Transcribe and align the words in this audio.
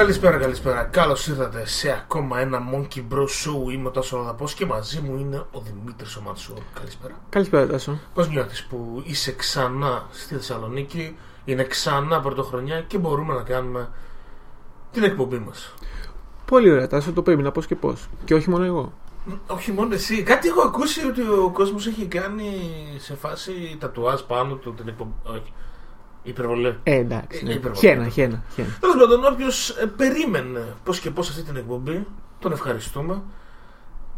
Καλησπέρα, 0.00 0.36
καλησπέρα. 0.36 0.84
Καλώς 0.84 1.26
ήρθατε 1.26 1.66
σε 1.66 1.90
ακόμα 1.90 2.40
ένα 2.40 2.58
Monkey 2.72 2.98
Bros 3.12 3.22
Show. 3.22 3.72
Είμαι 3.72 3.88
ο 3.88 3.90
Τάσο 3.90 4.16
Ροδαπό 4.16 4.48
και 4.54 4.66
μαζί 4.66 5.00
μου 5.00 5.18
είναι 5.18 5.36
ο 5.36 5.60
Δημήτρης 5.60 6.16
Οματσού. 6.16 6.54
Καλησπέρα. 6.74 7.14
Καλησπέρα, 7.28 7.66
Τάσο. 7.66 7.98
Πώς 8.14 8.28
νιώθεις 8.28 8.64
που 8.64 9.02
είσαι 9.04 9.32
ξανά 9.32 10.06
στη 10.10 10.34
Θεσσαλονίκη, 10.34 11.16
είναι 11.44 11.64
ξανά 11.64 12.20
πρωτοχρονιά 12.20 12.80
και 12.80 12.98
μπορούμε 12.98 13.34
να 13.34 13.42
κάνουμε 13.42 13.88
την 14.92 15.02
εκπομπή 15.02 15.38
μας; 15.38 15.74
Πολύ 16.44 16.70
ωραία, 16.70 16.86
Τάσο, 16.86 17.12
το 17.12 17.22
πρέπει 17.22 17.42
να 17.42 17.52
πώς 17.52 17.66
και 17.66 17.74
πώς. 17.76 18.08
Και 18.24 18.34
όχι 18.34 18.50
μόνο 18.50 18.64
εγώ. 18.64 18.92
Όχι 19.46 19.72
μόνο 19.72 19.94
εσύ. 19.94 20.22
Κάτι 20.22 20.48
έχω 20.48 20.60
ακούσει 20.60 21.06
ότι 21.06 21.20
ο 21.20 21.50
κόσμος 21.52 21.86
έχει 21.86 22.06
κάνει 22.06 22.52
σε 22.98 23.14
φάση 23.14 23.76
τατουάζ 23.80 24.20
πάνω 24.20 24.54
του 24.54 24.74
την 24.74 24.88
εκπομπή. 24.88 25.12
Όχι. 25.22 25.52
Υπερβολή. 26.22 26.78
Ε, 26.82 26.94
εντάξει. 26.94 27.44
Ναι. 27.44 27.52
Υπερβολή. 27.52 27.86
Χένα, 27.86 28.08
χένα, 28.08 28.42
χένα. 28.54 28.68
Τέλος 28.80 28.96
πάντων, 28.96 29.24
όποιος 29.32 29.74
περίμενε 29.96 30.74
πώς 30.84 31.00
και 31.00 31.10
πώς 31.10 31.28
αυτή 31.28 31.42
την 31.42 31.56
εκπομπή, 31.56 32.06
τον 32.38 32.52
ευχαριστούμε. 32.52 33.22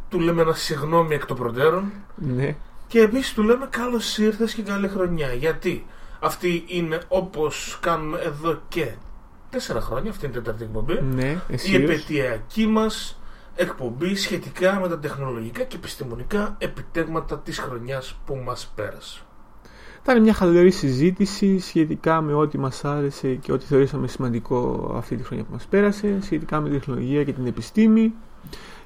Του 0.09 0.21
λέμε 0.21 0.43
ένα 0.43 0.53
συγγνώμη 0.53 1.15
εκ 1.15 1.27
των 1.27 1.37
προτέρων. 1.37 1.93
Ναι. 2.15 2.57
Και 2.87 3.01
επίσης 3.01 3.35
του 3.35 3.43
λέμε 3.43 3.67
καλώς 3.71 4.19
ήρθες 4.19 4.55
και 4.55 4.63
καλή 4.63 4.89
χρονιά. 4.89 5.33
Γιατί 5.33 5.87
αυτή 6.21 6.65
είναι 6.67 7.01
όπως 7.09 7.79
κάνουμε 7.81 8.19
εδώ 8.19 8.61
και 8.69 8.93
τέσσερα 9.51 9.81
χρόνια, 9.81 10.11
αυτή 10.11 10.27
είναι 10.27 10.35
η 10.35 10.39
τέταρτη 10.39 10.65
εκπομπή. 10.65 11.01
Ναι, 11.01 11.31
η 11.49 11.55
εσύ. 11.55 11.75
επαιτειακή 11.75 12.67
μας 12.67 13.21
εκπομπή 13.55 14.15
σχετικά 14.15 14.79
με 14.81 14.89
τα 14.89 14.99
τεχνολογικά 14.99 15.63
και 15.63 15.77
επιστημονικά 15.77 16.55
επιτέγματα 16.59 17.39
της 17.39 17.59
χρονιάς 17.59 18.19
που 18.27 18.37
μας 18.37 18.73
πέρασε. 18.75 19.21
Θα 20.05 20.13
είναι 20.13 20.21
μια 20.21 20.35
χαλαρή 20.35 20.71
συζήτηση 20.71 21.59
σχετικά 21.59 22.21
με 22.21 22.35
ό,τι 22.35 22.59
μας 22.59 22.85
άρεσε 22.85 23.35
και 23.35 23.53
ό,τι 23.53 23.65
θεωρήσαμε 23.65 24.07
σημαντικό 24.07 24.93
αυτή 24.97 25.17
τη 25.17 25.23
χρονιά 25.23 25.45
που 25.45 25.53
μας 25.53 25.67
πέρασε, 25.67 26.19
σχετικά 26.23 26.61
με 26.61 26.69
τη 26.69 26.75
τεχνολογία 26.75 27.25
και 27.25 27.33
την 27.33 27.47
επιστήμη. 27.47 28.15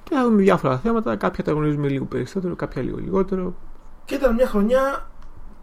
Και 0.03 0.14
θα 0.14 0.25
δούμε 0.25 0.42
διάφορα 0.42 0.78
θέματα. 0.78 1.17
Κάποια 1.17 1.45
τα 1.45 1.53
γνωρίζουμε 1.53 1.89
λίγο 1.89 2.05
περισσότερο, 2.05 2.56
κάποια 2.56 2.83
λίγο 2.83 2.98
λιγότερο. 2.98 3.55
Και 4.05 4.14
ήταν 4.14 4.34
μια 4.34 4.47
χρονιά 4.47 5.11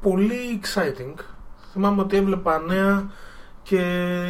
πολύ 0.01 0.59
exciting. 0.61 1.23
Θυμάμαι 1.71 2.01
ότι 2.01 2.17
έβλεπα 2.17 2.59
νέα 2.59 3.11
και 3.63 3.79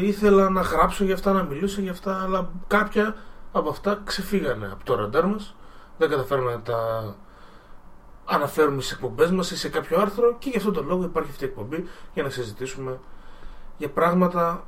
ήθελα 0.01 0.49
να 0.49 0.61
γράψω 0.61 1.03
για 1.03 1.13
αυτά, 1.13 1.31
να 1.31 1.43
μιλήσω 1.43 1.81
για 1.81 1.91
αυτά, 1.91 2.21
αλλά 2.23 2.49
κάποια 2.67 3.15
από 3.51 3.69
αυτά 3.69 4.01
ξεφύγανε 4.03 4.69
από 4.71 4.83
το 4.83 4.95
ραντάρ 4.95 5.25
μας. 5.25 5.55
Δεν 5.97 6.09
καταφέραμε 6.09 6.51
να 6.51 6.61
τα 6.61 6.79
αναφέρουμε 8.25 8.81
στις 8.81 8.93
εκπομπές 8.93 9.31
μας 9.31 9.51
ή 9.51 9.57
σε 9.57 9.69
κάποιο 9.69 9.99
άρθρο 9.99 10.35
και 10.39 10.49
γι' 10.49 10.57
αυτόν 10.57 10.73
τον 10.73 10.85
λόγο 10.87 11.03
υπάρχει 11.03 11.29
αυτή 11.29 11.43
η 11.43 11.47
εκπομπή 11.47 11.83
για 12.13 12.23
να 12.23 12.29
συζητήσουμε 12.29 12.99
για 13.77 13.89
πράγματα 13.89 14.63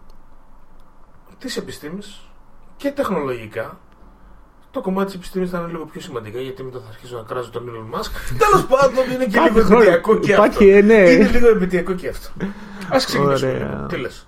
της 1.37 1.57
επιστήμης 1.57 2.29
και 2.77 2.91
τεχνολογικά. 2.91 3.79
Το 4.71 4.81
κομμάτι 4.81 5.05
της 5.05 5.15
επιστήμης 5.15 5.49
θα 5.49 5.57
είναι 5.59 5.67
λίγο 5.71 5.85
πιο 5.85 6.01
σημαντικά 6.01 6.39
γιατί 6.39 6.63
μετά 6.63 6.79
θα 6.79 6.87
αρχίσω 6.89 7.17
να 7.17 7.23
κράζω 7.23 7.49
τον 7.49 7.69
Elon 7.69 7.95
Musk. 7.99 8.09
Τέλος 8.43 8.65
πάντων, 8.65 9.11
είναι 9.13 9.25
και 9.25 9.39
λίγο 9.39 9.45
Υπάρχει 9.45 9.59
χρόνο. 9.59 9.81
επαιτειακό 9.81 10.17
και 10.17 10.33
αυτό. 10.33 10.43
Υπάρχει, 10.43 10.67
ε, 10.69 10.81
ναι. 10.81 11.09
Είναι 11.09 11.27
λίγο 11.27 11.47
επαιτειακό 11.47 11.93
και 11.93 12.07
αυτό. 12.07 12.29
Α 12.93 12.97
ξεκινήσουμε. 12.97 13.51
Ωραία. 13.51 13.69
λοιπόν. 13.69 13.87
Τι 13.87 13.97
λες; 13.97 14.27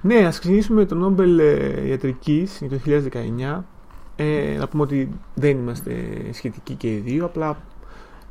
Ναι, 0.00 0.26
ας 0.26 0.38
ξεκινήσουμε 0.38 0.80
με 0.80 0.86
το 0.86 0.94
Νόμπελ 0.94 1.38
ε, 1.38 1.86
Ιατρικής 1.88 2.58
για 2.60 2.68
το 2.68 2.78
2019. 3.58 3.64
Ε, 4.16 4.56
να 4.58 4.68
πούμε 4.68 4.82
ότι 4.82 5.08
δεν 5.34 5.50
είμαστε 5.50 5.92
σχετικοί 6.32 6.74
και 6.74 6.92
οι 6.92 6.96
δύο, 6.96 7.24
απλά 7.24 7.56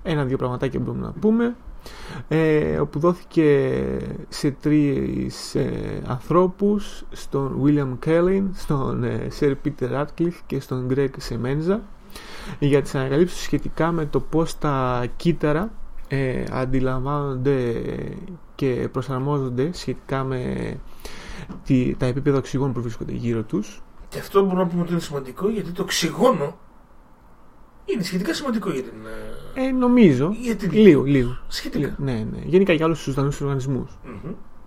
ένα-δύο 0.04 0.38
πραγματάκια 0.38 0.80
μπορούμε 0.80 1.06
να 1.06 1.12
πούμε. 1.12 1.56
Ε, 2.28 2.80
όπου 2.80 3.00
δόθηκε 3.00 3.80
σε 4.30 4.52
τρεις 4.52 5.56
ε, 5.56 6.02
ανθρώπους, 6.08 7.06
στον 7.12 7.62
William 7.64 8.08
Kellin, 8.08 8.44
στον 8.54 9.04
ε, 9.04 9.28
Sir 9.40 9.54
Peter 9.66 9.92
Radcliffe 9.92 10.40
και 10.46 10.60
στον 10.60 10.88
Greg 10.90 11.10
Semenza 11.30 11.80
για 12.60 12.82
τις 12.82 12.96
ανακαλύψεις 12.96 13.42
σχετικά 13.42 13.92
με 13.92 14.06
το 14.06 14.20
πώς 14.20 14.58
τα 14.58 15.06
κύτταρα 15.16 15.72
ε, 16.08 16.44
αντιλαμβάνονται 16.52 17.82
και 18.56 18.90
προσαρμόζονται 18.92 19.70
σχετικά 19.74 20.24
με 20.24 20.74
τη, 21.66 21.96
τα 21.96 22.06
επίπεδα 22.06 22.38
οξυγόνου 22.38 22.72
που 22.72 22.82
βρίσκονται 22.82 23.12
γύρω 23.12 23.42
τους. 23.44 23.82
Και 24.10 24.20
αυτό 24.20 24.44
μπορούμε 24.44 24.62
να 24.62 24.68
πούμε 24.70 24.82
ότι 24.82 24.92
είναι 24.92 25.02
σημαντικό 25.02 25.50
γιατί 25.50 25.72
το 25.72 25.82
οξυγόνο 25.82 26.58
είναι 27.86 28.04
σχετικά 28.04 28.34
σημαντικό 28.34 28.70
για 28.72 28.82
την. 28.84 28.94
ε, 29.56 29.66
Ε, 29.68 29.72
νομίζω. 29.72 30.36
Για 30.40 30.56
την 30.56 30.72
Λίγο, 30.72 31.04
λίγο. 31.04 31.38
Σχετικά. 31.48 31.78
Λίγο, 31.86 31.96
Ναι, 31.98 32.28
ναι. 32.32 32.42
Γενικά 32.46 32.74
για 32.74 32.86
όλους 32.86 33.04
τους 33.04 33.14
ζωντανούς 33.14 33.42
οργανισμούς. 33.42 33.98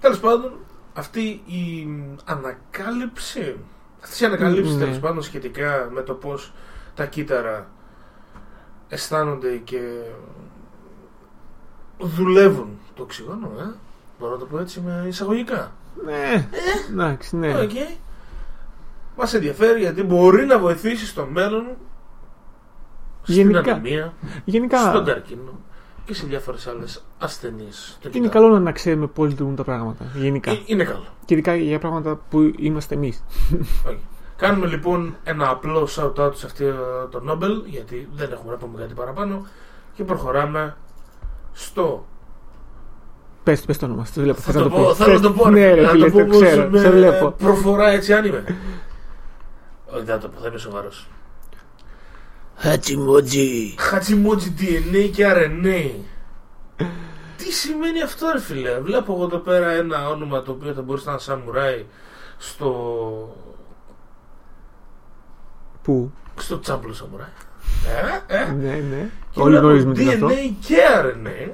Τέλος 0.01 0.21
πάντων, 0.21 0.53
αυτή 0.95 1.21
η 1.47 1.89
ανακάλυψη. 2.25 3.57
Αυτέ 4.03 4.25
οι 4.25 4.27
ανακαλύψει 4.27 4.73
Ναι. 4.73 4.79
τέλος 4.85 4.99
πάντων 4.99 5.23
σχετικά 5.23 5.91
με 5.93 6.03
το 6.03 6.15
πώς 6.15 6.53
τα 6.95 7.07
κύτταρα 7.07 7.71
αισθάνονται 8.89 9.57
και 9.57 9.81
δουλεύουν 11.99 12.69
το 12.95 13.03
οξυγόνο, 13.03 13.51
ε. 13.59 13.75
Μπορώ 14.19 14.33
να 14.33 14.39
το 14.39 14.45
πω 14.45 14.59
έτσι 14.59 14.81
με 14.81 15.05
εισαγωγικά. 15.09 15.73
Ναι, 16.05 16.49
εντάξει, 16.91 17.37
ναι. 17.37 17.61
Οκ. 17.61 17.71
Μας 19.17 19.35
ενδιαφέρει 19.35 19.81
γιατί 19.81 20.03
μπορεί 20.03 20.45
να 20.47 20.59
βοηθήσει 20.59 21.07
στο 21.07 21.27
μέλλον 21.33 21.67
στην 23.33 23.35
Γενικά- 23.51 23.73
ανεμία, 23.73 24.13
Γενικά 24.45 24.79
στον 24.79 25.05
καρκίνο 25.05 25.61
και 26.05 26.15
σε 26.15 26.27
διάφορες 26.27 26.67
άλλες 26.67 27.05
ασθενείς. 27.19 27.99
των 28.03 28.11
είναι 28.15 28.27
κυτάρων. 28.27 28.49
καλό 28.51 28.63
να 28.63 28.73
ξέρουμε 28.73 29.07
πώς 29.07 29.29
λειτουργούν 29.29 29.57
τα 29.57 29.65
πράγματα. 29.65 30.05
Γενικά. 30.15 30.51
Ε, 30.51 30.59
Είναι 30.67 30.85
καλό. 30.85 31.05
Και 31.25 31.35
ειδικά 31.35 31.55
για 31.55 31.79
πράγματα 31.79 32.21
που 32.31 32.53
είμαστε 32.59 32.95
εμείς. 32.95 33.25
Όχι. 33.89 33.99
Κάνουμε 34.37 34.67
λοιπόν 34.67 35.17
ένα 35.25 35.49
απλό 35.51 35.89
shout-out 35.97 36.35
σε 36.35 36.47
αυτό 36.47 36.65
το 37.11 37.23
Nobel 37.29 37.63
γιατί 37.67 38.09
δεν 38.15 38.33
έχουμε 38.33 38.51
να 38.53 38.59
πούμε 38.59 38.79
κάτι 38.81 38.95
παραπάνω 38.95 39.47
και 39.95 40.05
προχωράμε 40.05 40.77
στο... 41.53 42.07
Πες, 43.43 43.61
πες 43.61 43.79
το 43.79 43.87
όνομα, 43.87 44.05
σου, 44.05 44.13
το 44.15 44.21
βλέπω. 44.21 44.41
Θα 44.41 44.53
θες 44.53 44.63
το 44.63 44.69
να 44.69 44.75
πω, 44.75 44.85
πεις. 44.89 44.97
θέλω 44.97 45.13
να 45.15 45.21
το 45.21 45.33
πω, 45.33 45.51
Ναι, 45.51 45.61
ρε, 45.61 45.75
ρε, 45.75 45.83
να 45.83 45.89
φίλε, 45.89 46.11
το 46.11 46.19
πω 46.25 46.25
το 46.33 46.39
ξέρω, 46.41 46.69
πως 46.71 46.81
σε 46.81 46.89
με 46.89 46.95
βλέπω. 46.95 47.31
προφορά 47.31 47.89
έτσι 47.91 48.13
αν 48.13 48.25
είμαι. 48.25 48.45
Όχι, 49.87 50.05
δεν 50.05 50.15
θα 50.15 50.19
το 50.19 50.29
πω, 50.29 50.41
θα 50.41 50.49
είμαι 50.49 50.59
σοβαρός. 50.59 51.09
Χατσιμότζι. 52.57 53.75
Χατσιμότζι 53.79 54.55
DNA 54.59 55.11
και 55.13 55.27
RNA. 55.29 55.91
Τι 57.37 57.53
σημαίνει 57.53 58.03
αυτό, 58.03 58.31
ρε 58.33 58.41
φίλε; 58.41 58.81
Βλέπω 58.81 59.13
εγώ 59.13 59.25
εδώ 59.25 59.39
πέρα 59.39 59.71
ένα 59.71 60.09
όνομα 60.09 60.43
το 60.43 60.53
οποίο 60.53 60.73
θα 60.73 60.83
μπορούσε 60.83 61.05
να 61.07 61.13
είναι 61.13 61.21
σαμουράι 61.21 61.85
στο. 62.39 62.71
Πού, 65.83 66.13
στο 66.39 66.59
τσάμπλο 66.59 66.93
σαμουράι. 66.93 67.29
Ε, 68.29 68.37
ε. 68.37 68.53
ναι, 68.53 68.73
ναι. 68.91 69.11
Και 69.31 69.41
Όλοι 69.41 69.51
βλέπω 69.51 69.67
γνωρίζουμε 69.67 69.95
τι 69.95 70.03
είναι 70.03 70.13
DNA 70.13 70.15
αυτό. 70.15 70.35
και 70.61 70.77
RNA. 71.03 71.51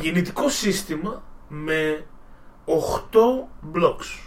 Γεννητικό 0.00 0.48
σύστημα 0.48 1.22
με 1.48 2.04
8 2.66 2.70
blocks. 3.74 4.22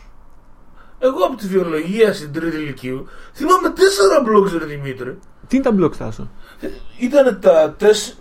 Εγώ 1.00 1.26
από 1.26 1.36
τη 1.36 1.48
βιολογία 1.48 2.14
στην 2.14 2.34
τρίτη 2.34 2.56
ηλικίου 2.56 3.08
θυμάμαι 3.34 3.74
4 3.76 3.80
blocks, 4.28 4.60
ρε 4.60 4.66
Δημήτρη. 4.66 5.20
Τι 5.48 5.56
είναι 5.56 5.66
τα 5.66 5.72
μπλοκ, 5.72 5.94
Στάσο; 5.94 6.30
Ήταν 7.00 7.40
τα 7.40 7.74
τεσ... 7.78 8.16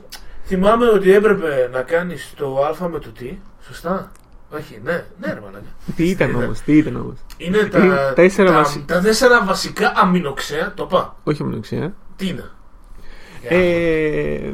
Θυμάμαι 0.45 0.87
ότι 0.89 1.13
έπρεπε 1.13 1.69
να 1.73 1.83
κάνεις 1.83 2.33
το 2.37 2.65
α 2.83 2.89
με 2.89 2.99
το 2.99 3.09
τι. 3.11 3.39
Σωστά; 3.67 4.13
Όχι, 4.51 4.81
ναι, 4.85 5.05
ναι, 5.21 5.33
ρε 5.33 5.41
μαλάκα. 5.41 5.65
Τι 5.97 6.09
ήταν 6.09 6.31
Είναι. 6.31 6.45
όμως, 6.45 6.61
τι 6.61 6.77
ήταν 6.77 6.97
όμως; 6.97 7.17
Είναι 7.37 7.59
τα, 7.65 7.79
Είναι 7.79 8.13
τέσσερα 8.15 8.51
τα, 8.51 8.57
βασι- 8.57 8.87
τα 8.87 9.01
τέσσερα 9.01 9.45
βασικά 9.45 9.93
αμινοξέα. 9.97 10.73
Το 10.75 10.87
πά. 10.87 11.17
Όχι 11.25 11.43
αμινοξία. 11.43 11.95
Τι 12.17 12.29
είναι; 12.29 12.51
Ε, 13.49 14.53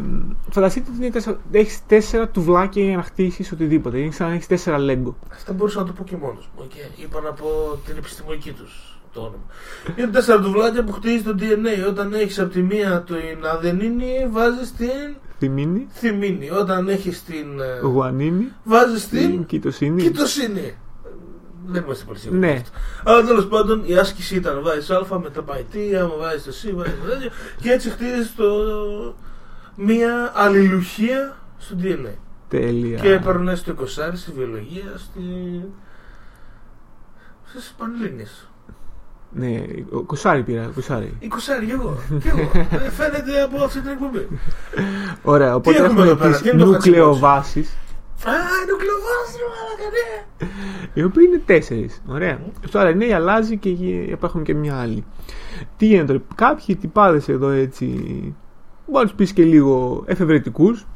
φανταστείτε 0.51 0.91
ότι 0.91 1.03
είναι 1.03 1.11
τέσσερα- 1.11 1.41
έχεις 1.51 1.81
τέσσερα 1.87 2.29
τουβλάκια 2.29 2.85
για 2.85 2.97
να 2.97 3.03
χτίσεις 3.03 3.53
οτιδήποτε. 3.53 3.99
Είναι 3.99 4.13
σαν 4.13 4.29
να 4.29 4.35
έχεις 4.35 4.47
τέσσερα 4.47 4.79
λέγκο. 4.79 5.17
Αυτά 5.33 5.53
μπορούσα 5.53 5.81
να 5.81 5.87
το 5.87 5.93
πω 5.93 6.05
και 6.05 6.17
μόνος 6.17 6.49
μου. 6.57 6.67
Okay. 6.71 7.01
Είπα 7.03 7.21
να 7.21 7.33
πω 7.33 7.79
την 7.87 7.97
επιστημονική 7.97 8.53
τους 8.53 8.96
το 9.17 9.21
όνομα. 9.21 9.45
Είναι 9.97 10.07
τέσσερα 10.07 10.41
τουβλάκια 10.41 10.85
που 10.85 10.93
χτίζεις 10.93 11.23
το 11.23 11.35
DNA. 11.39 11.89
Όταν 11.89 12.13
έχεις 12.15 12.39
από 12.39 12.51
τη 12.53 12.63
μία 12.63 13.03
την 13.07 13.47
αδενίνη, 13.47 14.27
βάζεις 14.31 14.73
την 14.73 15.17
Θυμίνη, 15.39 15.87
θυμίνη. 15.93 16.51
Όταν 16.51 16.89
έχεις 16.89 17.23
την. 17.25 17.61
ε, 17.61 17.87
γουανίνη, 17.87 18.53
βάζεις 18.65 19.09
την 19.09 19.31
την 19.31 19.47
κοιτοσύνη. 19.47 20.03
κοιτοσύνη. 20.03 20.77
Δεν 21.67 21.83
είμαστε 21.83 22.05
πολύ 22.05 22.19
σίγουροι. 22.19 22.39
Ναι. 22.41 22.53
γι' 22.53 22.57
αυτό. 22.59 22.79
Αλλά 23.05 23.25
τέλος 23.27 23.47
πάντων 23.47 23.83
η 23.85 23.97
άσκηση 23.97 24.35
ήταν 24.37 24.63
βάζεις 24.63 24.91
Α, 24.91 25.19
μετά 25.23 25.43
πάει 25.43 25.63
τι, 25.71 25.97
άμα 25.97 26.15
βάζεις 26.17 26.43
το 26.45 26.51
C, 26.51 26.75
βάζεις 26.75 26.95
το 27.03 27.09
τέτοιο. 27.09 27.31
Και 27.61 27.71
έτσι 27.71 27.91
χτίζεις 27.91 28.35
το... 28.35 28.45
μία 29.77 30.33
αλληλουχία 30.35 31.37
στο 31.59 31.77
DNA. 31.83 32.15
Τέλεια. 32.49 32.99
Και 32.99 33.21
παίρνει 33.25 33.59
το 33.59 33.75
20 33.81 33.85
στη 34.15 34.33
βιολογία, 34.33 34.93
στη. 34.97 35.21
στις 37.45 37.75
Πανελλήνιες. 37.79 38.46
Ναι, 39.39 39.63
ο 39.93 40.01
Κουσάρι 40.03 40.43
πήρα, 40.43 40.71
Κουσάρι. 40.75 41.19
20 41.23 41.27
κι 41.67 41.71
εγώ. 41.71 41.99
Κι 42.21 42.29
εγώ. 42.29 42.51
Ε, 42.85 42.91
Φαίνεται 42.91 43.43
από 43.43 43.65
αυτή 43.65 43.81
την 43.81 43.91
εκπομπή. 43.91 44.29
Ωραία, 45.23 45.55
οπότε 45.55 45.77
έχουμε 45.77 45.89
έχουμε 45.89 46.07
εδώ 46.07 46.15
πέρα, 46.17 46.31
τις 46.31 46.41
τι 46.41 46.49
είναι 46.49 46.59
το 46.59 46.67
νουκλεοβάσεις. 46.71 47.69
Α, 48.25 48.31
είναι 48.63 48.73
ο 48.73 48.77
κλωβός, 48.77 49.29
ρε 49.37 49.45
μαλάκα, 49.49 49.89
ναι. 49.97 50.49
Οι 50.95 51.03
οποίοι 51.03 51.25
είναι 51.29 51.43
τέσσερις. 51.47 52.03
Ωραία. 52.07 52.39
Στο 52.67 52.81
RNA 52.81 53.11
αλλάζει 53.15 53.57
και 53.57 53.69
γι- 53.71 54.07
υπάρχουν 54.11 54.43
και 54.43 54.55
μια 54.55 54.77
άλλη. 54.81 55.05
Τι 55.77 55.87
γίνεται 55.87 56.07
τώρα, 56.13 56.21
κάποιοι 56.35 56.77
τυπάδες 56.77 57.29
εδώ 57.29 57.49
έτσι. 57.49 57.87
Μπορείς 58.87 59.01
να 59.01 59.03
τους 59.03 59.13
πεις 59.15 59.33
και 59.33 59.45
λίγο 59.45 60.03
εφευρετικούς. 60.07 60.87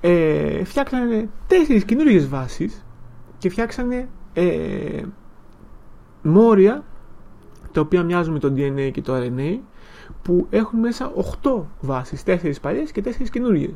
Ε, 0.00 0.64
φτιάξανε 0.64 1.28
τέσσερις 1.46 1.84
καινούριες 1.84 2.28
βάσεις 2.28 2.84
και 3.38 3.48
φτιάξανε 3.50 4.08
ε, 4.32 5.02
μόρια 6.22 6.84
τα 7.72 7.80
οποία 7.80 8.02
μοιάζουν 8.02 8.32
με 8.32 8.38
το 8.38 8.52
DNA 8.56 8.90
και 8.92 9.02
το 9.02 9.14
RNA 9.16 9.58
που 10.22 10.46
έχουν 10.50 10.78
μέσα 10.78 11.12
8 11.42 11.62
βάσεις, 11.80 12.22
4 12.26 12.60
παλιές 12.60 12.92
και 12.92 13.00
4 13.04 13.28
καινούριες. 13.30 13.74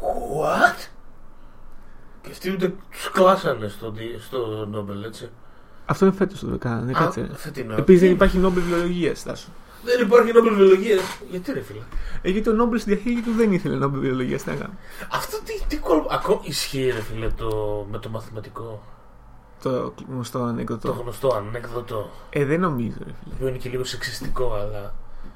What? 0.00 0.88
Και 2.22 2.30
αυτοί 2.30 2.50
ούτε 2.52 2.74
τους 2.90 3.10
κλάσανε 3.10 3.68
στο, 3.68 3.90
δι- 3.90 4.20
στο 4.20 4.66
Νόμπελ, 4.70 5.02
έτσι. 5.04 5.28
Αυτό 5.86 6.06
είναι 6.06 6.14
φέτος 6.14 6.40
το 6.40 6.58
κάνανε, 6.58 6.90
Α, 6.90 6.94
κάτσε. 6.94 7.30
φετινό. 7.34 7.74
Επίσης 7.76 8.00
δεν 8.00 8.10
υπάρχει 8.10 8.38
Νόμπελ 8.38 8.62
βιολογίας, 8.62 9.18
Στάσο. 9.18 9.48
Δεν 9.84 10.06
υπάρχει 10.06 10.32
Νόμπελ 10.32 10.54
βιολογίας. 10.54 11.00
Γιατί 11.30 11.52
ρε 11.52 11.60
φίλε; 11.60 11.80
Ε, 12.22 12.30
γιατί 12.30 12.48
ο 12.48 12.52
Νόμπελ 12.52 12.78
στη 12.78 12.94
διαθήκη 12.94 13.20
του 13.20 13.32
δεν 13.32 13.52
ήθελε 13.52 13.74
Νόμπελ 13.76 14.00
βιολογίας, 14.00 14.42
τι 14.42 14.50
να 14.50 14.56
κάνω. 14.56 14.72
Αυτό 15.12 15.36
τι, 15.44 15.52
τι 15.68 15.76
κόλπο. 15.76 16.08
Ακόμα 16.10 16.40
ισχύει 16.44 16.90
ρε 16.90 17.00
φίλε 17.00 17.28
το, 17.28 17.86
με 17.90 17.98
το 17.98 18.08
μαθηματικό; 18.08 18.82
Το 19.62 19.94
γνωστό 20.08 20.38
Το 20.38 20.44
ανέκδοτο. 20.44 20.92
γνωστό 20.92 21.34
ανέκδοτο. 21.36 22.10
Ε, 22.30 22.44
δεν 22.44 22.60
νομίζω, 22.60 22.96
ρε 22.98 23.12
φίλε. 23.22 23.34
Που 23.38 23.46
είναι 23.46 23.56
και 23.58 23.68
λίγο 23.68 23.84
σεξιστικό, 23.84 24.54
αλλά. 24.54 24.94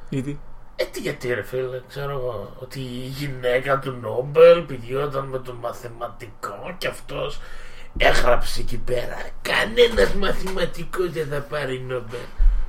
Γιατί; 0.08 0.40
Ε, 0.76 0.84
τι 0.84 1.00
γιατί 1.00 1.34
ρε 1.34 1.42
φίλε, 1.42 1.82
ξέρω 1.88 2.10
εγώ. 2.10 2.52
Ότι 2.58 2.80
η 2.80 3.06
γυναίκα 3.06 3.78
του 3.78 3.90
Νόμπελ 4.02 4.62
πηγαίνονταν 4.62 5.26
με 5.26 5.38
τον 5.38 5.56
μαθηματικό 5.56 6.74
και 6.78 6.88
αυτός 6.88 7.40
έγραψε 7.96 8.60
εκεί 8.60 8.78
πέρα. 8.78 9.16
Κανένας 9.42 10.14
μαθηματικός 10.14 11.12
δεν 11.12 11.26
θα 11.26 11.40
πάρει 11.40 11.80
Νόμπελ. 11.80 12.18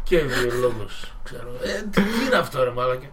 Και 0.04 0.20
βιολόγος, 0.20 1.14
ξέρω. 1.24 1.50
Ε, 1.64 1.82
τι 1.82 2.02
τι 2.02 2.26
είναι 2.26 2.36
αυτό 2.36 2.64
ρε 2.64 2.72
μάλακα. 2.72 3.08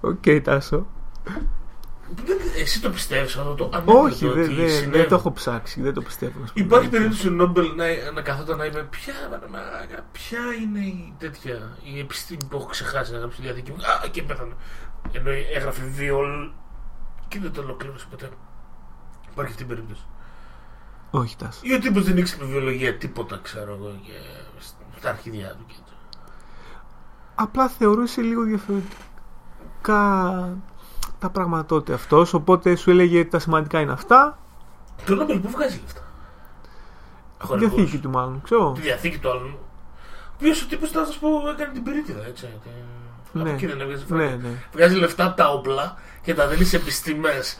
Οκ, 0.00 0.42
Τάσο. 0.42 0.86
Δεν- 2.14 2.36
Εσύ 2.56 2.80
το 2.80 2.90
πιστεύεις 2.90 3.36
αυτό 3.36 3.54
το 3.54 3.70
ανέκδοτο 3.72 3.98
Όχι, 3.98 4.26
δεν 4.28 4.42
ότι 4.44 4.54
δεν- 4.54 4.70
συνέβη; 4.70 4.98
δεν 4.98 5.08
το 5.08 5.14
έχω 5.14 5.32
ψάξει, 5.32 5.82
δεν 5.82 5.94
το 5.94 6.02
πιστεύω. 6.02 6.40
να 6.40 6.46
σου 6.46 6.52
πω. 6.52 6.60
Υπάρχει 6.60 6.88
περίπτωση 6.88 7.28
ο 7.28 7.30
Νόμπελ 7.30 7.66
να, 7.76 7.84
να 8.14 8.22
καθόταν 8.22 8.56
να 8.58 8.64
είπε 8.64 8.82
ποια, 8.90 9.14
ρε 9.30 9.48
μαλάκα, 9.50 10.04
ποια 10.12 10.38
είναι 10.62 10.78
η 10.80 11.14
τέτοια 11.18 11.76
η 11.94 11.98
επιστήμη 11.98 12.44
που 12.50 12.56
έχω 12.56 12.66
ξεχάσει 12.66 13.12
να 13.12 13.18
γράψει 13.18 13.36
στη 13.36 13.44
διαδική 13.46 13.70
μου; 13.70 13.76
Α, 13.76 14.08
και 14.08 14.22
πέθανε. 14.22 14.54
Ενώ 15.12 15.30
έγραφε 15.56 15.82
βιολ 15.84 16.50
και 17.28 17.38
δεν 17.40 17.52
το 17.52 17.60
ολοκλήρωσε 17.60 18.06
ποτέ. 18.10 18.28
Υπάρχει 19.32 19.50
αυτή 19.50 19.62
η 19.62 19.66
περίπτωση. 19.66 20.02
Όχι, 21.10 21.36
Τάσο. 21.36 21.60
Ή 21.62 21.74
ο 21.74 21.78
τύπος 21.78 22.04
δεν 22.04 22.16
ήξερε 22.16 22.44
βιολογία 22.44 22.96
τίποτα, 22.96 23.40
ξέρω 23.42 23.72
εγώ, 23.74 24.00
και 24.06 24.12
στα 24.98 25.08
αρχίδια 25.08 25.48
του 25.48 25.64
και 25.66 25.74
έτσι. 25.80 25.94
Απλά 27.34 27.68
θεωρούσε 27.68 28.20
λίγο 28.20 28.42
διαφορετικά 28.42 30.02
τα 31.18 31.30
πράγματα 31.30 31.64
τότε 31.66 31.92
αυτός, 31.92 32.34
οπότε 32.34 32.76
σου 32.76 32.90
έλεγε 32.90 33.24
τα 33.24 33.38
σημαντικά 33.38 33.80
είναι 33.80 33.92
αυτά. 33.92 34.38
Το 35.06 35.14
Νόμπελ 35.14 35.38
που 35.38 35.48
βγάζει 35.50 35.80
λεφτά. 35.84 36.00
Τη 37.38 37.46
Χορηγός. 37.46 37.74
διαθήκη 37.74 37.98
του 37.98 38.10
μάλλον, 38.10 38.40
ξέρω. 38.44 38.72
Τη 38.72 38.80
διαθήκη 38.80 39.18
του 39.18 39.30
άλλου. 39.30 39.58
Ο 39.58 40.38
οποίος 40.38 40.62
ο 40.62 40.66
τύπος, 40.66 40.90
θα 40.90 41.04
σα 41.04 41.18
πω, 41.18 41.28
έκανε 41.54 41.72
την 41.72 41.82
περίτιδα, 41.82 42.24
έτσι. 42.26 42.48
Και... 42.64 42.68
Από 43.34 43.44
Ναι. 43.44 43.50
εκεί 43.50 43.66
δεν 43.66 43.80
έβγαζε 43.80 44.04
Ναι, 44.08 44.16
φράγκα. 44.16 44.36
ναι. 44.36 44.48
Βγάζει 44.72 44.96
λεφτά 44.96 45.24
από 45.26 45.36
τα 45.36 45.50
όπλα 45.52 45.96
και 46.22 46.34
τα 46.34 46.46
δίνει 46.46 46.64
σε 46.64 46.76
επιστήμες. 46.76 47.58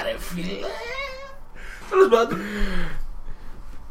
Άρε 0.00 0.18
φίλε. 0.18 0.66
Τέλος 1.90 2.08
πάντων. 2.08 2.38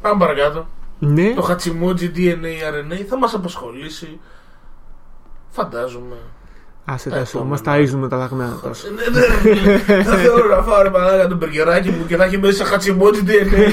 Πάμε 0.00 0.18
παρακάτω. 0.18 0.66
Ναι, 0.98 1.34
Το 1.34 1.42
χατσιμότζι 1.42 2.12
DNA 2.16 2.92
RNA 2.92 3.04
θα 3.08 3.18
μας 3.18 3.34
απασχολήσει. 3.34 4.20
Φαντάζομαι. 5.50 6.16
Άσε 6.84 7.08
τα 7.10 7.16
Τάσο, 7.16 7.38
επόμενα. 7.38 7.50
μας 7.50 7.60
ταΐζουμε 7.64 8.08
τα 8.08 8.16
δαγμένα 8.16 8.58
Τάσο. 8.62 8.86
Ε, 8.86 8.90
ναι, 8.90 9.18
ναι, 9.20 9.26
ρε 9.26 9.34
φίλε. 9.34 10.02
Θα 10.02 10.16
θέλω 10.16 10.46
να 10.56 10.62
φάω 10.62 10.82
ρε 10.82 10.90
μαλάκα 10.90 11.26
το 11.28 11.36
μπεργκεράκι 11.36 11.90
μου 11.90 12.06
και 12.06 12.16
να 12.16 12.24
έχει 12.24 12.38
μέσα 12.38 12.64
χατσιμότζι 12.64 13.22
DNA. 13.26 13.72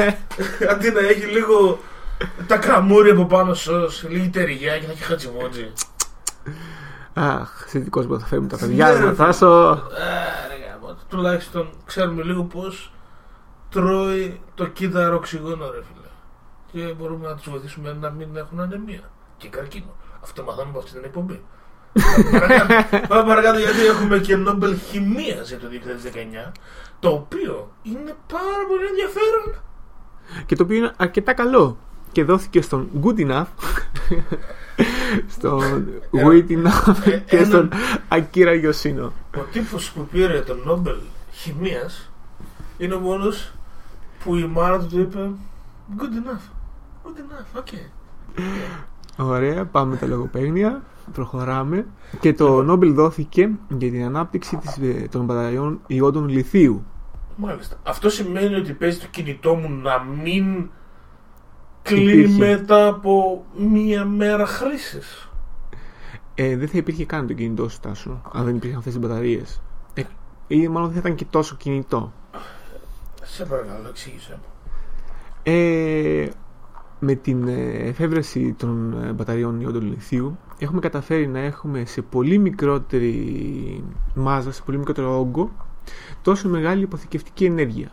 Αντί 0.72 0.90
να 0.90 1.00
έχει 1.00 1.26
λίγο 1.26 1.78
τα 2.46 2.56
κραμούρια 2.56 3.12
από 3.12 3.26
πάνω 3.26 3.54
σως, 3.54 4.04
λίγη 4.08 4.28
ταιριά 4.28 4.78
και 4.78 4.86
να 4.86 4.92
έχει 4.92 5.02
χατσιμότζι. 5.02 5.72
Αχ, 7.14 7.64
θετικός 7.66 8.06
που 8.06 8.18
θα 8.18 8.26
φέρουμε 8.26 8.48
τα 8.48 8.56
Ναι, 8.60 8.66
παιδιά 8.66 8.92
ρε, 8.92 9.04
μας, 9.04 9.16
Τάσο. 9.16 9.46
Άρε 9.46 10.54
γάμο, 10.70 10.96
τουλάχιστον 11.08 11.68
ξέρουμε 11.84 12.22
λίγο 12.22 12.42
πώς 12.42 12.92
τρώει 13.70 14.40
το 14.54 14.66
κύτταρο 14.66 15.16
οξυγόνο 15.16 15.70
ρε 15.70 15.80
φίλε. 15.82 16.08
Και 16.72 16.92
μπορούμε 16.94 17.28
να 17.28 17.34
τους 17.34 17.48
βοηθήσουμε 17.50 17.96
να 18.00 18.10
μην 18.10 18.36
έχουν 18.36 18.60
ανεμία 18.60 19.10
και 19.36 19.48
καρκίνο. 19.48 19.94
Αυτό 20.22 20.42
μαθαίνουμε 20.42 20.70
από 20.70 20.78
αυτή 20.78 20.90
την 20.92 21.04
εκπομπή. 21.04 21.42
Πάμε 22.02 22.38
παρακάτω. 22.38 23.06
Πάμε 23.08 23.22
παρακάτω 23.28 23.58
γιατί 23.58 23.84
έχουμε 23.86 24.18
και 24.18 24.36
Νόμπελ 24.36 24.76
Χημίας 24.90 25.48
για 25.48 25.58
το 25.58 25.66
2019 26.48 26.52
το 27.00 27.08
οποίο 27.08 27.70
είναι 27.82 28.14
πάρα 28.32 28.64
πολύ 28.68 28.86
ενδιαφέρον. 28.86 29.62
Και 30.46 30.56
το 30.56 30.62
οποίο 30.62 30.76
είναι 30.76 30.92
αρκετά 30.96 31.32
καλό. 31.32 31.78
Και 32.12 32.24
δόθηκε 32.24 32.62
στον 32.62 32.88
Good 33.02 33.18
Enough, 33.30 33.44
στον 35.28 35.86
Wait 36.12 36.46
Enough 36.50 36.96
ε, 37.04 37.10
και 37.18 37.36
ένα- 37.36 37.44
στον 37.46 37.70
Akira 38.10 38.64
Yoshino. 38.64 39.10
Ο 39.36 39.40
τύπος 39.52 39.90
που 39.90 40.06
πήρε 40.12 40.40
τον 40.40 40.62
Νόμπελ 40.64 40.96
Χημίας 41.32 42.10
είναι 42.78 42.94
ο 42.94 42.98
μόνος 43.00 43.52
που 44.24 44.34
η 44.36 44.44
μάνα 44.46 44.78
του 44.78 44.86
του 44.86 45.00
είπε 45.00 45.30
Good 45.98 46.02
enough. 46.28 46.50
Good 47.04 47.18
enough, 47.18 47.58
okay. 47.60 47.90
Ωραία, 49.16 49.64
πάμε 49.64 49.90
με 49.90 49.96
τα 49.96 50.06
λογοπαίγνια. 50.06 50.82
Προχωράμε. 51.12 51.86
Και 52.20 52.32
το 52.32 52.62
Νόμπελ 52.62 52.94
δόθηκε 52.94 53.50
για 53.68 53.90
την 53.90 54.04
ανάπτυξη 54.04 54.56
της, 54.56 54.76
ε, 54.76 55.08
των 55.10 55.24
μπαταριών 55.24 55.80
ιόντων 55.86 56.28
λιθίου. 56.28 56.84
Μάλιστα. 57.36 57.76
Αυτό 57.82 58.08
σημαίνει 58.10 58.54
ότι 58.54 58.72
παίζει 58.72 58.98
το 58.98 59.06
κινητό 59.10 59.54
μου 59.54 59.68
να 59.82 60.02
μην 60.02 60.70
κλείνει 61.82 62.12
Υπήρχε. 62.12 62.38
μετά 62.38 62.86
από 62.86 63.44
μία 63.56 64.04
μέρα 64.04 64.46
χρήσης. 64.46 65.28
Ε, 66.34 66.56
δεν 66.56 66.68
θα 66.68 66.78
υπήρχε 66.78 67.04
καν 67.04 67.26
το 67.26 67.32
κινητό 67.32 67.68
σου, 67.68 67.80
Τάσο, 67.80 68.20
αν 68.32 68.44
δεν 68.44 68.56
υπήρχαν 68.56 68.78
αυτές 68.78 68.92
τις 68.92 69.02
μπαταρίες. 69.02 69.62
Ε, 69.94 70.02
ή 70.46 70.68
μάλλον 70.68 70.88
δεν 70.88 70.94
θα 71.02 71.08
ήταν 71.08 71.14
και 71.14 71.26
τόσο 71.30 71.56
κινητό. 71.56 72.12
Σε 73.22 73.44
παρακαλώ, 73.44 73.88
εξήγησε 73.88 74.32
μου. 74.32 74.44
Ε, 75.42 76.28
με 77.04 77.14
την 77.14 77.48
ε, 77.48 77.88
εφεύρεση 77.88 78.54
των 78.58 79.02
ε, 79.04 79.12
μπαταριών 79.12 79.60
ιόντων 79.60 79.82
λιθίου 79.82 80.38
έχουμε 80.58 80.80
καταφέρει 80.80 81.26
να 81.26 81.38
έχουμε 81.38 81.84
σε 81.84 82.02
πολύ 82.02 82.38
μικρότερη 82.38 83.84
μάζα, 84.14 84.52
σε 84.52 84.62
πολύ 84.64 84.78
μικρότερο 84.78 85.18
όγκο 85.18 85.50
τόσο 86.22 86.48
μεγάλη 86.48 86.82
υποθηκευτική 86.82 87.44
ενέργεια. 87.44 87.88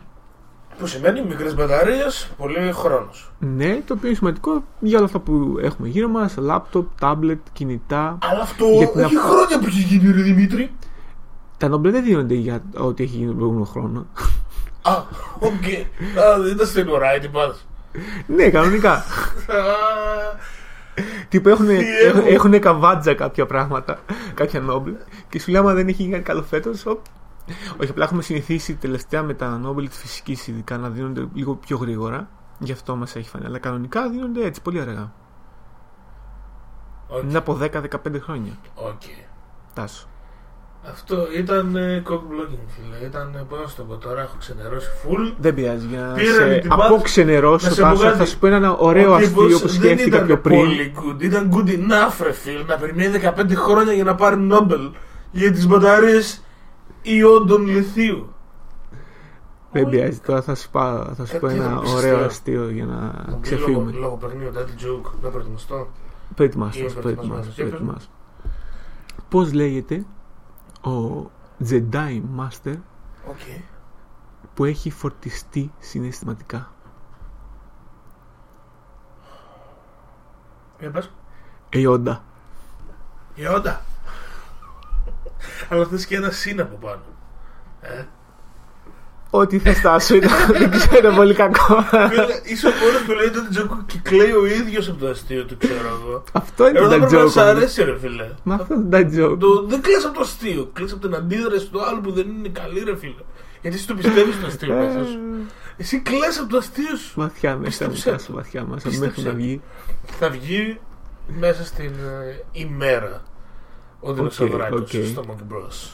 Που 0.78 0.86
σημαίνει 0.86 1.22
μικρές 1.24 1.54
μπαταρίες, 1.54 2.30
πολύ 2.36 2.72
χρόνος. 2.72 3.32
Ναι, 3.38 3.80
το 3.86 3.94
οποίο 3.94 4.06
είναι 4.08 4.16
σημαντικό 4.16 4.64
για 4.80 4.96
όλα 4.96 5.06
αυτά 5.06 5.18
που 5.18 5.56
έχουμε 5.62 5.88
γύρω 5.88 6.08
μας, 6.08 6.36
λάπτοπ, 6.36 6.88
τάμπλετ, 7.00 7.40
κινητά. 7.52 8.18
Αλλά 8.22 8.42
αυτό 8.42 8.66
Για 8.66 8.88
την 8.88 9.00
έχει 9.00 9.16
απο- 9.16 9.28
χρόνια 9.28 9.58
που 9.58 9.64
έχει 9.66 9.82
γίνει, 9.82 10.12
ρε 10.12 10.22
Δημήτρη. 10.22 10.70
Τα 11.58 11.68
Νόμπελ 11.68 11.92
δεν 11.92 12.04
δίνονται 12.04 12.34
για 12.34 12.62
ό,τι 12.76 13.02
έχει 13.02 13.14
γίνει 13.16 13.26
τον 13.26 13.36
προηγούμενο 13.36 13.64
χρόνο. 13.66 14.06
Α, 14.82 14.92
οκ. 15.38 15.64
Α, 16.22 16.40
δεν 16.42 16.52
ήταν 16.52 16.66
στην 16.66 16.88
ουρά, 16.88 17.18
τι 17.18 17.28
πας. 17.28 17.66
Ναι, 18.26 18.50
κανονικά. 18.50 19.04
Τύπου 21.28 21.48
έχουν, 21.48 21.66
Τι 21.66 21.74
έχουν, 21.74 22.20
έχω. 22.20 22.28
έχουνε 22.28 22.58
καβάτζα 22.58 23.14
κάποια 23.14 23.46
πράγματα, 23.46 23.98
κάποια 24.34 24.60
Νόμπελ. 24.60 24.94
Και 25.28 25.40
σου 25.40 25.50
λέει, 25.50 25.60
άμα 25.60 25.72
δεν 25.72 25.88
έχει 25.88 26.02
γίνει 26.02 26.20
καλό 26.20 26.42
φέτος. 26.42 26.84
Όχι, 27.76 27.90
απλά 27.90 28.04
έχουμε 28.04 28.22
συνηθίσει 28.22 28.74
τελευταία 28.74 29.22
με 29.22 29.34
τα 29.34 29.58
Νόμπελ 29.58 29.88
της 29.88 29.98
φυσικής 29.98 30.46
ειδικά 30.46 30.78
να 30.78 30.88
δίνονται 30.88 31.28
λίγο 31.34 31.54
πιο 31.54 31.76
γρήγορα. 31.76 32.28
Γι' 32.58 32.72
αυτό 32.72 32.96
μας 32.96 33.16
έχει 33.16 33.28
φανεί. 33.28 33.44
Αλλά 33.44 33.58
κανονικά 33.58 34.08
δίνονται 34.08 34.44
έτσι, 34.44 34.62
πολύ 34.62 34.80
αργά. 34.80 35.12
Οκ. 37.08 37.22
Είναι 37.22 37.38
από 37.38 37.58
10-15 37.60 38.20
χρόνια. 38.20 38.52
Οκ. 38.74 39.02
Τάσο. 39.74 40.06
Αυτό 40.90 41.16
ήταν 41.36 41.76
ε, 41.76 42.02
cock 42.08 42.12
blocking, 42.14 42.64
φίλε. 42.68 43.06
Ήταν, 43.06 43.34
ε, 43.34 43.44
πώς 43.48 43.58
να 43.60 43.66
σου 43.68 43.76
το 43.76 43.82
πω 43.82 43.96
τώρα, 43.96 44.20
έχω 44.20 44.34
ξενερώσει 44.38 44.88
full. 45.04 45.34
Δεν 45.38 45.54
πειράζει. 45.54 45.86
Για 45.86 46.00
να 46.00 46.12
Πήρανε 46.12 46.54
σε 46.54 46.58
την 46.60 46.68
πάθη- 46.68 46.84
αποξενερώσω, 46.92 47.66
να 47.68 47.72
σε 47.74 47.80
Τάσο, 47.80 47.96
βγάζει- 48.00 48.18
θα 48.18 48.24
σου 48.24 48.38
πω 48.38 48.46
ένα 48.46 48.76
ωραίο 48.76 49.10
Ο 49.10 49.14
αστείο 49.14 49.28
τύπος 49.46 49.60
που 49.62 49.68
δεν 49.68 49.76
σκέφτηκα 49.76 50.06
ήταν 50.16 50.26
πιο 50.26 50.38
πριν. 50.38 50.58
Πολύ 50.58 50.92
good. 50.96 51.22
Ήταν 51.22 51.50
good 51.54 51.68
enough, 51.68 52.16
ρε 52.22 52.32
φίλε, 52.32 52.62
να 52.62 52.76
περιμένει 52.76 53.18
15 53.18 53.54
χρόνια 53.54 53.92
για 53.92 54.04
να 54.04 54.14
πάρει 54.14 54.36
Νόμπελ 54.36 54.90
για 55.30 55.52
τις 55.52 55.66
μπαταρίες 55.66 56.42
ιόντων 57.02 57.66
λιθίου. 57.66 58.32
Δεν 59.72 59.82
Πολύ 59.82 59.96
πειράζει. 59.96 60.18
Τώρα 60.20 60.42
θα 60.42 60.54
σου, 60.54 60.70
πάω, 60.70 61.04
θα 61.16 61.26
σου 61.26 61.38
πω 61.38 61.46
Κάτι 61.46 61.58
ένα 61.58 61.68
θα 61.68 61.80
πεις 61.80 61.92
ωραίο 61.92 62.14
αστείο. 62.24 62.24
αστείο 62.24 62.70
για 62.70 62.84
να 62.84 63.24
Λόγω, 63.28 63.38
ξεφύγουμε. 63.42 63.92
λόγω 63.92 64.16
παιχνίδι, 64.16 64.50
daddy 64.54 64.84
joke, 64.84 65.10
να 65.22 65.28
προετοιμαστώ. 65.28 65.88
Προετοιμάσαι, 66.34 66.78
Είμαι 66.78 66.88
προετοιμάσαι, 66.88 67.00
προετοιμασμένος. 67.00 67.54
Για 67.54 67.64
πες 67.64 67.72
μου. 67.72 67.78
προετοιμάσαι. 67.78 68.08
Πώς 69.28 69.52
λέγεται; 69.52 70.04
Ο 70.84 71.30
Jedi 71.68 72.22
Master 72.38 72.76
OK. 73.28 73.40
που 74.54 74.64
έχει 74.64 74.90
φορτιστεί 74.90 75.72
συναισθηματικά. 75.78 76.72
Για 80.78 80.90
πες. 80.90 81.10
Ιόντα. 81.68 82.18
Ιόντα. 83.34 83.76
Αλλά 85.68 85.86
θες 85.86 86.06
και 86.06 86.16
ένα 86.16 86.30
συν 86.30 86.60
από 86.60 86.76
πάνω. 86.76 87.02
Ε. 87.80 88.04
Ό,τι 89.34 89.58
θα 89.58 89.72
στάσω 89.74 90.14
ήταν, 90.14 90.30
δεν 90.58 90.70
ξέρω, 90.70 91.08
είναι 91.08 91.16
πολύ 91.16 91.34
κακό. 91.34 91.82
Φίλε, 91.82 92.26
Είσαι 92.44 92.66
ο 92.66 92.70
μόνος 92.70 93.02
που 93.06 93.12
λέει 93.12 93.30
τον 93.30 93.46
τζόκο 93.50 93.82
και 93.86 93.98
κλαίει 94.02 94.32
ο 94.32 94.46
ίδιος 94.46 94.88
από 94.88 94.98
το 94.98 95.08
αστείο 95.08 95.44
του, 95.44 95.56
ξέρω 95.56 95.88
εγώ. 96.00 96.22
Αυτό 96.32 96.68
είναι 96.68 96.78
Εγώ 96.78 96.88
το 96.88 96.92
θα 96.92 96.98
πρέπει 97.06 97.14
να 97.22 97.28
σ' 97.30 97.36
joke. 97.36 97.40
αρέσει 97.40 97.84
ρε 97.84 97.98
φίλε. 97.98 98.28
Μα 98.42 98.54
αυτό 98.54 98.74
είναι 98.74 98.88
τα 98.90 98.98
joke. 98.98 99.36
Το, 99.38 99.62
δεν 99.66 99.80
κλαις 99.82 100.04
από 100.04 100.14
το 100.14 100.20
αστείο, 100.20 100.70
κλαις 100.72 100.92
από 100.92 101.06
την 101.06 101.14
αντίδραση 101.14 101.66
του 101.70 101.84
άλλου 101.84 102.00
που 102.00 102.12
δεν 102.12 102.26
είναι 102.28 102.48
καλή 102.48 102.80
ρε 102.84 102.96
φίλε. 102.96 103.22
Γιατί 103.62 103.76
εσύ 103.76 103.86
το 103.86 103.94
πιστεύεις 103.94 104.40
το 104.40 104.46
αστείο 104.46 104.74
μέσα 104.74 105.04
σου. 105.04 105.18
Εσύ 105.76 105.98
κλαις 106.00 106.38
από 106.40 106.48
το 106.50 106.56
αστείο 106.56 106.96
σου. 106.96 107.12
Βαθιά 107.20 107.56
μέσα, 107.56 107.88
Πίστεψε 107.88 108.10
μέσα, 108.12 108.26
το. 108.26 108.32
βαθιά 108.32 108.64
μέσα, 108.64 108.88
Πίστεψε 108.88 109.20
μέχρι 109.20 109.22
να 109.22 109.30
το. 109.30 109.36
βγει. 109.36 109.60
Θα 110.18 110.30
βγει 110.30 110.80
μέσα 111.40 111.64
στην 111.64 111.84
ε, 111.92 112.42
ημέρα 112.52 113.22
ο 114.00 114.12
δεινοσαυράκος 114.12 114.80
οκ. 114.80 114.88
στο 114.88 115.24
Monkey 115.28 115.52
Bros. 115.52 115.90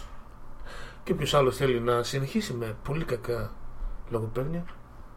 Και 1.09 1.15
ποιος 1.15 1.35
άλλος 1.35 1.57
θέλει 1.57 1.81
να 1.81 2.03
συνεχίσει 2.03 2.53
με 2.53 2.77
πολύ 2.83 3.05
κακά 3.05 3.50
λογοπαίγνια 4.09 4.65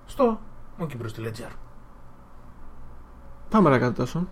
στο 0.05 0.39
monkeybros.gr 0.79 1.51
Πάμε 3.49 3.63
παρακάτω 3.63 3.93
τόσο. 3.93 4.27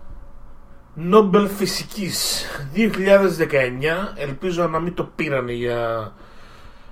Νόμπελ 0.94 1.48
Φυσικής 1.48 2.46
2019 2.74 2.80
Ελπίζω 4.14 4.68
να 4.68 4.78
μην 4.80 4.94
το 4.94 5.04
πήρανε 5.04 5.52
για 5.52 6.12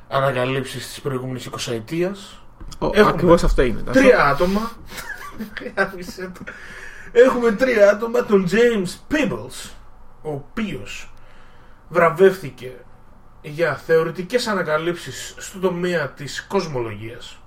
ανακαλύψεις 0.09 0.89
της 0.89 1.01
προηγούμενης 1.01 1.51
20 1.69 1.73
ετίας 1.73 2.43
Έχουμε 2.81 3.09
Ακριβώς 3.09 3.45
αυτό 3.45 3.63
είναι. 3.63 3.81
Τάσο. 3.81 4.01
Τρία 4.01 4.25
άτομα 4.25 4.71
Άφησε 5.85 6.33
το. 6.35 6.53
Έχουμε 7.13 7.53
τρία 7.53 7.91
άτομα 7.91 8.25
Τον 8.25 8.47
James 8.51 9.15
Peebles 9.15 9.71
Ο 10.23 10.31
οποίος 10.31 11.13
βραβεύτηκε 11.89 12.77
για 13.43 13.75
θεωρητικές 13.75 14.47
ανακαλύψεις 14.47 15.35
στο 15.39 15.59
τομέα 15.59 16.09
της 16.09 16.47
κοσμολογίας 16.49 17.39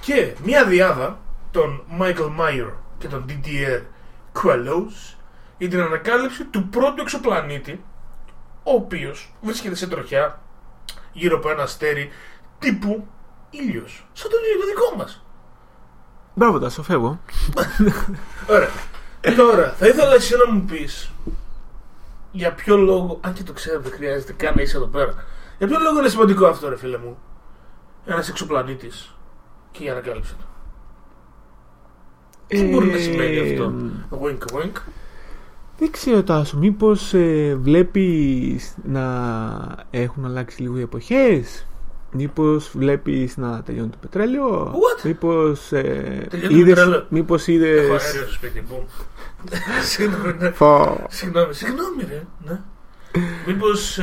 και 0.00 0.34
μια 0.44 0.64
διάδα 0.64 1.18
τον 1.50 1.82
Michael 2.00 2.30
Meyer 2.40 2.72
και 2.98 3.08
τον 3.08 3.24
Didier 3.28 3.82
Queloz 4.42 5.16
για 5.58 5.68
την 5.68 5.80
ανακάλυψη 5.80 6.44
του 6.44 6.68
πρώτου 6.68 7.00
εξωπλανήτη 7.02 7.84
ο 8.62 8.72
οποίος 8.72 9.34
βρίσκεται 9.40 9.74
σε 9.74 9.86
τροχιά 9.86 10.40
γύρω 11.12 11.36
από 11.36 11.50
ένα 11.50 11.62
αστέρι 11.62 12.10
τύπου 12.58 13.06
ήλιος 13.50 14.06
σαν 14.12 14.30
τον 14.30 14.40
ήλιο 14.44 14.60
το 14.60 14.66
δικό 14.66 14.96
μας 14.96 15.20
Μπράβο, 16.38 16.58
Τάσο, 16.58 16.82
φεύγω. 16.82 17.20
Ωραία. 18.48 18.68
Τώρα, 19.36 19.74
θα 19.78 19.86
ήθελα 19.86 20.14
εσύ 20.14 20.34
να 20.46 20.52
μου 20.52 20.64
πεις 20.64 21.10
για 22.36 22.52
ποιο 22.54 22.76
λόγο, 22.76 23.18
αν 23.20 23.32
και 23.32 23.42
το 23.42 23.52
ξέρω, 23.52 23.80
δεν 23.80 23.92
χρειάζεται 23.92 24.32
καν 24.32 24.52
να 24.56 24.62
είσαι 24.62 24.76
εδώ 24.76 24.86
πέρα. 24.86 25.14
Για 25.58 25.66
ποιο 25.66 25.78
λόγο 25.82 25.98
είναι 25.98 26.08
σημαντικό 26.08 26.46
αυτό, 26.46 26.68
ρε 26.68 26.76
φίλε 26.76 26.98
μου; 26.98 27.18
Ένα 28.04 28.24
εξωπλανήτης 28.28 29.14
και 29.70 29.84
η 29.84 29.88
ανακάλυψη 29.90 30.34
του. 30.34 30.44
Τι 32.46 32.68
μπορεί 32.68 32.86
να 32.86 32.98
σημαίνει 32.98 33.36
Ε, 33.36 33.52
αυτό; 33.52 33.72
Wink, 34.10 34.56
wink. 34.56 34.72
Δεν 35.78 35.90
ξέρω, 35.90 36.22
Τάσο, 36.22 36.58
μήπως 36.58 37.14
ε, 37.14 37.54
βλέπεις 37.60 38.76
να 38.84 39.04
έχουν 39.90 40.24
αλλάξει 40.24 40.62
λίγο 40.62 40.78
οι 40.78 40.82
εποχές; 40.82 41.66
Μήπως 42.16 42.70
βλέπεις 42.74 43.36
να 43.36 43.62
τελειώνει 43.62 43.88
το 43.90 43.96
πετρέλαιο; 44.00 44.72
What? 44.72 45.02
Μήπως, 45.04 45.72
ε, 45.72 46.26
Τελειώνει 46.30 46.52
το 46.52 46.58
είδες, 46.58 46.74
πετρέλαιο. 46.74 47.06
μήπως 47.08 47.42
Έχω 47.48 47.52
είδες... 47.52 47.78
αέριο 48.04 48.22
στο 48.22 48.32
σπίτι 48.32 48.64
μου. 48.68 48.86
Συγγνώμη, 49.90 50.34
ναι. 50.38 50.50
Φω. 50.50 51.06
Συγγνώμη, 51.10 51.54
συγγνώμη, 51.54 52.02
ρε. 52.08 52.22
Ναι. 52.44 52.60
Μήπως 53.46 53.98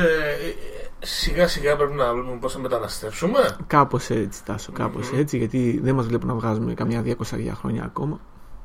σιγά 0.98 1.48
σιγά 1.48 1.76
πρέπει 1.76 1.92
να 1.94 2.12
βλέπουμε 2.12 2.36
πώς 2.40 2.52
θα 2.52 2.58
μεταναστεύσουμε; 2.58 3.56
Κάπως 3.66 4.10
έτσι, 4.10 4.44
Τάσο, 4.44 4.72
κάπως 4.72 5.10
Μμμ. 5.10 5.18
έτσι, 5.18 5.38
γιατί 5.38 5.80
δεν 5.82 5.94
μας 5.94 6.06
βλέπουν 6.06 6.28
να 6.28 6.34
βγάζουμε 6.34 6.74
καμιά 6.74 7.02
200 7.02 7.14
χρόνια 7.54 7.84
ακόμα. 7.84 8.20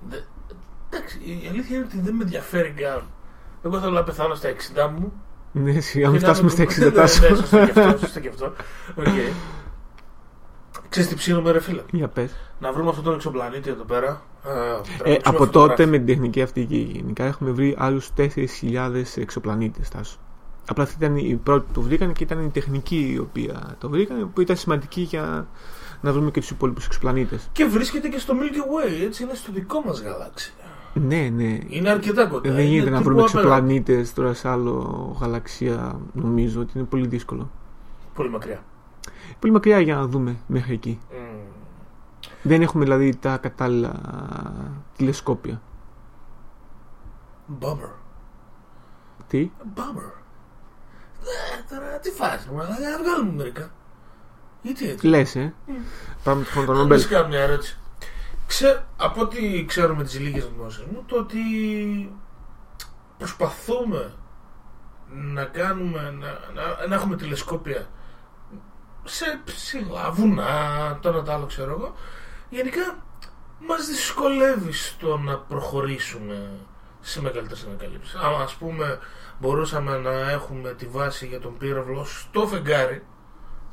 Δε- 0.10 0.18
Εντάξει, 0.92 1.18
η 1.18 1.48
αλήθεια 1.50 1.76
είναι 1.76 1.86
ότι 1.86 2.00
δεν 2.02 2.14
με 2.16 2.24
ενδιαφέρει 2.24 2.70
καν. 2.78 3.02
Εγώ 3.64 3.80
θέλω 3.80 3.92
να 3.92 4.04
πεθάνω 4.04 4.36
στα 4.36 4.50
60 4.50 4.88
μου. 5.00 5.14
Ναι, 5.52 5.80
σιγά 5.80 6.10
μην 6.10 6.20
Και 6.20 6.26
να 6.26 6.32
φτάσουμε 6.34 6.50
στα 6.50 6.62
με- 6.64 6.68
60, 6.74 6.80
Ναι, 6.86 6.92
Τάσο. 6.92 7.22
Ναι, 7.30 7.36
σωστό 7.36 7.58
και 7.58 7.80
αυτό. 7.80 7.98
Σωστό 8.00 8.20
και 8.20 8.28
αυτό. 8.30 8.46
Οκ. 8.96 9.06
Ξέρεις 10.90 11.10
τι 11.10 11.16
ψήνουμε 11.16 11.52
ρε 11.52 11.60
φίλε; 11.60 11.82
Για 11.92 12.08
πες. 12.08 12.32
Να 12.60 12.72
βρούμε 12.74 12.90
αυτόν 12.90 13.04
τον 13.04 13.14
εξωπλανήτη 13.14 13.70
εδώ 13.70 13.84
πέρα. 13.84 14.08
Α, 14.10 14.20
Ε, 14.52 14.82
τραβήξουμε 14.98 15.20
από 15.24 15.38
τότε 15.38 15.46
φωτογράφια. 15.46 15.88
με 15.88 15.98
την 15.98 16.06
τεχνική 16.06 16.42
αυτή 16.42 16.66
και 16.66 16.76
γενικά 16.78 17.26
έχουμε 17.26 17.52
βρει 17.52 17.76
άλλους 17.80 18.10
4.000 18.16 19.18
εξωπλανήτες 19.18 19.90
Τάσο. 19.90 20.18
Απλά 20.70 20.84
αυτή 20.84 20.96
ήταν 21.04 21.16
η 21.18 21.40
πρώτη 21.44 21.66
που 21.66 21.74
το 21.74 21.82
βρήκαν 21.82 22.14
και 22.14 22.24
ήταν 22.24 22.46
η 22.46 22.50
τεχνική 22.50 23.12
η 23.14 23.18
οποία 23.18 23.76
το 23.80 23.90
βρήκαν 23.90 24.34
που 24.34 24.42
ήταν 24.42 24.56
σημαντική 24.56 25.02
για 25.02 25.48
να 26.02 26.12
βρούμε 26.12 26.32
και 26.32 26.40
τους 26.40 26.50
υπόλοιπους 26.50 26.86
εξωπλανήτες. 26.86 27.50
Και 27.52 27.66
βρίσκεται 27.66 28.08
και 28.08 28.20
στο 28.20 28.34
Milky 28.38 28.58
Way, 28.58 29.06
έτσι 29.06 29.24
είναι 29.24 29.34
στο 29.34 29.52
δικό 29.52 29.82
μας 29.86 30.02
γαλάξια. 30.02 30.54
Ναι, 30.94 31.30
ναι. 31.36 31.58
Είναι 31.68 31.90
αρκετά 31.90 32.28
κοντά. 32.28 32.50
Δεν 32.52 32.60
είναι 32.60 32.70
γίνεται 32.70 32.90
να 32.90 32.98
τύπου 32.98 33.10
βρούμε 33.10 33.22
απέναντι. 33.24 33.48
εξωπλανήτες 33.48 34.14
τώρα 34.14 34.34
σε 34.34 34.50
άλλο 34.50 35.18
γαλαξία 35.22 36.00
νομίζω 36.14 36.62
ότι 36.62 36.72
είναι 36.78 36.86
πολύ 36.88 37.08
δύσκολο. 37.08 37.50
Πολύ 38.14 38.30
μακριά. 38.30 38.64
Πολύ 39.40 39.54
μακριά 39.54 39.80
για 39.80 39.96
να 39.96 40.06
δούμε 40.08 40.38
μέχρι 40.48 40.74
εκεί. 40.74 41.00
Μμμ. 41.12 41.40
Δεν 42.42 42.62
έχουμε 42.62 42.84
δηλαδή 42.84 43.16
τα 43.16 43.38
κατάλληλα 43.38 43.94
τηλεσκόπια. 44.98 45.62
Bummer. 47.60 47.90
Τι; 49.28 49.52
Bummer. 49.76 50.12
Ε, 51.22 51.76
Τώρα 51.76 52.00
τι 52.02 52.10
φάση, 52.10 52.50
μα 52.54 52.64
να 52.64 53.04
βγάλουμε 53.04 53.34
μερικά. 53.36 53.70
Γιατί 54.62 54.90
έτσι; 54.90 55.08
Λες, 55.08 55.36
ε. 55.36 55.54
Πάμε 56.24 56.44
στον 56.44 56.66
τον 56.66 56.76
Να 56.76 56.82
Νόμπελ. 56.82 57.00
σου 57.00 57.10
κάνω 57.10 57.28
μια 57.28 57.40
ερώτηση. 57.40 57.78
Ξέ, 58.50 58.86
από 58.98 59.22
ό,τι 59.22 59.66
ξέρουμε 59.66 60.04
τις 60.04 60.20
λίγες 60.20 60.52
γνώσεις 60.56 60.84
μου, 60.92 61.04
το 61.08 61.16
ότι 61.18 61.40
προσπαθούμε 63.18 64.14
να 65.12 65.44
κάνουμε, 65.46 66.02
να, 66.02 66.28
να, 66.54 66.88
να 66.88 66.96
έχουμε 66.96 67.16
τηλεσκόπια 67.16 67.90
σε 69.04 69.42
ψηλά 69.46 70.12
βουνά, 70.12 71.00
το 71.02 71.10
ένα 71.10 71.24
το 71.24 71.32
άλλο 71.32 71.46
ξέρω 71.46 71.72
εγώ, 71.72 71.94
γενικά 72.50 73.04
μας 73.68 73.88
δυσκολεύει 73.88 74.72
στο 74.72 75.18
να 75.18 75.38
προχωρήσουμε 75.38 76.52
σε 77.00 77.22
μεγαλύτερες 77.22 77.64
ανακαλύψεις. 77.64 78.16
Αν 78.16 78.42
ας 78.42 78.56
πούμε 78.56 79.00
μπορούσαμε 79.40 79.98
να 79.98 80.30
έχουμε 80.32 80.74
τη 80.74 80.86
βάση 80.86 81.28
για 81.28 81.40
τον 81.40 81.58
πύραυλο 81.58 82.06
στο 82.06 82.48
φεγγάρι, 82.48 83.04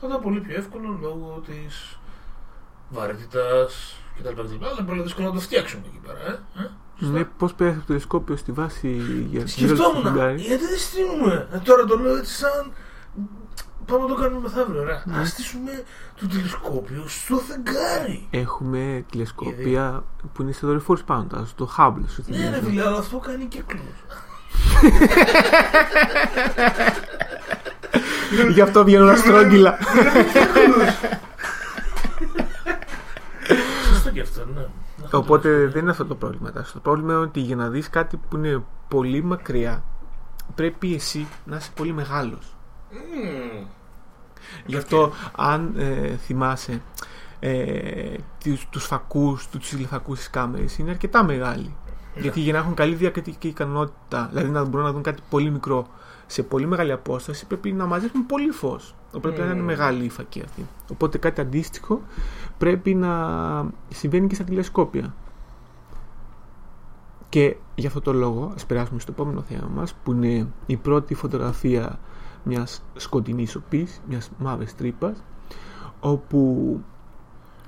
θα 0.00 0.06
ήταν 0.06 0.20
πολύ 0.20 0.40
πιο 0.40 0.56
εύκολο 0.56 0.98
λόγω 1.00 1.42
της 1.46 1.98
βαρύτητας 2.88 3.96
κτλ. 4.18 4.28
κτλ. 4.28 4.40
Αλλά 4.64 4.74
είναι 4.78 4.86
πολύ 4.88 5.02
δύσκολο 5.02 5.26
να 5.26 5.32
το 5.34 5.40
φτιάξουμε 5.40 5.82
εκεί 5.86 6.00
πέρα. 6.06 6.18
Ε; 6.26 6.62
Ε; 6.62 6.66
Σωστά. 6.98 7.14
Ναι, 7.18 7.24
πώς 7.24 7.54
πέρασε 7.54 7.76
το 7.78 7.84
τηλεσκόπιο 7.86 8.36
στη 8.36 8.52
βάση 8.52 8.88
για 9.30 9.38
την 9.38 9.48
Σκεφτόμουν, 9.48 10.02
φεγγάρι. 10.02 10.40
γιατί 10.40 10.66
δεν 10.66 10.78
στείλουμε. 10.78 11.48
Ε, 11.52 11.58
τώρα 11.58 11.84
το 11.84 11.96
λέω 11.98 12.16
έτσι 12.16 12.32
σαν. 12.34 12.72
Πάμε 13.86 14.02
να 14.02 14.08
το 14.08 14.14
κάνουμε 14.14 14.40
μεθαύριο. 14.40 14.80
Ωραία. 14.80 15.02
Ναι. 15.06 15.18
Α 15.18 15.24
στήσουμε 15.24 15.82
το 16.20 16.26
τηλεσκόπιο 16.26 17.04
στο 17.06 17.36
φεγγάρι. 17.36 18.26
Έχουμε 18.30 19.04
τηλεσκόπια 19.10 20.04
που 20.32 20.42
είναι 20.42 20.52
σε 20.52 20.66
δορυφόρους 20.66 21.02
πάνω, 21.02 21.24
τα- 21.24 21.44
στο 21.46 21.68
Hubble. 21.78 22.04
σου 22.08 22.24
Ναι, 22.26 22.36
θυμίζω. 22.36 22.50
ρε 22.50 22.60
φίλε, 22.64 22.86
αλλά 22.86 22.98
αυτό 22.98 23.18
κάνει 23.18 23.44
κύκλου. 23.44 23.80
Γι' 28.52 28.60
αυτό 28.60 28.84
βγαίνουν 28.84 29.08
αστρόγγυλα. 29.08 29.78
Σωστό 34.24 34.40
και 34.42 34.50
αυτό, 34.50 34.60
ναι. 34.60 34.66
Αυτό 35.04 35.18
Οπότε 35.18 35.64
το- 35.64 35.70
δεν 35.72 35.82
είναι 35.82 35.90
αυτό 35.90 36.04
το 36.06 36.14
πρόβλημα. 36.14 36.52
Τάσο. 36.52 36.72
Το 36.72 36.80
πρόβλημα 36.80 37.12
είναι 37.12 37.22
ότι 37.22 37.40
για 37.40 37.56
να 37.56 37.68
δεις 37.68 37.90
κάτι 37.90 38.16
που 38.16 38.36
είναι 38.36 38.62
πολύ 38.88 39.22
μακριά, 39.22 39.84
πρέπει 40.54 40.94
εσύ 40.94 41.26
να 41.44 41.56
είσαι 41.56 41.70
πολύ 41.74 41.92
μεγάλος. 41.92 42.56
Μμμ. 42.90 43.66
Γι' 44.66 44.76
αυτό, 44.76 45.12
αν 45.36 45.72
ε, 45.76 46.16
θυμάσαι, 46.16 46.82
ε, 47.40 48.14
τους, 48.44 48.66
τους 48.70 48.84
φακούς, 48.84 49.48
τους 49.48 49.68
τηλεφακούς 49.68 50.18
της 50.18 50.30
κάμερας 50.30 50.78
είναι 50.78 50.90
αρκετά 50.90 51.24
μεγάλοι. 51.24 51.74
Ναι. 52.14 52.20
Γιατί 52.22 52.40
για 52.40 52.52
να 52.52 52.58
έχουν 52.58 52.74
καλή 52.74 52.94
διακριτική 52.94 53.48
ικανότητα, 53.48 54.28
δηλαδή 54.32 54.50
να 54.50 54.64
μπορούν 54.64 54.86
να 54.86 54.92
δουν 54.92 55.02
κάτι 55.02 55.22
πολύ 55.30 55.50
μικρό 55.50 55.86
σε 56.26 56.42
πολύ 56.42 56.66
μεγάλη 56.66 56.92
απόσταση, 56.92 57.46
πρέπει 57.46 57.72
να 57.72 57.86
μαζέψουν 57.86 58.26
πολύ 58.26 58.50
φως. 58.50 58.94
Πρέπει 59.20 59.40
να 59.40 59.44
είναι 59.46 59.60
Mm. 59.60 59.64
μεγάλη 59.64 60.04
η 60.04 60.08
φακή 60.08 60.42
αυτή. 60.44 60.66
Οπότε 60.92 61.18
κάτι 61.18 61.40
αντίστοιχο 61.40 62.02
πρέπει 62.58 62.94
να 62.94 63.12
συμβαίνει 63.88 64.26
και 64.26 64.34
στα 64.34 64.44
τηλεσκόπια. 64.44 65.14
Και 67.28 67.56
γι' 67.74 67.86
αυτό 67.86 68.00
το 68.00 68.12
λόγο, 68.12 68.52
ας 68.54 68.66
περάσουμε 68.66 69.00
στο 69.00 69.12
επόμενο 69.12 69.40
θέμα 69.40 69.68
μας, 69.74 69.94
που 69.94 70.12
είναι 70.12 70.46
η 70.66 70.76
πρώτη 70.76 71.14
φωτογραφία 71.14 71.98
μιας 72.42 72.82
σκοτεινής 72.96 73.54
οπής, 73.54 74.00
μιας 74.08 74.30
μαύρης 74.38 74.76
τρύπας, 74.76 75.22
όπου 76.00 76.80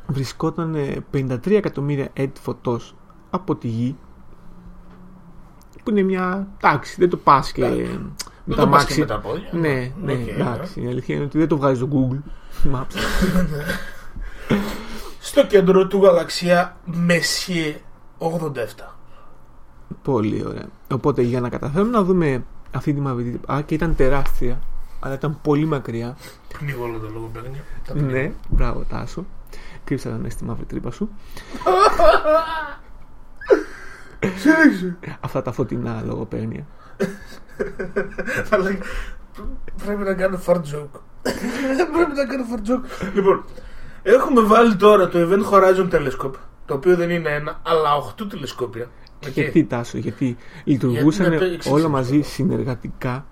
βρισκόταν 0.07 0.75
ε, 0.75 0.97
53 1.12 1.50
εκατομμύρια 1.50 2.09
έτη 2.12 2.40
φωτός 2.40 2.95
από 3.30 3.57
τη 3.57 3.68
γη 3.68 3.97
που 5.88 5.90
είναι 5.90 6.02
μια 6.02 6.49
τάξη, 6.61 6.97
δεν 6.99 7.09
το 7.11 7.16
πας 7.16 7.52
και 7.52 7.64
Εντάξει. 7.64 7.83
με 7.83 8.00
Δεν 8.45 8.57
τα 8.57 8.62
το 8.62 8.68
πας 8.68 8.85
και 8.85 8.90
μάξι. 8.95 9.00
με 9.00 9.07
τα 9.07 9.18
πόδια. 9.18 9.49
Ναι, 9.52 9.92
ναι, 10.02 10.12
Οκ, 10.12 10.28
εντάξει. 10.28 10.83
Η 10.83 10.87
αλήθεια 10.87 11.14
είναι 11.14 11.25
ότι 11.25 11.38
δεν 11.38 11.49
το 11.49 11.57
βγάζει 11.57 11.76
στο 11.76 11.88
Google 11.92 12.30
Maps. 12.75 12.95
Στο 15.28 15.47
κέντρο 15.47 15.87
του 15.87 16.02
γαλαξία 16.02 16.76
Messier 17.08 17.75
87. 18.18 18.54
Πολύ 20.02 20.44
ωραία. 20.47 20.68
Οπότε 20.92 21.23
για 21.23 21.40
να 21.40 21.49
καταφέρουμε 21.49 21.90
να 21.90 22.02
δούμε 22.02 22.44
αυτή 22.75 22.92
τη 22.94 23.00
μαύρη 23.00 23.25
τρύπα. 23.25 23.54
Α, 23.54 23.61
και 23.62 23.75
ήταν 23.75 23.97
τεράστια, 23.97 24.61
αλλά 25.00 25.14
ήταν 25.14 25.38
πολύ 25.42 25.64
μακριά. 25.64 26.16
Πνίγω 26.58 26.82
όλο 26.85 26.99
το 26.99 27.08
λόγο 27.12 27.30
παίρνει. 27.32 27.61
Τα 27.87 27.94
Ναι, 27.94 28.00
πνίγω. 28.00 28.32
μπράβο 28.49 28.85
Τάσο. 28.88 29.25
Κρύψα 29.85 30.11
μέσα 30.11 30.30
στη 30.30 30.44
μαύρη 30.44 30.64
τρύπα 30.64 30.90
σου. 30.90 31.08
Συνέχισε. 34.37 34.97
Αυτά 35.20 35.42
τα 35.42 35.52
φωτεινά 35.52 36.02
λογοπαίγνια. 36.06 36.66
Αλλά 38.50 38.78
πρέπει 39.85 40.02
να 40.02 40.14
κάνω 40.14 40.40
fart 40.47 40.56
joke. 40.56 41.00
πρέπει 41.92 42.12
να 42.16 42.25
κάνω 42.26 42.44
fart 42.54 42.68
joke. 42.70 43.11
Λοιπόν, 43.14 43.44
έχουμε 44.02 44.40
βάλει 44.40 44.76
τώρα 44.76 45.09
το 45.09 45.19
Event 45.19 45.52
Horizon 45.52 45.90
Telescope, 45.95 46.35
το 46.67 46.75
οποίο 46.75 46.97
δεν 46.97 47.11
είναι 47.11 47.31
ένα, 47.31 47.61
αλλά 47.62 47.90
8 48.23 48.28
τηλεσκόπια. 48.28 48.90
Οκ. 49.26 49.33
Γιατί 49.33 49.64
Τάσο, 49.64 49.99
γιατί 49.99 50.37
λειτουργούσαν 50.64 51.28
Γιατί 51.28 51.31
να 51.31 51.38
το 51.38 51.55
εξηγήσω 51.55 51.75
όλα 51.81 51.88
μαζί 51.88 52.19
αυτό. 52.19 52.31
συνεργατικά 52.33 53.26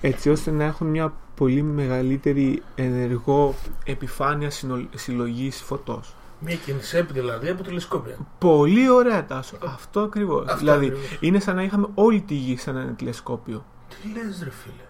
έτσι 0.00 0.30
ώστε 0.30 0.50
να 0.50 0.64
έχουν 0.64 0.86
μια 0.86 1.12
πολύ 1.34 1.62
μεγαλύτερη 1.62 2.62
ενεργό 2.74 3.54
επιφάνεια 3.84 4.50
συλλογής 4.94 5.60
φωτός. 5.60 6.14
Μια 6.40 6.54
κινησέπη 6.54 7.12
δηλαδή 7.12 7.48
από 7.48 7.62
τηλεσκόπια. 7.62 8.16
Πολύ 8.38 8.90
ωραία 8.90 9.24
Τάσο. 9.26 9.56
Αυτό 9.64 10.00
ακριβώς. 10.00 10.44
Αυτό 10.46 10.58
δηλαδή 10.58 10.86
ακριβώς. 10.86 11.16
είναι 11.20 11.40
σαν 11.40 11.56
να 11.56 11.62
είχαμε 11.62 11.86
όλη 11.94 12.20
τη 12.20 12.34
γη 12.34 12.56
σαν 12.56 12.76
ένα 12.76 12.92
τηλεσκόπιο. 12.92 13.64
Τι 13.88 14.08
λες 14.08 14.42
ρε 14.42 14.50
φίλε; 14.50 14.87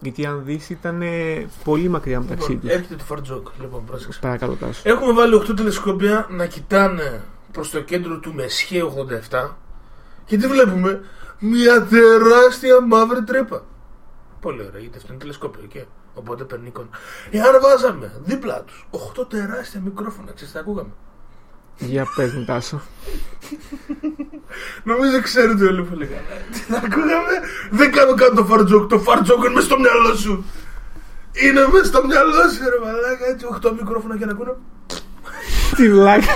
Γιατί 0.00 0.26
αν 0.26 0.44
δεις 0.44 0.70
ήταν 0.70 1.02
ε, 1.02 1.46
πολύ 1.64 1.88
μακριά 1.88 2.20
μεταξύ 2.20 2.50
Λοιπόν, 2.50 2.66
τους. 2.68 2.76
έρχεται 2.78 2.94
το 2.96 3.04
fart 3.08 3.32
joke. 3.32 3.52
Λοιπόν, 3.60 3.84
πρόσεξε. 3.84 4.18
Παρακαλώ 4.20 4.54
Τάσο. 4.54 4.82
Έχουμε 4.84 5.12
βάλει 5.12 5.34
8 5.34 5.56
τηλεσκόπια 5.56 6.26
να 6.30 6.46
κοιτάνε 6.46 7.22
προς 7.52 7.70
το 7.70 7.80
κέντρο 7.80 8.18
του 8.18 8.34
Μεσχέ 8.34 8.82
87 9.30 9.48
και 10.24 10.36
τι 10.36 10.46
βλέπουμε 10.46 11.00
μια 11.38 11.82
τεράστια 11.86 12.80
μαύρη 12.80 13.22
τρύπα. 13.24 13.64
Πολύ 14.40 14.60
ωραία, 14.66 14.80
γιατί 14.80 14.96
αυτό 14.96 15.08
είναι 15.12 15.20
τηλεσκόπιο 15.20 15.62
και 15.68 15.84
οπότε 16.14 16.44
παίρνει 16.44 16.66
εικόνα. 16.66 16.88
Εάν 17.30 17.60
βάζαμε 17.62 18.20
δίπλα 18.24 18.62
τους 18.62 18.88
8 19.20 19.28
τεράστια 19.28 19.80
μικρόφωνα, 19.80 20.32
ξέρεις 20.32 20.52
τι 20.52 20.58
ακούγαμε. 20.58 20.90
Για 21.78 22.06
πες 22.16 22.32
μου 22.32 22.44
Τάσο. 22.44 22.80
Νομίζω 24.82 25.22
ξέρετε 25.22 25.64
όλοι 25.66 25.82
πολύ 25.82 26.06
καλά. 26.06 26.40
Τι 26.52 26.58
θα 26.58 26.76
ακούγαμε, 26.76 27.32
δεν 27.70 27.92
κάνω 27.92 28.14
καν 28.14 28.34
το 28.34 28.44
φαρτζόκ. 28.44 28.88
Το 28.88 28.98
φαρτζόκ 28.98 29.38
είναι 29.44 29.54
μέσα 29.54 29.66
στο 29.66 29.78
μυαλό 29.78 30.14
σου. 30.14 30.44
Είναι 31.32 31.66
μέσα 31.72 31.84
στο 31.84 32.04
μυαλό 32.06 32.32
σου, 32.32 32.62
ρε 32.70 32.84
μαλάκα. 32.84 33.26
Έτσι, 33.26 33.46
8 33.66 33.72
μικρόφωνα 33.78 34.18
και 34.18 34.24
να 34.24 34.32
ακούνε. 34.32 34.54
Τι 35.76 35.90
βλάκα. 35.90 36.32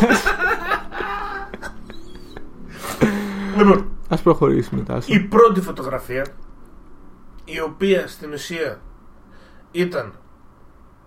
Λοιπόν, 3.56 3.86
Ας 4.08 4.22
προχωρήσουμε 4.22 4.82
Τάσο. 4.82 5.14
η 5.14 5.20
πρώτη 5.20 5.60
φωτογραφία, 5.60 6.26
η 7.44 7.60
οποία 7.60 8.06
στην 8.06 8.32
ουσία 8.32 8.80
ήταν 9.70 10.12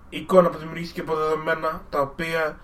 εικόνα 0.10 0.50
που 0.50 0.58
δημιουργήθηκε 0.58 1.00
από 1.02 1.16
δεδομένα 1.16 1.82
τα 1.90 2.00
οποία 2.02 2.58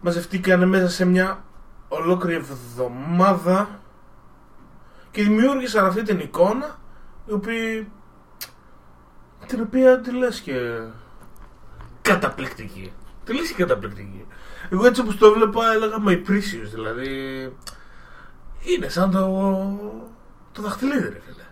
μαζευτήκαν 0.00 0.68
μέσα 0.68 0.88
σε 0.88 1.04
μια 1.04 1.44
ολόκληρη 1.88 2.36
εβδομάδα 2.36 3.80
και 5.10 5.22
δημιούργησαν 5.22 5.86
αυτή 5.86 6.02
την 6.02 6.18
εικόνα 6.18 6.78
η 7.26 7.32
οποία 7.32 7.86
την 9.46 9.60
οποία 9.60 10.00
τη 10.00 10.12
λες 10.12 10.40
και 10.40 10.54
καταπληκτική 12.02 12.92
τη 13.24 13.34
λες 13.34 13.52
και 13.52 13.62
καταπληκτική 13.62 14.26
εγώ 14.70 14.86
έτσι 14.86 15.00
όπως 15.00 15.16
το 15.16 15.26
έβλεπα 15.26 15.72
έλεγα 15.72 15.96
my 16.06 16.28
precious 16.28 16.70
δηλαδή 16.74 17.08
είναι 18.60 18.88
σαν 18.88 19.10
το 19.10 19.28
το 20.52 20.62
δαχτυλίδι 20.62 21.08
ρε 21.08 21.20
φίλε 21.24 21.42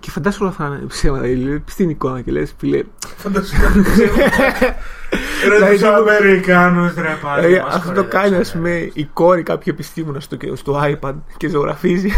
Και 0.00 0.10
φαντάσου 0.10 0.38
όλα 0.40 0.50
αυτά 0.50 0.68
να 0.68 0.76
είναι 0.76 0.86
ψέματα. 0.86 1.26
Δηλαδή, 1.26 1.64
στην 1.68 1.90
εικόνα 1.90 2.20
και 2.20 2.30
λες 2.30 2.54
φίλε. 2.58 2.84
Φανταστικά. 3.16 3.72
Ρε 5.48 5.54
Δηλαδή, 5.54 5.74
τους 5.74 5.82
Αμερικάνους 5.82 6.94
ρε 6.94 7.18
πάλι. 7.22 7.46
Δηλαδή, 7.46 7.64
μας 7.64 7.74
αυτό 7.74 7.92
το 7.92 8.04
κάνει, 8.04 8.36
ας 8.36 8.50
κοροϊδέψανε. 8.52 8.62
πούμε, 8.62 8.90
η 8.94 9.04
κόρη 9.04 9.42
κάποιου 9.42 9.72
επιστήμονα 9.74 10.20
στο, 10.20 10.36
στο 10.54 10.80
iPad 10.84 11.14
και 11.36 11.48
ζωγραφίζει. 11.48 12.10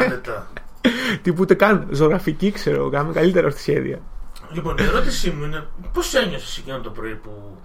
Άνετα. 0.00 0.46
Τι 1.22 1.32
που 1.32 1.38
ούτε 1.40 1.54
καν 1.54 1.86
ζωγραφική, 1.90 2.50
ξέρω 2.50 2.76
εγώ, 2.76 2.90
κάνουμε 2.90 3.12
καλύτερα 3.12 3.46
αυτή 3.46 3.60
σχέδια. 3.60 3.98
Λοιπόν, 4.52 4.76
η 4.78 4.82
ερώτησή 4.82 5.30
μου 5.30 5.44
είναι 5.44 5.66
πώς 5.92 6.14
ένιωσες 6.14 6.58
εκείνο 6.58 6.80
το 6.80 6.90
πρωί 6.90 7.14
που 7.14 7.58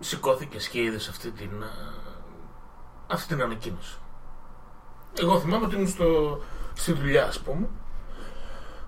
σηκώθηκες 0.00 0.68
και 0.68 0.82
είδες 0.82 1.08
αυτή 1.08 1.30
την, 1.30 1.50
α, 1.62 1.70
αυτή 3.06 3.34
την 3.34 3.42
ανακοίνωση; 3.42 3.98
Εγώ 5.20 5.40
θυμάμαι 5.40 5.64
ότι 5.64 5.74
ήμουν 5.74 5.88
στο, 5.88 6.40
στη 6.74 6.92
δουλειά, 6.92 7.24
ας 7.24 7.38
πούμε. 7.40 7.68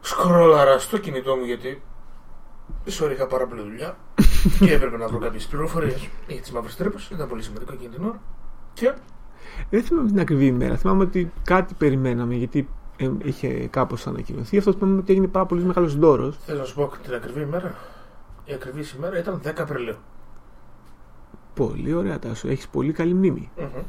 Σκρόλαρα 0.01 0.79
στο 0.79 0.99
κινητό 0.99 1.35
μου 1.37 1.45
γιατί 1.45 1.83
sorry, 2.87 3.11
είχα 3.13 3.27
πάρα 3.27 3.47
πολλή 3.47 3.63
δουλειά 3.63 3.97
και 4.59 4.73
έπρεπε 4.73 4.97
να 4.97 5.09
βρω 5.09 5.19
κάποιες 5.19 5.47
πληροφορίες 5.47 6.09
για 6.29 6.41
τις 6.41 6.51
μαύρες 6.53 6.77
τρύπες. 6.77 7.11
Ήταν 7.13 7.29
πολύ 7.29 7.43
σημαντικό 7.43 7.73
εκείνη 7.73 7.95
την 7.95 8.05
ώρα. 8.05 8.21
Και 8.73 8.95
Δεν 9.71 9.83
θυμάμαι 9.83 10.09
την 10.09 10.21
ακριβή 10.21 10.47
ημέρα. 10.47 10.77
Θυμάμαι 10.77 11.03
ότι 11.03 11.33
κάτι 11.45 11.75
περιμέναμε 11.75 12.35
γιατί 12.35 12.69
ε, 12.97 13.11
είχε 13.23 13.49
κάπως 13.49 14.07
ανακοινωθεί. 14.07 14.59
Αυτό 14.59 14.73
θυμάμαι 14.73 14.99
ότι 14.99 15.13
έγινε 15.13 15.27
πάρα 15.27 15.47
πολύ 15.47 15.63
μεγάλος 15.63 15.97
δώρο. 15.97 16.31
θέλω 16.33 16.59
να 16.59 16.65
σου 16.65 16.75
πω 16.75 16.93
την 17.03 17.15
ακριβή 17.15 17.41
ημέρα. 17.41 17.75
Η 18.45 18.53
ακριβή 18.53 18.85
ημέρα 18.97 19.19
ήταν 19.19 19.41
10 19.45 19.53
Απριλίου. 19.59 19.97
Πολύ 21.55 21.93
ωραία, 21.95 22.19
Τάσο. 22.19 22.49
Έχεις 22.49 22.69
πολύ 22.69 22.93
καλή 22.93 23.15
μνήμη. 23.15 23.51
Μμμ. 23.57 23.83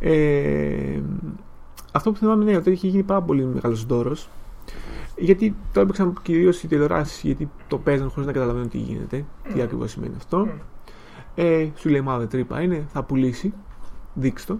Ε, 0.00 1.02
αυτό 1.92 2.12
που 2.12 2.16
θυμάμαι 2.16 2.44
είναι 2.44 2.56
ότι 2.56 2.70
είχε 2.70 2.86
γίνει 2.86 3.02
πάρα 3.02 3.22
πολύ 3.22 3.44
μεγάλος 3.44 3.84
δώρο. 3.86 4.16
Γιατί 5.16 5.56
το 5.72 5.80
έπαιξαν 5.80 6.14
κυρίως 6.22 6.62
οι 6.62 6.68
τηλεοράσεις, 6.68 7.20
γιατί 7.22 7.50
το 7.68 7.78
παίζαν 7.78 8.08
χωρίς 8.10 8.26
να 8.26 8.32
καταλαβαίνουν 8.32 8.68
τι 8.68 8.78
γίνεται, 8.78 9.24
τι 9.48 9.54
Μμ. 9.58 9.62
ακριβώς 9.62 9.90
σημαίνει 9.90 10.14
αυτό. 10.16 10.38
Μμ. 10.38 10.50
Ε, 11.34 11.68
σου 11.76 11.88
λέει 11.88 12.00
μαύρη 12.00 12.26
τρύπα 12.26 12.62
είναι, 12.62 12.86
θα 12.92 13.02
πουλήσει. 13.02 13.54
Δείξ' 14.14 14.44
το. 14.44 14.58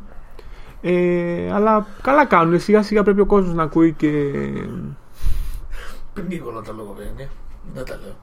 Ε, 0.80 1.52
αλλά 1.52 1.86
καλά 2.02 2.26
κάνουν. 2.26 2.60
Σιγά 2.60 2.82
σιγά 2.82 3.02
πρέπει 3.02 3.20
ο 3.20 3.26
κόσμος 3.26 3.54
να 3.54 3.62
ακούει 3.62 3.92
και 3.92 4.32
Πνίγω 6.14 6.50
όλα 6.50 6.60
τα 6.60 6.72
λογοπαίγνια. 6.72 7.28
Δεν 7.74 7.84
τα 7.84 7.98
λέω. 8.02 8.14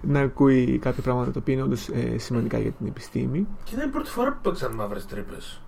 να 0.00 0.20
ακούει 0.20 0.78
κάποια 0.78 1.02
πράγματα 1.02 1.30
τα 1.30 1.38
οποία 1.40 1.54
είναι 1.54 1.62
όντως 1.62 1.88
σημαντικά 2.16 2.58
για 2.58 2.70
την 2.70 2.86
επιστήμη. 2.86 3.46
Και 3.64 3.74
ήταν 3.74 3.88
η 3.88 3.92
πρώτη 3.92 4.10
φορά 4.10 4.32
που 4.32 4.38
παίξαν 4.42 4.72
μαύρες 4.74 5.06
τρύπες. 5.06 5.60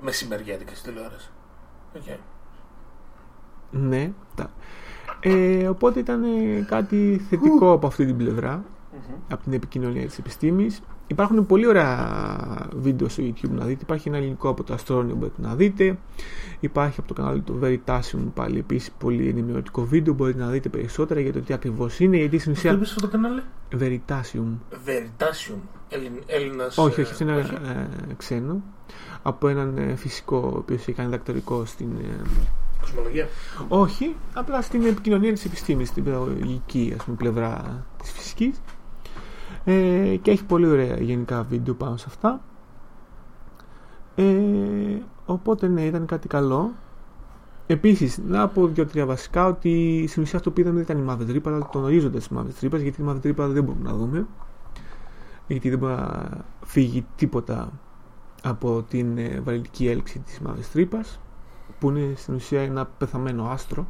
Μεσημεριάτικα 0.00 0.74
στη 0.74 0.88
τηλεόραση. 0.88 1.30
Okay. 1.94 2.18
Ναι. 3.70 4.12
Τα. 4.34 4.50
Ε, 5.20 5.68
οπότε 5.68 5.98
ήταν 5.98 6.22
ε, 6.24 6.64
κάτι 6.68 7.20
θετικό 7.28 7.72
από 7.72 7.86
αυτή 7.86 8.06
την 8.06 8.16
πλευρά, 8.16 8.64
από 9.30 9.42
την 9.42 9.52
επικοινωνία 9.52 10.06
της 10.06 10.18
επιστήμης. 10.18 10.82
Υπάρχουν 11.06 11.46
πολύ 11.46 11.66
ωραία 11.66 12.68
βίντεο 12.76 13.08
στο 13.08 13.22
YouTube 13.22 13.50
να 13.50 13.64
δείτε. 13.64 13.82
Υπάρχει 13.82 14.08
ένα 14.08 14.16
ελληνικό 14.16 14.48
από 14.48 14.64
το 14.64 14.74
Astronomy 14.74 15.08
που 15.08 15.16
μπορείτε 15.16 15.40
να 15.42 15.54
δείτε. 15.54 15.98
Υπάρχει 16.60 17.00
από 17.00 17.08
το 17.08 17.14
κανάλι 17.14 17.40
του 17.40 17.58
Veritasium 17.62 18.24
πάλι 18.34 18.58
επίσης 18.58 18.90
πολύ 18.98 19.28
ενημερωτικό 19.28 19.84
βίντεο. 19.84 20.14
Μπορείτε 20.14 20.38
να 20.38 20.48
δείτε 20.48 20.68
περισσότερα 20.68 21.20
για 21.20 21.32
το 21.32 21.40
τι 21.40 21.52
ακριβώς 21.54 22.00
είναι. 22.00 22.16
Γιατί 22.16 22.38
στην 22.38 22.52
Τι 22.52 22.58
ουσία. 22.58 22.72
είπε 22.72 22.82
αυτό 22.84 23.00
το 23.00 23.08
κανάλι, 23.08 23.42
Veritasium. 23.78 24.76
Veritasium. 24.86 25.58
Έλληνας. 26.26 26.78
Όχι, 26.78 27.00
όχι, 27.00 27.10
αυτό 27.12 27.24
είναι 27.24 27.38
ε, 27.38 28.14
ξένο. 28.16 28.62
Από 29.22 29.48
έναν 29.48 29.78
ε, 29.78 29.96
φυσικό, 29.96 30.50
ο 30.54 30.56
οποίος 30.58 30.80
έχει 30.80 30.92
κάνει 30.92 31.10
δακτορικό 31.10 31.64
στην. 31.64 31.88
Ε, 32.80 32.86
Κοσμολογία. 32.86 33.28
όχι, 33.68 34.16
απλά 34.34 34.62
στην 34.62 34.86
επικοινωνία 34.86 35.32
της 35.32 35.44
επιστήμης, 35.44 35.88
στην 35.88 36.04
παιδαγωγική 36.04 36.94
ας 36.98 37.04
πούμε, 37.04 37.16
πλευρά 37.16 37.84
της 38.02 38.10
φυσικής. 38.12 38.60
Ε, 39.64 40.16
και 40.22 40.30
έχει 40.30 40.44
πολύ 40.44 40.66
ωραία 40.66 40.96
γενικά 40.96 41.42
βίντεο 41.42 41.74
πάνω 41.74 41.96
σε 41.96 42.04
αυτά. 42.08 42.40
Ε, 44.14 44.24
οπότε 45.26 45.68
ναι, 45.68 45.82
ήταν 45.82 46.06
κάτι 46.06 46.28
καλό. 46.28 46.72
Επίσης, 47.66 48.18
να 48.18 48.48
πω 48.48 48.66
δύο-τρία 48.66 49.06
βασικά 49.06 49.46
ότι 49.46 50.04
στην 50.08 50.22
ουσία 50.22 50.38
αυτό 50.38 50.50
που 50.50 50.60
είδαμε 50.60 50.74
δεν 50.74 50.84
ήταν 50.84 50.98
η 50.98 51.02
μαύρη 51.02 51.24
τρύπα, 51.24 51.50
αλλά 51.50 51.68
τον 51.72 51.84
ορίζοντα 51.84 52.18
τη 52.18 52.32
μαύρη 52.34 52.52
τρύπα, 52.52 52.76
γιατί 52.78 52.96
τη 52.96 53.02
μαύρη 53.02 53.20
τρύπα 53.20 53.46
δεν 53.46 53.64
μπορούμε 53.64 53.90
να 53.90 53.96
δούμε. 53.96 54.26
Γιατί 55.46 55.70
δεν 55.70 55.78
μπορεί 55.78 55.92
να 55.92 56.30
φύγει 56.64 57.06
τίποτα 57.16 57.72
από 58.42 58.82
την 58.82 59.18
ε, 59.18 59.40
βαρυτική 59.44 59.88
έλξη 59.88 60.18
της 60.18 60.40
μαύρης 60.40 60.70
τρύπας 60.70 61.20
που 61.80 61.88
είναι 61.90 62.14
στην 62.16 62.34
ουσία 62.34 62.62
ένα 62.62 62.86
πεθαμένο 62.86 63.44
άστρο 63.50 63.86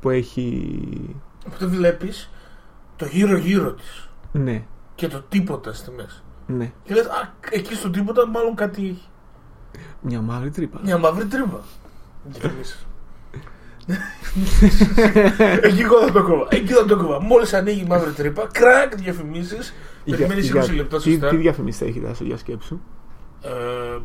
που 0.00 0.10
έχει 0.10 0.76
Οπότε 1.46 1.66
βλέπεις 1.66 2.30
το 2.96 3.06
γύρω-γύρω 3.06 3.72
της. 3.72 4.08
Ναι, 4.32 4.64
και 4.94 5.08
το 5.08 5.20
τίποτα 5.28 5.72
στη 5.72 5.90
μέση. 5.90 6.22
ναι. 6.46 6.72
Και 6.84 6.94
λες, 6.94 7.06
α, 7.06 7.32
εκεί 7.50 7.74
στο 7.74 7.90
τίποτα 7.90 8.28
μάλλον 8.28 8.54
κάτι 8.54 8.82
έχει. 8.88 9.08
Μια 10.00 10.20
μαύρη 10.20 10.50
τρύπα. 10.50 10.80
Μια 10.82 10.98
μαύρη 10.98 11.26
τρύπα. 11.26 11.60
Διαφημίσεις. 12.24 12.86
Εκεί 15.62 15.80
εγώ 15.82 16.00
θα 16.06 16.12
το 16.12 16.22
κόβα. 16.22 16.46
Εκεί 16.48 16.72
θα 16.72 16.84
το 16.84 16.96
κόβα. 16.96 17.20
Μόλις 17.22 17.54
ανοίγει 17.54 17.80
η 17.80 17.86
μαύρη 17.86 18.12
τρύπα, 18.12 18.46
κράκ 18.52 18.94
διαφημίσεις. 18.96 19.74
Περιμένεις 20.04 20.50
Για- 20.50 20.62
20 20.64 20.74
λεπτά 20.74 20.96
τι, 20.96 21.10
σωστά. 21.10 21.28
τι 21.28 21.36
διαφημίσεις 21.36 21.80
θα 21.80 21.86
έχεις 21.86 22.02
δάσο 22.02 22.24
για 22.24 22.36
σκέψου. 22.36 22.80
Ε, 23.42 23.98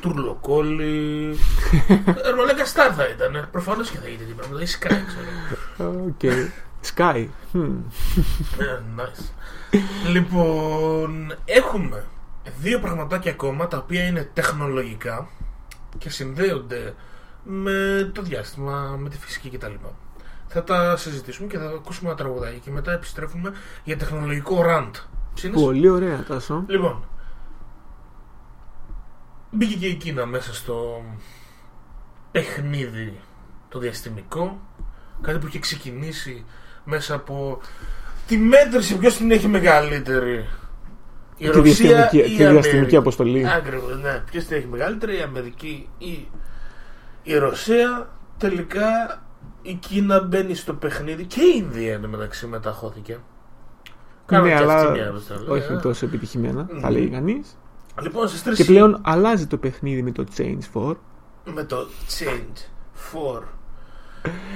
Τουρλοκόλλη. 0.00 1.36
Ερμολέκα 2.28 2.64
Σταρ 2.64 2.92
θα 2.96 3.06
ήταν. 3.08 3.48
Προφανώς 3.50 3.90
και 3.90 3.98
θα 3.98 4.06
γίνει 4.06 4.18
τέτοια 4.18 4.34
πράγματα. 4.34 4.62
Έχει 4.62 4.78
Sky, 4.80 4.96
ξέρω. 5.06 6.04
OK. 6.06 6.48
Sky. 6.94 7.26
Hm. 7.52 7.76
Ε, 8.58 8.80
nice. 8.96 9.30
λοιπόν, 10.12 11.34
έχουμε 11.44 12.04
δύο 12.58 12.78
πραγματάκια 12.78 13.30
ακόμα 13.30 13.68
τα 13.68 13.76
οποία 13.76 14.06
είναι 14.06 14.30
τεχνολογικά 14.34 15.28
και 15.98 16.10
συνδέονται 16.10 16.94
με 17.42 18.10
το 18.14 18.22
διάστημα, 18.22 18.96
με 18.98 19.08
τη 19.08 19.18
φυσική 19.18 19.50
κτλ. 19.50 19.74
Θα 20.46 20.64
τα 20.64 20.96
συζητήσουμε 20.96 21.48
και 21.48 21.58
θα 21.58 21.64
ακούσουμε 21.64 22.08
ένα 22.08 22.18
τραγουδάκι 22.18 22.58
και 22.58 22.70
μετά 22.70 22.92
επιστρέφουμε 22.92 23.52
για 23.84 23.96
τεχνολογικό 23.96 24.64
rant. 24.66 24.90
Ψήνεις; 25.34 25.62
Πολύ 25.62 25.88
ωραία, 25.88 26.24
Τάσο. 26.28 26.64
Λοιπόν, 26.66 27.04
μπήκε 29.50 29.76
και 29.76 29.86
η 29.86 29.94
Κίνα 29.94 30.26
μέσα 30.26 30.54
στο 30.54 31.02
παιχνίδι 32.30 33.20
το 33.68 33.78
διαστημικό. 33.78 34.60
Κάτι 35.20 35.38
που 35.38 35.46
έχει 35.46 35.58
ξεκινήσει 35.58 36.44
μέσα 36.84 37.14
από 37.14 37.60
τη 38.26 38.36
μέτρηση 38.36 38.96
ποιος 38.98 39.16
την 39.16 39.30
έχει 39.30 39.48
μεγαλύτερη. 39.48 40.48
Η 41.36 41.48
Τη 41.48 41.60
διαστημική, 41.60 42.22
τη 42.36 42.46
διαστημική 42.46 42.96
αποστολή. 42.96 43.48
Ακριβώς, 43.48 44.00
ναι. 44.02 44.22
Ποιος 44.30 44.44
την 44.44 44.56
έχει 44.56 44.66
μεγαλύτερη, 44.66 45.16
η 45.18 45.20
Αμερική 45.22 45.88
ή 45.98 46.28
η 47.22 47.36
Ρωσία. 47.36 48.08
Τελικά 48.38 49.22
η 49.62 49.74
Κίνα 49.74 50.20
μπαίνει 50.20 50.54
στο 50.54 50.74
παιχνίδι 50.74 51.24
και 51.24 51.40
η 51.40 51.52
Ινδία 51.56 51.92
εν 51.94 52.00
τω 52.00 52.08
μεταξύ 52.08 52.46
μεταχώθηκε. 52.46 53.18
Κάνουν 54.26 54.46
Ναι, 54.46 54.52
και 54.54 54.58
αλλά 54.60 54.74
αυτή 54.74 54.90
μια 54.92 55.08
αποστολή, 55.08 55.50
όχι 55.50 55.72
ε. 55.72 55.76
τόσο 55.76 56.06
επιτυχημένα, 56.06 56.66
θα 56.80 56.88
Μμμ. 56.88 56.96
λέει 56.96 57.08
κανείς. 57.08 57.58
Λοιπόν, 58.02 58.28
στις 58.28 58.42
3 58.42 58.54
Και 58.54 58.64
πλέον 58.64 58.98
αλλάζει 59.02 59.46
το 59.46 59.56
παιχνίδι 59.56 60.02
με 60.02 60.10
το 60.10 60.24
Change 60.36 60.58
4. 60.74 60.94
με 61.44 61.64
το 61.64 61.86
Change 62.18 62.58
4 63.12 63.42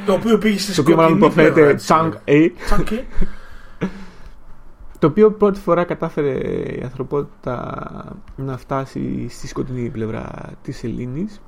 το 0.07 0.13
οποίο 0.13 0.39
πήγε 0.39 0.59
στη 0.59 0.75
Το 0.75 0.81
οποίο 0.81 0.97
μάλλον 0.97 1.19
σκοτεινή 1.19 1.35
πλευρά 1.35 1.53
προφέρεται 1.53 1.75
της 1.75 1.87
Chang 1.91 2.13
A. 2.29 2.51
Τσάνκε. 2.65 3.05
Το 4.99 5.07
οποίο 5.07 5.33
πρώτη 5.33 5.61
φορά 5.61 5.85
κατάφερε 5.85 6.39
η 6.79 6.81
ανθρωπότητα 6.83 8.17
να 8.37 8.57
φτάσει 8.57 9.27
στη 9.29 9.47
σκοτεινή 9.47 9.89
πλευρά 9.89 10.53
της 10.63 10.77
σελήνης 10.79 11.41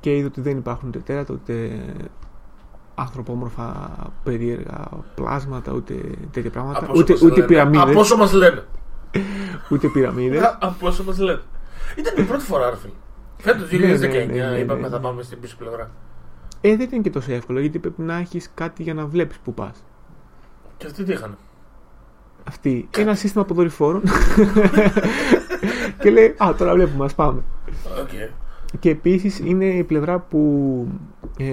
και 0.00 0.16
είδε 0.16 0.26
ότι 0.26 0.40
δεν 0.40 0.56
υπάρχουν 0.56 0.88
ούτε 0.88 0.98
τέρατα 0.98 1.34
ούτε 1.34 1.84
ανθρωπόμορφα 2.94 3.96
περίεργα 4.24 4.88
πλάσματα 5.14 5.72
ούτε 5.72 5.94
τέτοια 6.30 6.50
πράγματα 6.50 6.78
Από 6.78 6.92
όσο 6.92 7.00
ούτε, 7.00 7.12
μας 7.12 7.22
ούτε 7.22 7.40
λένε. 7.40 7.60
Από 7.60 7.70
πυραμίδες 7.70 7.96
όσο 7.96 8.16
μας 8.16 8.32
λένε 8.32 8.64
ούτε 9.70 9.88
πυραμίδες. 9.88 10.42
Α, 10.42 10.58
Από 10.60 10.86
όσο 10.86 11.04
μας 11.04 11.18
λένε. 11.18 11.40
Ήταν 11.96 12.14
η 12.16 12.26
πρώτη 12.26 12.44
φορά 12.44 12.70
ρε 12.70 12.76
φίλε. 12.76 12.92
Φέτος 13.38 13.68
2019 13.68 13.70
Ναι, 13.70 13.86
ναι, 13.86 13.96
ναι, 13.96 14.24
ναι, 14.24 14.50
ναι, 14.50 14.58
είπαμε 14.58 14.80
ναι. 14.80 14.88
θα 14.88 15.00
πάμε 15.00 15.22
στην 15.22 15.40
πίσω 15.40 15.56
πλευρά. 15.58 15.90
Ε, 16.60 16.76
δεν 16.76 16.88
είναι 16.92 17.02
και 17.02 17.10
τόσο 17.10 17.32
εύκολο 17.32 17.60
γιατί 17.60 17.78
πρέπει 17.78 18.02
να 18.02 18.16
έχεις 18.16 18.50
κάτι 18.54 18.82
για 18.82 18.94
να 18.94 19.06
βλέπεις 19.06 19.38
που 19.38 19.54
πας. 19.54 19.84
Και 20.76 20.86
αυτοί 20.86 21.04
τι 21.04 21.12
είχαν 21.12 21.36
αυτή 22.44 22.88
ένα 22.98 23.14
σύστημα 23.14 23.42
από 23.42 23.54
δορυφόρων 23.54 24.02
και 26.00 26.10
λέει 26.10 26.34
α 26.38 26.54
τώρα 26.58 26.74
βλέπουμε 26.74 27.04
ας 27.04 27.14
πάμε 27.14 27.42
Οκ. 28.00 28.08
Και 28.78 28.90
επίσης 28.90 29.38
είναι 29.38 29.64
η 29.64 29.84
πλευρά 29.84 30.18
που 30.18 30.86
ε, 31.38 31.52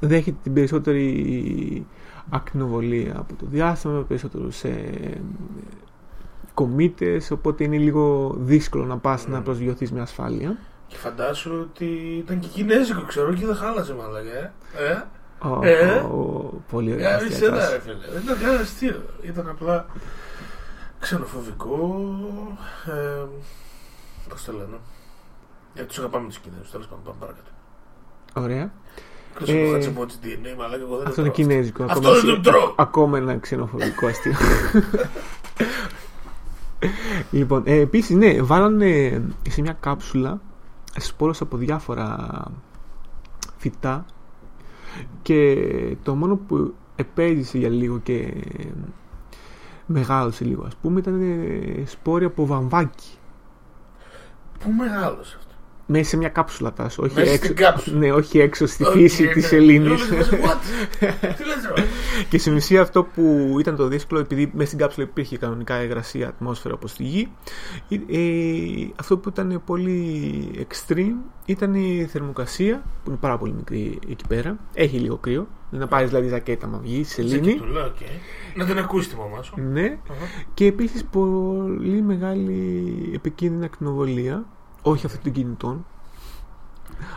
δέχεται 0.00 0.36
την 0.42 0.52
περισσότερη 0.52 1.86
ακτινοβολία 2.30 3.14
από 3.18 3.34
το 3.34 3.46
διάστημα, 3.46 4.02
περισσότερους 4.02 4.64
ε, 4.64 5.20
κομίτες, 6.54 7.30
οπότε 7.30 7.64
είναι 7.64 7.76
λίγο 7.78 8.34
δύσκολο 8.38 8.84
να 8.84 8.98
πας 8.98 9.26
να 9.26 9.42
προσγειωθείς 9.42 9.92
με 9.92 10.00
ασφάλεια. 10.00 10.56
Και 10.86 10.96
φαντάσου 10.96 11.58
ότι 11.60 11.84
ήταν 12.24 12.38
και 12.38 12.48
κινέζικο 12.48 13.02
ξέρω 13.02 13.34
και 13.34 13.46
δεν 13.46 13.54
χάλασε 13.54 13.94
μάλλον 13.94 14.26
ε. 14.26 14.52
ε. 14.88 15.04
Ω, 15.48 15.60
Ε. 15.62 15.98
ω, 16.00 16.62
πολύ 16.70 16.92
ωραία. 16.92 17.08
Για 17.08 17.16
αστεία 17.16 17.36
εσένα 17.36 17.56
τάση. 17.56 17.72
ρε 17.72 17.78
φίλε 17.80 17.94
Δεν 18.12 18.22
ήταν 18.22 18.38
κανένα 18.38 18.60
αστείο 18.60 19.02
Ήταν 19.22 19.48
απλά 19.48 19.86
ξενοφοβικό 20.98 22.04
ε, 22.86 23.26
Πώς 24.28 24.44
το 24.44 24.52
λένε 24.52 24.76
Για 25.74 25.86
τους 25.86 25.98
αγαπάμε 25.98 26.28
τους 26.28 26.38
Κινέζους 26.38 26.70
Τέλος 26.70 26.86
πάντων 26.86 27.04
πάμε 27.04 27.16
παρακάτω 27.20 27.50
Ωραία. 28.34 28.72
Αυτό 31.06 31.14
το 31.14 31.22
είναι 31.22 31.30
τρώω. 31.30 31.30
κινέζικο. 31.30 31.84
Αυτό 31.84 31.98
ακόμα 31.98 32.14
δεν 32.14 32.20
σε- 32.24 32.34
το 32.34 32.40
τρώω. 32.50 32.72
Ακόμα 32.76 33.18
ένα 33.18 33.36
ξενοφοβικό 33.36 34.06
αστείο. 34.06 34.32
λοιπόν, 37.30 37.62
ε, 37.66 37.74
επίσης, 37.74 38.16
ναι, 38.16 38.42
βάλανε 38.42 39.22
σε 39.48 39.60
μια 39.60 39.72
κάψουλα 39.80 40.40
σπόρους 40.98 41.40
από 41.40 41.56
διάφορα 41.56 42.26
φυτά 43.56 44.04
και 45.22 45.56
το 46.02 46.14
μόνο 46.14 46.36
που 46.36 46.74
επέζησε 46.96 47.58
για 47.58 47.68
λίγο 47.68 47.98
και 47.98 48.32
μεγάλωσε 49.86 50.44
λίγο 50.44 50.64
ας 50.66 50.76
πούμε 50.76 51.00
ήταν 51.00 51.20
ε, 51.20 51.86
σπόροι 51.86 52.24
από 52.24 52.46
βαμβάκι 52.46 53.18
Πού 54.58 54.70
μεγάλωσε 54.72 55.36
αυτό; 55.38 55.47
Μέσα 55.90 56.08
σε 56.08 56.16
μια 56.16 56.28
κάψουλα 56.28 56.72
τάσο 56.72 57.02
όχι, 57.02 57.14
Μέσα 57.14 57.30
έξω, 57.30 57.44
στην 57.44 57.56
κάψουλα. 57.56 57.98
ναι, 57.98 58.12
όχι 58.12 58.38
έξω 58.38 58.66
στη 58.66 58.84
Οκ, 58.84 58.92
φύση 58.92 59.24
ναι. 59.24 59.32
της 59.32 59.46
σελήνης 59.46 59.90
Όλες 59.90 60.10
λες, 60.10 60.28
What? 60.30 60.56
Τι 60.98 61.44
λες 61.44 61.72
ρε; 61.76 61.84
Και 62.28 62.38
στην 62.38 62.54
ουσία 62.54 62.80
αυτό 62.80 63.04
που 63.04 63.56
ήταν 63.60 63.76
το 63.76 63.86
δύσκολο, 63.88 64.20
επειδή 64.20 64.50
μέσα 64.54 64.66
στην 64.66 64.78
κάψουλα 64.78 65.06
υπήρχε 65.10 65.36
κανονικά 65.38 65.82
υγρασία 65.82 66.28
ατμόσφαιρα 66.28 66.74
όπως 66.74 66.90
στη 66.90 67.02
γη, 67.02 67.28
ε, 67.88 67.94
ε, 67.94 68.88
αυτό 69.00 69.18
που 69.18 69.28
ήταν 69.28 69.62
πολύ 69.66 70.66
extreme 70.68 71.14
ήταν 71.44 71.74
η 71.74 72.06
θερμοκρασία, 72.10 72.82
που 73.04 73.10
είναι 73.10 73.18
πάρα 73.20 73.38
πολύ 73.38 73.52
μικρή 73.52 73.98
εκεί 74.10 74.24
πέρα. 74.28 74.56
Έχει 74.74 74.96
λίγο 74.98 75.16
κρύο. 75.16 75.46
Δεν 75.70 75.80
να 75.80 75.86
πάρεις 75.86 76.08
δηλαδή 76.08 76.28
ζακέτα 76.28 76.66
να 76.66 76.78
βγεις, 76.78 77.08
σελήνη. 77.08 77.34
Ζακετούλα, 77.50 77.84
οκ. 77.84 77.96
Να 78.54 78.64
την 78.64 78.78
ακούσεις 78.78 79.08
τη 79.08 79.16
μαμά 79.16 79.42
σου 79.42 79.54
Ναι. 79.72 79.98
Και 80.54 80.66
επίσης 80.66 81.04
πολύ 81.04 82.02
μεγάλη 82.02 83.10
επικίνδυνη 83.14 83.64
ακτινοβολία. 83.64 84.46
Όχι 84.82 85.06
αυτή 85.06 85.18
των 85.18 85.32
κινητών. 85.32 85.86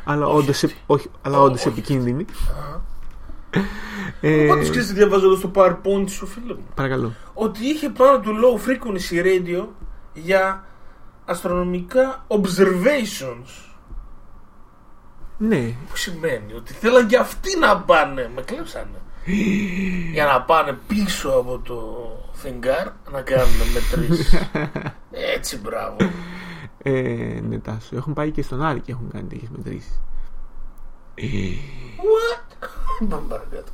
Αλλά 0.03 0.25
Όχι 0.27 0.37
όντως, 0.37 0.63
αυτή. 0.63 0.77
όχι, 0.85 1.09
αλλά 1.21 1.39
Ω, 1.39 1.43
όντως 1.43 1.59
όχι 1.59 1.67
επικίνδυνη. 1.67 2.25
Αχα. 2.51 2.81
Ε, 4.21 4.45
Πάντως 4.47 4.69
ξέρεις 4.69 4.87
τι 4.87 4.93
διαβάζω 4.93 5.25
εδώ 5.25 5.35
στο 5.35 5.51
PowerPoint 5.55 6.05
σου 6.09 6.27
φίλε 6.27 6.53
μου; 6.53 6.65
παρακαλώ. 6.75 7.13
Ότι 7.33 7.65
είχε 7.65 7.89
πάνω 7.89 8.19
του 8.19 8.31
low 8.31 8.67
frequency 8.69 9.25
radio 9.25 9.65
για 10.13 10.63
αστρονομικά 11.25 12.25
observations 12.27 13.71
Ναι, 15.37 15.75
Που 15.89 15.95
σημαίνει 15.97 16.53
ότι 16.55 16.73
θέλαν 16.73 17.07
και 17.07 17.17
αυτοί 17.17 17.57
να 17.57 17.77
πάνε 17.77 18.31
Με 18.35 18.41
κλέψανε 18.41 19.01
Για 20.13 20.25
να 20.25 20.41
πάνε 20.41 20.77
πίσω 20.87 21.29
από 21.29 21.59
το 21.63 22.09
φεγγάρ 22.33 22.87
Να 23.11 23.21
κάνουν 23.21 23.47
μετρήσεις 23.73 24.33
Έτσι 25.35 25.57
μπράβο 25.57 25.95
Ε, 26.83 27.39
ναι, 27.47 27.57
Τάσο. 27.59 27.95
Έχουν 27.95 28.13
πάει 28.13 28.31
και 28.31 28.41
στον 28.41 28.61
Άρη 28.61 28.79
και 28.79 28.91
έχουν 28.91 29.09
κάνει 29.11 29.27
τέτοιες 29.27 29.49
μετρήσεις. 29.49 30.01
What? 31.17 32.67
Πάμε 33.09 33.27
παρακάτω. 33.27 33.71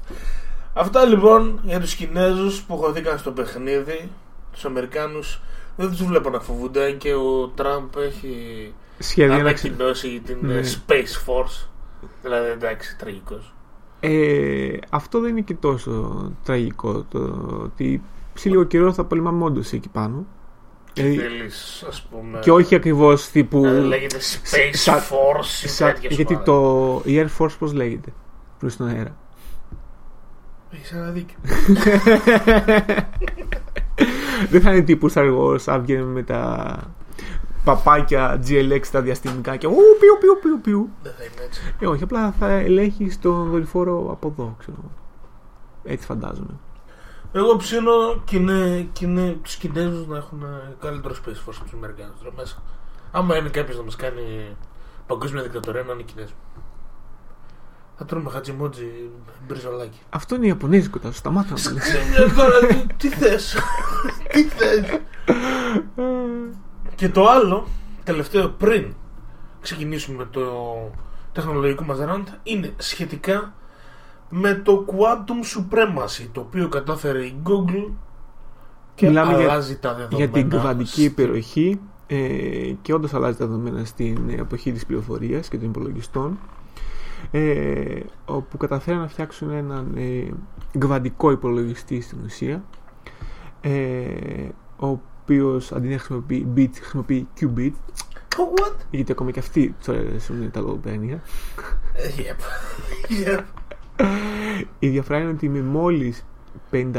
Αυτά 0.73 1.05
λοιπόν 1.05 1.59
για 1.63 1.79
τους 1.79 1.95
Κινέζους 1.95 2.61
που 2.61 2.77
χωθήκαν 2.77 3.17
στο 3.17 3.31
παιχνίδι 3.31 4.09
Τους 4.51 4.65
Αμερικάνους 4.65 5.41
δεν 5.75 5.89
τους 5.89 6.03
βλέπω 6.03 6.29
να 6.29 6.39
φοβούνται 6.39 6.91
και 6.91 7.13
ο 7.13 7.47
Τραμπ 7.47 7.95
έχει 7.97 8.73
Σχέδια 8.99 9.43
να 9.43 9.53
ξε... 9.53 9.67
ανακοινώσει 9.67 10.21
την 10.25 10.37
Ναι. 10.41 10.53
ε, 10.53 10.63
Space 10.63 11.25
Force 11.27 11.67
Δηλαδή 12.21 12.49
εντάξει 12.49 12.97
τραγικός 12.97 13.53
ε, 13.99 14.77
Αυτό 14.89 15.19
δεν 15.19 15.29
είναι 15.29 15.41
και 15.41 15.53
τόσο 15.53 16.31
τραγικό. 16.43 17.05
Το 17.09 17.19
ότι 17.63 18.01
σε 18.33 18.49
λίγο 18.49 18.63
καιρό 18.63 18.93
θα 18.93 19.03
πολεμάμε 19.05 19.43
όντω 19.43 19.61
εκεί 19.71 19.89
πάνω. 19.89 20.25
Δηλαδή, 21.01 21.17
Θέλεις 21.17 21.85
ας 21.87 22.01
πούμε 22.11 22.39
και 22.39 22.51
όχι 22.51 22.75
ακριβώς 22.75 23.29
τύπου. 23.29 23.61
να 23.61 23.71
λέγεται 23.71 24.17
Space 24.19 24.69
Σα- 24.75 24.99
Force 24.99 25.63
ή 25.63 25.67
σα- 25.67 25.85
τέτοια 25.93 26.09
γιατί 26.11 26.33
σοβαρά. 26.33 26.43
το 26.43 27.01
η 27.05 27.25
Air 27.25 27.27
Force 27.43 27.55
πώς 27.59 27.73
λέγεται 27.73 28.13
προς 28.59 28.75
τον 28.77 28.87
αέρα. 28.87 29.15
Έχεις 30.71 30.91
ένα 30.91 31.09
δίκιο 31.09 31.37
δεν 34.49 34.61
θα 34.61 34.71
είναι 34.71 34.81
τύπου 34.81 35.11
Star 35.13 35.37
Wars, 35.39 35.59
θα 35.59 35.79
βγαίνουμε 35.79 36.11
με 36.11 36.23
τα 36.23 36.77
παπάκια 37.63 38.39
GLX 38.47 38.81
τα 38.91 39.01
διαστημικά 39.01 39.55
και 39.55 39.67
ου, 39.67 39.71
πιου, 39.71 40.17
πιου, 40.19 40.39
πιου, 40.41 40.59
πιου. 40.61 40.89
Δεν 41.03 41.13
θα 41.17 41.23
είναι 41.23 41.45
έτσι 41.45 41.61
Ε, 41.79 41.87
όχι, 41.87 42.03
απλά 42.03 42.31
θα 42.39 42.49
ελέγχεις 42.51 43.19
τον 43.19 43.49
δορυφόρο 43.49 44.07
από 44.11 44.27
εδώ, 44.27 44.55
ξέρω. 44.59 44.77
εγώ. 44.79 44.91
Έτσι 45.83 46.05
φαντάζομαι. 46.05 46.53
Εγώ 47.31 47.55
ψήνω 47.55 48.21
και 48.25 48.35
είναι, 48.35 48.87
και 48.93 49.05
είναι 49.05 49.37
τους 49.43 49.55
Κινέζους 49.55 50.07
να 50.07 50.17
έχουν 50.17 50.43
καλύτερο 50.79 51.13
space 51.13 51.29
force 51.49 51.55
από 51.55 51.63
τους 51.63 51.73
Αμερικάνους 51.73 52.19
τώρα 52.19 52.31
μέσα. 52.37 52.57
Άμα 53.11 53.37
είναι 53.37 53.49
κάποιος 53.49 53.77
να 53.77 53.83
μας 53.83 53.95
κάνει 53.95 54.55
παγκόσμια 55.07 55.41
δικτατορία, 55.43 55.83
να 55.83 55.93
είναι 55.93 56.01
Κινέζοι. 56.01 56.33
Θα 57.97 58.05
τρώμε 58.05 58.29
χατζιμότζι 58.29 59.09
μπριζολάκι. 59.47 59.99
Αυτό 60.09 60.35
είναι 60.35 60.45
Ιαπωνέζικο, 60.47 60.99
τα 60.99 61.11
σταμάτα 61.11 61.53
να 61.63 61.71
λες. 61.71 61.93
Ε, 61.93 62.31
Τώρα, 62.35 62.59
τι- 62.67 62.93
τι 62.97 63.09
θες; 63.09 63.57
τι 64.31 64.43
θες; 64.43 64.99
Και 66.95 67.09
το 67.09 67.25
άλλο, 67.29 67.67
τελευταίο 68.03 68.49
πριν 68.49 68.93
ξεκινήσουμε 69.61 70.17
με 70.17 70.25
το 70.31 70.51
τεχνολογικό 71.31 71.83
μας 71.83 71.97
rant, 72.01 72.23
είναι 72.43 72.73
σχετικά 72.77 73.53
με 74.29 74.53
το 74.53 74.85
Quantum 74.87 75.57
Supremacy, 75.57 76.27
το 76.31 76.39
οποίο 76.39 76.67
κατάφερε 76.69 77.23
η 77.23 77.35
Google 77.45 77.91
και 78.95 79.07
Μιλάμε 79.07 79.33
για- 79.35 79.43
αλλάζει 79.43 79.77
τα 79.77 79.89
δεδομένα. 79.93 80.17
για 80.17 80.27
την 80.29 80.49
κουβαντική 80.49 80.89
στη- 80.89 81.03
υπεροχή 81.03 81.79
ε, 82.07 82.17
και 82.81 82.93
όντως 82.93 83.13
αλλάζει 83.13 83.37
τα 83.37 83.45
δεδομένα 83.45 83.85
στην 83.85 84.29
εποχή 84.39 84.71
της 84.71 84.85
πληροφορίας 84.85 85.47
και 85.47 85.57
των 85.57 85.67
υπολογιστών 85.69 86.39
ε, 87.31 87.99
όπου 88.25 88.57
καταφέραν 88.57 88.99
να 88.99 89.07
φτιάξουν 89.07 89.49
έναν 89.51 89.93
ε, 89.97 90.27
γκβαντικό 90.77 91.31
υπολογιστή 91.31 92.01
στην 92.01 92.17
ουσία 92.25 92.63
ε, 93.61 94.49
ο 94.77 94.87
οποίος 95.23 95.71
αντί 95.71 95.87
να 95.87 95.97
χρησιμοποιεί 95.97 96.47
bit 96.55 96.69
χρησιμοποιεί 96.73 97.27
qubit 97.39 97.71
What? 98.37 98.73
γιατί 98.91 99.11
ακόμα 99.11 99.31
και 99.31 99.39
αυτοί 99.39 99.75
τους 99.77 99.87
αρέσουν 99.89 100.51
τα 100.51 100.59
λογοπαίγνια 100.59 101.21
Ε, 101.93 102.09
Yep. 102.17 102.39
Yep. 103.27 103.43
η 104.79 104.87
διαφορά 104.89 105.19
είναι 105.19 105.29
ότι 105.29 105.49
με 105.49 105.61
μόλις 105.61 106.25
53 106.71 106.93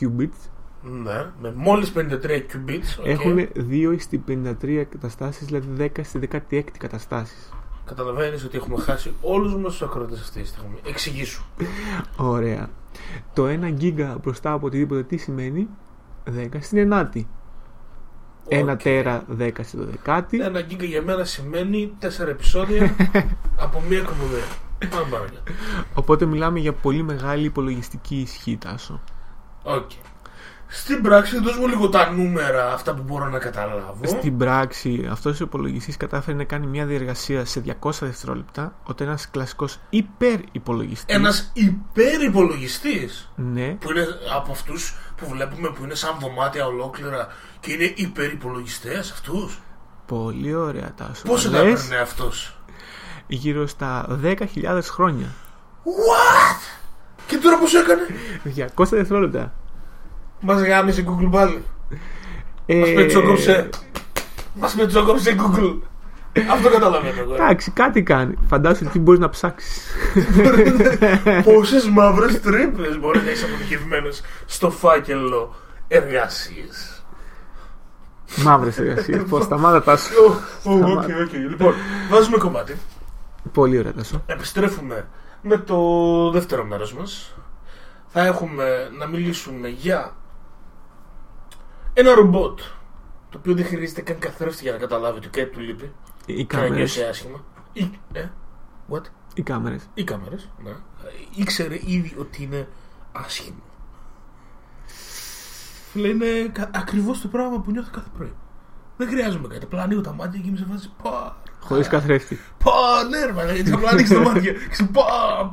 qubits 0.00 0.48
Ναι, 0.82 1.26
με 1.40 1.52
μόλις 1.56 1.92
53 1.96 2.00
qubits. 2.00 2.98
OK. 3.00 3.06
έχουν 3.06 3.48
2 3.70 3.94
στη 3.98 4.24
53 4.28 4.84
καταστάσεις 4.90 5.46
δηλαδή 5.46 5.90
10 5.96 6.00
στη 6.02 6.28
16η 6.32 6.62
καταστάσεις 6.78 7.52
Καταλαβαίνεις 7.84 8.44
ότι 8.44 8.56
έχουμε 8.56 8.80
χάσει 8.80 9.12
όλους 9.20 9.54
μας 9.56 9.70
τους 9.72 9.82
ακροατές 9.82 10.20
αυτή 10.20 10.40
τη 10.40 10.46
στιγμή. 10.46 10.76
Εξηγήσου. 10.86 11.42
Ωραία. 12.16 12.68
Το 13.34 13.46
1 13.48 13.72
giga 13.74 14.18
μπροστά 14.22 14.52
από 14.52 14.66
οτιδήποτε 14.66 15.02
τι 15.02 15.16
σημαίνει; 15.16 15.68
10 16.36 16.46
στην 16.60 16.78
ενάτη. 16.78 17.28
Ένα 18.48 18.72
OK. 18.72 18.82
tera 18.82 19.24
10 19.38 19.50
στη 19.62 19.78
12η. 20.06 20.38
Ένα 20.40 20.60
giga 20.60 20.84
για 20.84 21.02
μένα 21.02 21.24
σημαίνει 21.24 21.92
4 22.00 22.26
επεισόδια 22.28 22.94
από 23.64 23.82
μία 23.88 24.00
κωμωδία. 24.02 24.44
Πάμε 24.90 25.06
παρακάτω. 25.10 25.42
Οπότε 25.94 26.24
μιλάμε 26.26 26.58
για 26.58 26.72
πολύ 26.72 27.02
μεγάλη 27.02 27.44
υπολογιστική 27.44 28.16
ισχύ, 28.16 28.56
Τάσο. 28.56 29.00
Οκ. 29.62 29.90
Στην 30.70 31.02
πράξη, 31.02 31.40
δώσ' 31.40 31.56
μου 31.56 31.68
λίγο 31.68 31.88
τα 31.88 32.10
νούμερα 32.10 32.72
αυτά 32.72 32.94
που 32.94 33.02
μπορώ 33.02 33.28
να 33.28 33.38
καταλάβω. 33.38 34.00
Στην 34.02 34.36
πράξη, 34.36 35.08
αυτός 35.10 35.40
ο 35.40 35.44
υπολογιστής 35.44 35.96
κατάφερε 35.96 36.36
να 36.36 36.44
κάνει 36.44 36.66
μια 36.66 36.86
διεργασία 36.86 37.44
σε 37.44 37.62
200 37.80 37.90
δευτερόλεπτα, 38.00 38.74
όταν 38.84 39.06
ένας 39.06 39.30
κλασικός 39.30 39.78
υπερυπολογιστής 39.90 41.14
Ένας 41.14 41.50
υπερυπολογιστής; 41.54 43.32
Ναι, 43.36 43.68
που 43.68 43.90
είναι 43.90 44.06
από 44.36 44.52
αυτούς 44.52 44.96
που 45.16 45.28
βλέπουμε 45.28 45.68
που 45.68 45.84
είναι 45.84 45.94
σαν 45.94 46.16
δωμάτια 46.20 46.66
ολόκληρα 46.66 47.28
και 47.60 47.72
είναι 47.72 47.92
υπερυπολογιστές 47.96 49.10
αυτούς; 49.10 49.60
πολύ 50.06 50.54
ωραία 50.54 50.94
Τάσο. 50.96 51.22
Πόσο 51.26 51.48
θα 51.50 51.62
Λες, 51.62 51.72
έπαιρνε 51.72 52.02
αυτός; 52.02 52.57
Γύρω 53.28 53.66
στα 53.66 54.18
10.000 54.22 54.38
χρόνια. 54.82 55.26
What? 55.84 56.60
Και 57.26 57.36
τώρα 57.36 57.58
πώς 57.58 57.74
έκανε; 57.74 58.02
200 58.76 58.84
δευτερόλεπτα. 58.88 59.52
Μας 60.40 60.62
γάμισε 60.62 61.04
Google 61.08 61.28
πάλι. 61.30 61.64
Ε, 62.66 62.78
Μας 62.78 62.92
πετσόκοψε. 62.92 63.68
Μας 64.54 64.74
πετσόκοψε 64.74 65.36
Google. 65.38 65.78
Αυτό 66.50 66.68
καταλαβαίνω 66.70 67.20
εγώ. 67.20 67.34
Εντάξει, 67.34 67.70
κάτι 67.70 68.02
κάνει. 68.02 68.34
Φαντάσου 68.48 68.84
τι 68.84 68.98
μπορείς 68.98 69.20
να 69.20 69.28
ψάξεις. 69.28 69.86
Πόσες 71.44 71.88
μαύρες 71.88 72.40
τρύπες 72.40 72.98
μπορεί 72.98 73.20
να 73.20 73.30
είχε 73.30 73.44
αποθηκευμένες 73.44 74.20
στο 74.46 74.70
φάκελο 74.70 75.54
εργασίες. 75.88 77.02
Μαύρες 78.36 78.78
εργασίες. 78.78 79.22
Πω 79.30 79.40
σταμάτα 79.40 79.82
Τάσο. 79.82 80.12
Ω, 80.64 80.72
ω, 80.72 80.76
OK, 80.76 81.02
OK. 81.02 81.32
Λοιπόν, 81.32 81.74
βάζουμε 82.10 82.36
κομμάτι. 82.36 82.76
Πολύ 83.52 83.78
ωραία, 83.78 83.92
Τάσο. 83.92 84.22
Επιστρέφουμε 84.26 85.08
με 85.42 85.58
το 85.58 86.30
δεύτερο 86.30 86.64
μέρος 86.64 86.94
μας. 86.94 87.34
Θα 88.06 88.24
έχουμε 88.26 88.88
να 88.98 89.06
μιλήσουμε 89.06 89.68
για 89.68 90.16
ένα 91.92 92.14
ρομπότ 92.14 92.60
το 93.30 93.38
οποίο 93.38 93.54
δεν 93.54 93.64
χρειάζεται 93.64 94.00
καν 94.00 94.18
καθρέφτη 94.18 94.62
για 94.62 94.72
να 94.72 94.78
καταλάβει 94.78 95.18
ότι 95.18 95.28
κάτι 95.28 95.50
του 95.50 95.60
λείπει 95.60 95.92
Οι 96.26 96.44
και 96.44 96.56
να 96.56 96.62
κάμερες. 96.62 96.76
νιώσει 96.96 97.02
άσχημα. 97.10 97.44
Ή, 97.72 97.90
ε, 98.12 98.28
what? 98.90 99.02
Οι 99.34 99.42
κάμερες. 99.42 99.88
Οι 99.94 100.04
κάμερες, 100.04 100.48
ναι. 100.64 100.70
Ήξερε 101.34 101.78
ήδη 101.84 102.14
ότι 102.18 102.42
είναι 102.42 102.68
άσχημο. 103.12 103.62
Φίλε, 105.92 106.08
είναι 106.08 106.48
κα- 106.52 106.70
ακριβώς 106.74 107.20
το 107.20 107.28
πράγμα 107.28 107.60
που 107.60 107.70
νιώθω 107.70 107.90
κάθε 107.92 108.08
πρωί. 108.16 108.32
Δεν 108.96 109.08
χρειάζομαι 109.08 109.48
κάτι. 109.48 109.64
Απλά 109.64 109.82
ανοίγω 109.82 110.00
τα 110.00 110.12
μάτια 110.12 110.40
και 110.40 110.48
είμαι 110.48 110.56
σε 110.56 110.66
φάση. 110.70 110.92
Πα, 111.02 111.36
Χωρίς 111.60 111.88
καθρέφτη. 111.88 112.40
Πα, 112.64 112.72
ναι, 113.10 113.24
ρε 113.24 113.32
μαλάκα, 113.32 113.54
γιατί 113.54 113.72
απλά 113.72 113.90
ανοίξει 113.90 114.14
τα 114.14 114.20
μάτια. 114.20 114.52
Ξέρω, 114.70 114.88
Πα, 114.92 115.04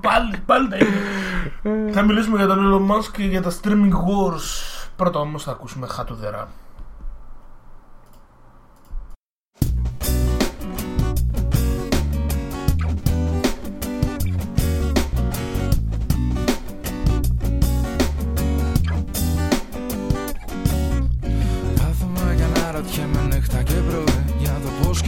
πάλι, 0.01 0.35
πάλι 0.45 0.69
τα 0.69 0.77
ίδια. 0.77 1.91
Θα 1.91 2.01
μιλήσουμε 2.01 2.37
για 2.37 2.47
τον 2.47 2.59
Elon 2.59 2.95
Musk 2.95 3.09
και 3.11 3.23
για 3.23 3.41
τα 3.41 3.51
streaming 3.51 3.91
wars. 3.91 4.47
Πρώτα 4.95 5.19
όμως 5.19 5.43
θα 5.43 5.51
ακούσουμε 5.51 5.87
χατουδερά. 5.87 6.47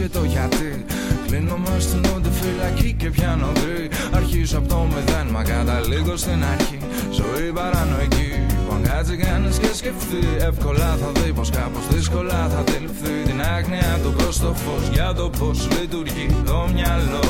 Και 0.08 0.18
το 0.18 0.24
γιατί. 0.24 0.84
Κλείνω 1.26 1.56
μες 1.56 1.82
στην 1.82 1.98
ούτε 2.16 2.30
φυλακή 2.40 2.92
και 2.92 3.10
πιάνω 3.10 3.52
γκρι 3.52 3.88
Αρχίζω 4.12 4.58
από 4.58 4.68
το 4.68 4.78
μηδέν 4.92 5.26
μα 5.32 5.42
καταλήγω 5.42 6.16
στην 6.16 6.44
αρχή. 6.52 6.78
Ζωή 7.18 7.52
παρανοϊκή 7.52 8.32
Που 8.64 8.74
αν 8.74 8.82
κάτσει 8.88 9.16
κανείς 9.16 9.56
και 9.58 9.70
σκεφτεί. 9.80 10.22
Εύκολα 10.48 10.90
θα 11.00 11.08
δει 11.16 11.32
πως 11.32 11.50
κάπως 11.50 11.84
δύσκολα 11.92 12.48
θα 12.52 12.58
αντιληφθεί. 12.58 13.16
Την 13.28 13.40
άγνοια 13.56 13.92
του 14.02 14.12
προς 14.18 14.38
το 14.38 14.50
φως 14.62 14.84
Για 14.92 15.12
το 15.18 15.30
πώς 15.38 15.68
λειτουργεί 15.74 16.26
το 16.46 16.58
μυαλό. 16.74 17.28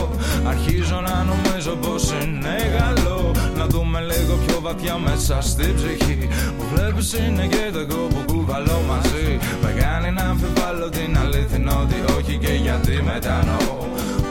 Αρχίζω 0.53 1.01
να 1.09 1.17
νομίζω 1.31 1.73
πως 1.85 2.03
είναι 2.21 2.57
καλό 2.79 3.21
Να 3.59 3.67
δούμε 3.67 4.01
λίγο 4.11 4.35
πιο 4.47 4.57
βαθιά 4.61 4.97
μέσα 5.07 5.37
στην 5.41 5.75
ψυχή. 5.79 6.29
Που 6.57 6.65
βλέπεις 6.73 7.09
είναι 7.13 7.47
και 7.55 7.65
το 7.73 7.79
εγώ 7.79 8.03
που 8.13 8.21
κουβαλώ 8.33 8.79
μαζί. 8.91 9.29
Με 9.63 9.68
κάνει 9.81 10.11
να 10.19 10.23
αμφιβάλλω 10.23 10.89
την 10.89 11.19
αλήθεια 11.23 11.59
ότι 11.83 11.97
όχι 12.17 12.35
και 12.43 12.53
γιατί 12.53 13.03
μετανοώ. 13.03 13.77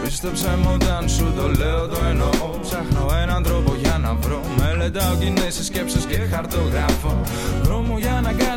Πίστεψε 0.04 0.52
μου 0.62 0.70
όταν 0.74 1.10
σου 1.10 1.34
το 1.38 1.48
λέω 1.60 1.88
το 1.88 2.00
εννοώ. 2.10 2.60
Ψάχνω 2.62 3.04
έναν 3.24 3.44
τρόπο 3.44 3.76
για 3.84 3.98
να 4.04 4.14
βρω. 4.14 4.42
Μελετάω 4.60 5.16
κινήσεις, 5.20 5.66
σκέψεις 5.66 6.06
και 6.06 6.18
χαρτογράφω 6.32 7.14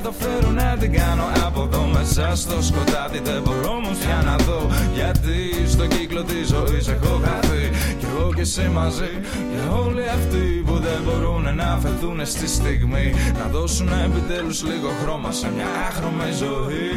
Δρόμο 0.02 0.16
για 0.16 0.30
να 0.30 0.40
καταφέρω 0.40 0.50
να 0.50 0.76
την 0.80 0.92
κάνω. 0.92 1.24
Από 1.46 1.62
εδώ 1.62 1.84
μέσα 1.92 2.36
στο 2.36 2.62
σκοτάδι 2.62 3.20
δεν 3.24 3.42
μπορώ 3.42 3.70
όμως 3.70 3.96
πια 3.98 4.22
να 4.24 4.36
δω. 4.36 4.60
Γιατί 4.94 5.68
στο 5.68 5.86
κύκλο 5.86 6.22
της 6.22 6.46
ζωής 6.48 6.88
έχω 6.88 7.20
χαθεί. 7.24 7.64
Κι 7.98 8.06
εγώ 8.10 8.32
και 8.34 8.40
εσύ 8.40 8.68
μαζί 8.72 9.12
Και 9.50 9.60
όλοι 9.84 10.04
αυτοί 10.18 10.62
που 10.66 10.76
δεν 10.86 11.00
μπορούν 11.04 11.54
να 11.54 11.78
φεθούν 11.82 12.26
στη 12.26 12.46
στιγμή. 12.48 13.14
Να 13.38 13.46
δώσουν 13.50 13.88
επιτέλους 14.06 14.64
λίγο 14.64 14.90
χρώμα 15.02 15.32
σε 15.32 15.48
μια 15.54 15.68
άχρωμη 15.88 16.30
ζωή. 16.42 16.92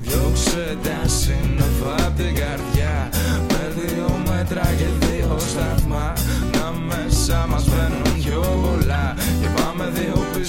Διώξε 0.00 0.76
τα 0.82 1.08
σύννεφα 1.08 1.94
απ' 2.06 2.16
την 2.16 2.34
καρδιά. 2.40 2.96
Με 3.50 3.62
δύο 3.76 4.08
μέτρα 4.28 4.64
και 4.78 4.88
δύο 5.06 5.36
σταθμά. 5.38 6.12
Να 6.54 6.66
μέσα 6.88 7.46
μας 7.50 7.64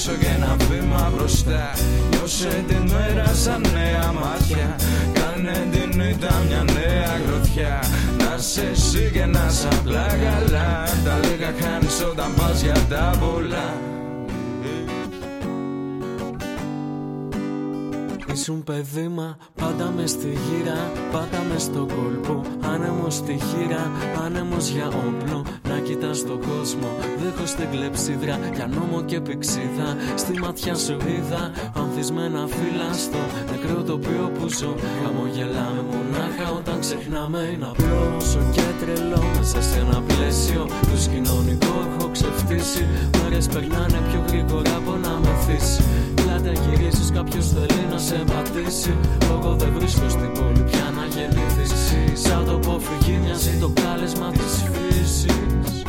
πίσω 0.04 0.18
και 0.18 0.28
ένα 0.28 0.56
βήμα 0.70 1.12
μπροστά. 1.16 1.74
Νιώσε 2.10 2.64
την 2.68 2.92
μέρα 2.92 3.34
σαν 3.34 3.62
νέα 3.74 4.12
μάτια. 4.12 4.76
Κάνε 5.14 5.68
την 5.72 6.00
ήττα 6.00 6.44
μια 6.48 6.64
νέα 6.64 7.18
γροθιά. 7.28 7.80
Να 8.18 8.38
σε 8.38 8.62
εσύ 8.72 9.10
και 9.14 9.26
να 9.26 9.50
σ' 9.50 9.66
απλά 9.66 10.08
καλά. 10.08 10.84
Τα 11.06 11.20
λίγα 11.24 11.52
κάνεις 11.52 12.02
όταν 12.12 12.34
πας 12.36 12.62
για 12.62 12.78
τα 12.90 13.18
πολλά 13.20 14.00
Ήσουν 18.42 18.64
παιδί 18.64 19.08
μα 19.08 19.38
πάντα 19.56 19.94
με 19.98 20.08
στη 20.08 20.28
γύρα 20.28 20.92
Πάντα 21.12 21.42
με 21.50 21.60
στο 21.60 21.88
κόλπο. 21.96 22.42
Άνεμος 22.74 23.16
στη 23.16 23.40
χείρα 23.48 23.92
Άνεμος 24.26 24.70
για 24.70 24.88
όπλο. 24.88 25.46
Να 25.70 25.80
κοιτάς 25.80 26.26
τον 26.26 26.40
κόσμο 26.40 26.90
Δέχω 27.22 27.56
την 27.58 27.70
κλεψίδρα. 27.72 28.40
Για 28.56 28.68
νόμο 28.68 29.02
και 29.02 29.20
πηξίδα 29.20 29.90
Στη 30.16 30.40
ματιά 30.40 30.76
σου 30.76 30.98
είδα. 31.14 31.52
Ανθισμένα 31.74 32.48
φύλλα 32.48 32.94
στο 32.94 33.22
νεκρό 33.52 33.84
τοπίο 33.84 34.32
που 34.36 34.48
ζω. 34.48 34.76
Χαμογελάμε 35.04 35.82
μονάχα 35.92 36.52
όταν 36.60 36.80
ξεχνάμε 36.80 37.40
Είναι 37.54 37.68
απλό 37.72 38.16
όσο 38.18 38.40
και 38.52 38.68
τρελό 38.82 39.24
Μέσα 39.38 39.62
σε 39.62 39.80
ένα 39.80 40.02
πλαίσιο 40.08 40.62
Του 40.90 40.98
κοινωνικό 41.12 41.74
έχω 41.88 42.10
ξεφτύσει. 42.12 42.84
Μέρες 43.18 43.48
περνάνε 43.48 44.00
πιο 44.10 44.22
γρήγορα 44.28 44.76
από 44.76 44.92
να 45.06 45.14
με 45.24 45.32
θύσει 45.46 45.84
Πλάτε 46.42 46.60
γυρίσεις 46.70 47.12
κάποιος 47.12 47.48
θέλει 47.48 47.88
να 47.92 47.98
σε 47.98 48.16
πατήσει. 48.16 48.94
Εγώ 49.32 49.56
δεν 49.56 49.72
βρίσκω 49.78 50.10
στην 50.10 50.32
πόλη 50.34 50.64
πια 50.72 50.94
να 50.96 51.06
γεννηθείς 51.06 51.74
Σαν 52.14 52.46
το 52.46 52.60
πόφυγη 52.60 53.20
μοιάζει 53.24 53.58
το 53.60 53.72
κάλεσμα 53.84 54.32
της 54.32 54.54
φύσης. 54.72 55.84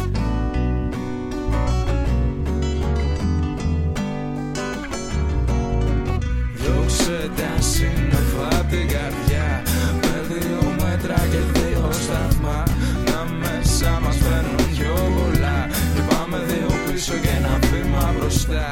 Διώξε 6.54 7.30
τα 7.36 7.62
σύννεφα 7.62 8.46
απ' 8.60 8.70
την 8.70 8.88
καρδιά. 8.88 9.62
Με 10.02 10.14
δύο 10.28 10.74
μέτρα 10.80 11.18
και 11.30 11.58
δύο 11.58 11.88
σταθμά. 11.92 12.62
Να 13.06 13.20
μέσα 13.40 14.00
μας 14.02 14.16
φέρνουν 14.16 14.56
πιο 14.74 14.94
πολλά. 15.16 15.66
Και 15.94 16.02
πάμε 16.08 16.38
δύο 16.48 16.68
πίσω 16.86 17.14
και 17.22 17.28
ένα 17.38 17.58
βήμα 17.70 18.14
μπροστά 18.18 18.66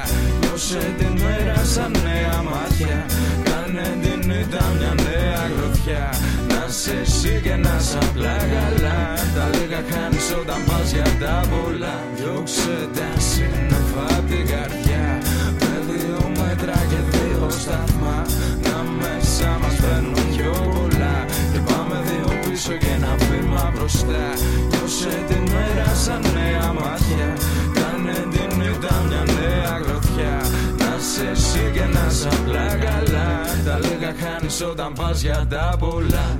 Νιώσε 0.72 0.94
την 0.98 1.14
μέρα 1.24 1.64
σαν 1.64 1.90
νέα 2.04 2.42
μάτια. 2.50 2.98
Κάνε 3.46 3.88
την 4.02 4.30
ήττα 4.40 4.64
μια 4.76 4.94
νέα 5.06 5.42
γροθιά. 5.54 6.06
Να 6.48 6.62
σε 6.80 6.94
εσύ 7.02 7.40
και 7.44 7.54
να 7.64 7.74
σ' 7.86 7.96
απλά 8.04 8.36
καλά. 8.54 9.00
Τα 9.34 9.44
λίγα 9.54 9.80
κάνεις 9.92 10.26
όταν 10.40 10.60
πας 10.66 10.88
για 10.92 11.08
τα 11.22 11.36
πολλά. 11.50 11.96
Διώξε 12.16 12.76
τα 12.96 13.08
σύννεφα 13.30 14.04
απ' 14.16 14.28
την 14.30 14.44
καρδιά. 14.52 15.06
Με 15.60 15.72
δύο 15.88 16.20
μέτρα 16.40 16.78
και 16.90 17.00
δύο 17.12 17.44
σταθμά. 17.62 18.18
Να 18.66 18.76
μέσα 19.00 19.48
μας 19.60 19.74
φέρνουν 19.82 20.20
πιο 20.34 20.54
πολλά. 20.74 21.16
Και 21.52 21.60
πάμε 21.68 21.96
δύο 22.08 22.28
πίσω 22.44 22.72
και 22.82 22.90
ένα 22.98 23.12
βήμα 23.26 23.64
μπροστά. 23.74 24.26
Νιώσε 24.70 25.14
την 25.28 25.44
μέρα 25.54 25.88
σαν 26.04 26.22
νέα 26.36 26.66
μάτια. 26.78 27.28
Κάνε 27.78 28.18
την 28.32 28.52
ήττα 28.70 28.94
μια 29.06 29.22
νέα 29.22 29.26
γροθιά 29.26 29.29
Να 29.29 29.29
σε 31.50 31.58
εσύ 31.58 31.70
και 31.72 31.84
να 31.84 32.10
σ' 32.10 32.26
απλά 32.26 32.66
καλά. 32.66 33.28
Τα 33.64 33.78
λίγα 33.78 34.14
χάνεις 34.20 34.60
όταν 34.60 34.92
πας 34.92 35.22
για 35.22 35.46
τα 35.50 35.76
πολλά 35.78 36.38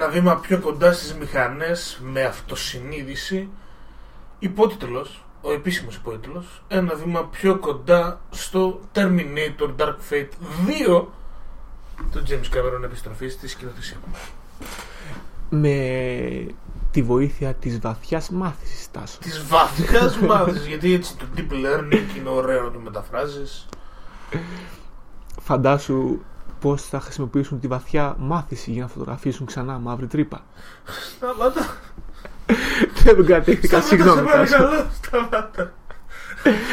Ένα 0.00 0.08
βήμα 0.08 0.36
πιο 0.36 0.60
κοντά 0.60 0.92
στις 0.92 1.14
μηχανές 1.14 2.00
με 2.02 2.24
αυτοσυνείδηση. 2.24 3.48
Υπότιτλος, 4.38 5.24
ο 5.40 5.52
επίσημος 5.52 5.96
υπότιτλος. 5.96 6.62
Ένα 6.68 6.94
βήμα 6.94 7.24
πιο 7.24 7.58
κοντά 7.58 8.20
στο 8.30 8.80
Terminator 8.94 9.74
Dark 9.76 9.96
Fate 10.10 10.28
2 10.66 11.06
του 12.10 12.22
James 12.28 12.56
Cameron 12.56 12.82
επιστροφή 12.84 13.28
στη 13.28 13.48
σκηνοθεσία. 13.48 13.96
Με 15.50 16.46
τη 16.90 17.02
βοήθεια 17.02 17.54
της 17.54 17.78
βαθιάς 17.78 18.30
μάθησης 18.30 18.90
Τάσο. 18.90 19.18
Της 19.18 19.46
βαθιάς 19.46 20.18
μάθησης, 20.18 20.66
γιατί 20.66 20.92
έτσι 20.92 21.16
το 21.16 21.24
deep 21.36 21.52
learning 21.52 22.16
είναι 22.18 22.28
ωραίο 22.28 22.62
να 22.62 22.70
το 22.70 22.78
μεταφράζεις. 22.78 23.68
Φαντάσου 25.40 26.18
πώς 26.60 26.82
θα 26.82 27.00
χρησιμοποιήσουν 27.00 27.60
τη 27.60 27.66
βαθιά 27.66 28.16
μάθηση 28.18 28.70
για 28.70 28.82
να 28.82 28.88
φωτογραφίσουν 28.88 29.46
ξανά 29.46 29.78
μαύρη 29.78 30.06
τρύπα. 30.06 30.44
Σταμάτα. 31.16 31.76
Δεν 33.02 33.16
τον 33.16 33.26
κατέχθηκα, 33.26 33.80
συγγνώμη. 33.80 34.28
Σε 34.28 34.36
Τάσο. 34.36 34.56
παρακαλώ, 34.56 34.90
σταμάτα. 35.02 35.72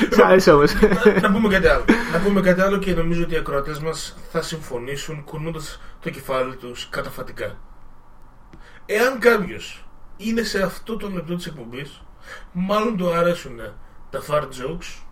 Σ' 0.10 0.20
άρεσε 0.20 0.52
όμως. 0.52 0.74
να, 0.74 1.20
να 1.20 1.32
πούμε 1.32 1.50
κάτι 1.50 1.68
άλλο. 1.68 1.86
Να 2.14 2.20
πούμε 2.20 2.42
κάτι 2.42 2.62
άλλο 2.62 2.78
και 2.78 2.94
νομίζω 2.94 3.24
ότι 3.24 3.34
οι 3.34 3.38
ακροατές 3.38 3.80
μας 3.80 4.18
θα 4.32 4.42
συμφωνήσουν 4.42 5.24
κουνώντας 5.24 5.82
το 6.00 6.10
κεφάλι 6.10 6.56
τους 6.56 6.88
καταφατικά. 6.90 7.58
Εάν 8.86 9.20
κάποιος 9.20 9.88
είναι 10.18 10.44
σε 10.44 10.62
αυτό 10.62 10.98
το 10.98 11.10
λεπτό 11.10 11.36
της 11.36 11.46
εκπομπής, 11.46 12.02
μάλλον 12.52 12.98
του 12.98 13.14
αρέσουν 13.14 13.60
τα 14.10 14.22
fart 14.30 14.44
jokes, 14.44 15.04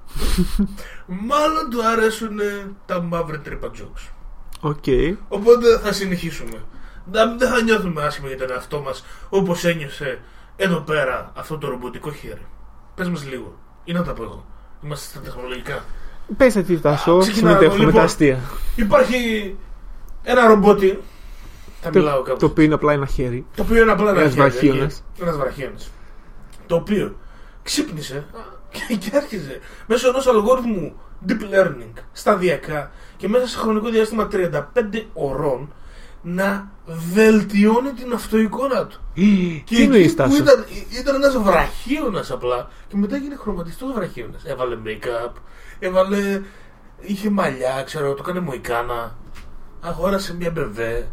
μάλλον 1.30 1.70
του 1.70 1.86
αρέσουν 1.86 2.40
τα 2.86 3.02
μαύρη 3.02 3.40
τρύπα 3.40 3.72
jokes. 3.76 4.13
OK. 4.66 4.84
Οπότε 5.28 5.78
θα 5.84 5.92
συνεχίσουμε. 5.94 6.64
Να- 7.12 7.36
Δεν 7.36 7.50
θα 7.50 7.62
νιώθουμε 7.62 8.04
άσχημα 8.04 8.28
για 8.28 8.38
τον 8.38 8.52
εαυτό 8.52 8.80
μας 8.82 9.06
όπως 9.30 9.64
ένιωσε 9.64 10.20
εδώ 10.56 10.80
πέρα 10.80 11.32
αυτό 11.36 11.58
το 11.58 11.68
ρομποτικό 11.70 12.12
χέρι. 12.12 12.46
Πες 12.96 13.10
μας 13.10 13.26
λίγο, 13.30 13.58
ή 13.84 13.94
να 13.94 14.04
τα 14.04 14.14
πω 14.14 14.24
εγώ. 14.24 14.46
Είμαστε 14.84 15.06
στα 15.10 15.20
τεχνολογικά. 15.20 15.84
Πες 16.38 16.54
τι 16.54 16.78
Τάσο, 16.80 17.18
ξεκινάω, 17.18 17.52
συμμετέχουμε 17.54 17.78
λοιπόν. 17.80 17.94
τα 17.94 18.02
αστεία. 18.02 18.40
Υπάρχει 18.76 19.56
ένα 20.24 20.48
ρομπότι. 20.48 21.00
Θα 21.82 21.90
μιλάω 21.94 22.18
Το, 22.18 22.24
κάπου. 22.24 22.40
το 22.40 22.46
οποίο 22.46 22.64
είναι 22.64 22.74
απλά 22.74 22.94
ένα 22.94 23.06
χέρι. 23.06 23.46
Το 23.56 23.62
οποίο 23.64 23.82
είναι 23.82 23.92
απλά 23.92 24.10
ένα 24.10 24.20
Ένας 24.22 24.34
χέρι, 24.34 24.50
βραχίονας. 24.50 25.04
εκεί. 25.14 25.22
Ένας 25.22 25.38
βραχίονας. 25.38 25.92
Το 26.68 26.76
οποίο 26.76 27.16
ξύπνησε 27.64 28.26
και, 28.88 28.96
και 28.96 29.12
άρχισε 29.16 29.60
μέσω 29.88 30.08
ενός 30.10 30.28
αλγόριθμου 30.28 30.94
deep 31.28 31.42
learning 31.42 31.94
σταδιακά 32.12 32.92
και 33.24 33.30
μέσα 33.30 33.48
σε 33.48 33.58
χρονικό 33.58 33.90
διάστημα 33.90 34.28
35 34.32 34.60
ωρών 35.14 35.74
να 36.22 36.72
βελτιώνει 37.14 37.92
την 37.92 38.14
αυτοεικόνα 38.14 38.86
του. 38.88 39.00
Τι 39.14 39.56
εκεί 39.56 39.82
εννοείς 39.82 40.10
που 40.10 40.16
Τάσο. 40.16 40.36
ήταν, 40.38 40.66
ήταν 41.00 41.16
ένας 41.16 41.38
βραχίωνας 41.38 42.32
απλά 42.32 42.68
και 42.88 42.96
μετά 42.98 43.16
έγινε 43.16 43.36
χρωματιστός 43.36 43.94
βραχίωνας. 43.94 44.44
Έβαλε 44.46 44.78
make-up, 44.86 45.32
έβαλε, 45.80 46.42
είχε 47.02 47.30
μαλλιά, 47.30 47.84
ξέρω, 47.86 48.14
το 48.14 48.24
έκανε 48.26 48.40
μοϊκάνα, 48.40 49.16
αγόρασε 49.82 50.36
μια 50.36 50.52
μπεβέ. 50.52 51.08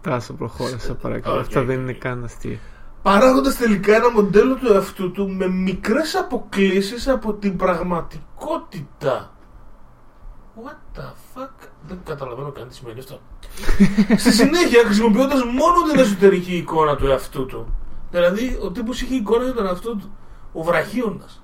Τάσο, 0.00 0.32
προχώρα, 0.32 0.78
σε 0.78 0.94
παρακαλώ. 0.94 1.34
Οκ, 1.34 1.40
Αυτά 1.40 1.60
οκ, 1.60 1.66
δεν 1.66 1.76
οκ. 1.76 1.82
είναι 1.82 1.92
καν 1.92 2.24
αστεία. 2.24 2.58
παράγοντας 3.02 3.56
τελικά 3.56 3.94
ένα 3.94 4.10
μοντέλο 4.10 4.54
του 4.54 4.72
εαυτού 4.72 5.10
του 5.10 5.28
με 5.30 5.48
μικρές 5.48 6.14
αποκλίσεις 6.14 7.08
από 7.08 7.32
την 7.34 7.56
πραγματικότητα. 7.56 9.33
What 10.56 10.98
the 10.98 11.02
fuck? 11.34 11.68
Δεν 11.88 11.98
καταλαβαίνω 12.04 12.50
καν 12.50 12.68
τι 12.68 12.74
σημαίνει 12.74 12.98
αυτό. 12.98 13.20
Στη 14.22 14.32
συνέχεια 14.32 14.84
χρησιμοποιώντας 14.84 15.42
μόνο 15.44 15.82
την 15.90 16.00
εσωτερική 16.00 16.56
εικόνα 16.56 16.96
του 16.96 17.06
εαυτού 17.06 17.46
του. 17.46 17.74
Δηλαδή 18.10 18.58
ο 18.62 18.70
τύπος 18.70 19.00
είχε 19.02 19.14
εικόνα 19.14 19.44
για 19.44 19.52
τον 19.52 19.66
εαυτό 19.66 19.96
του. 19.96 20.16
Ο 20.52 20.62
βραχίονας. 20.62 21.42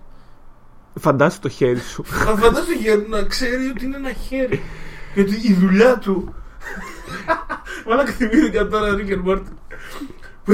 Φαντάσου 0.94 1.40
το 1.40 1.48
χέρι 1.48 1.78
σου. 1.78 2.04
Θα 2.04 2.36
φαντάζομαι 2.36 2.74
για 2.74 2.96
να 3.08 3.22
ξέρει 3.22 3.66
ότι 3.68 3.84
είναι 3.84 3.96
ένα 3.96 4.12
χέρι. 4.12 4.62
Γιατί 5.14 5.34
η 5.48 5.52
δουλειά 5.54 5.98
του. 5.98 6.34
Μαλάκα 7.86 8.12
θυμήθηκα 8.12 8.66
τώρα 8.66 8.94
Rick 8.96 9.10
and 9.10 9.24
Morty. 9.30 9.42
Που 10.44 10.52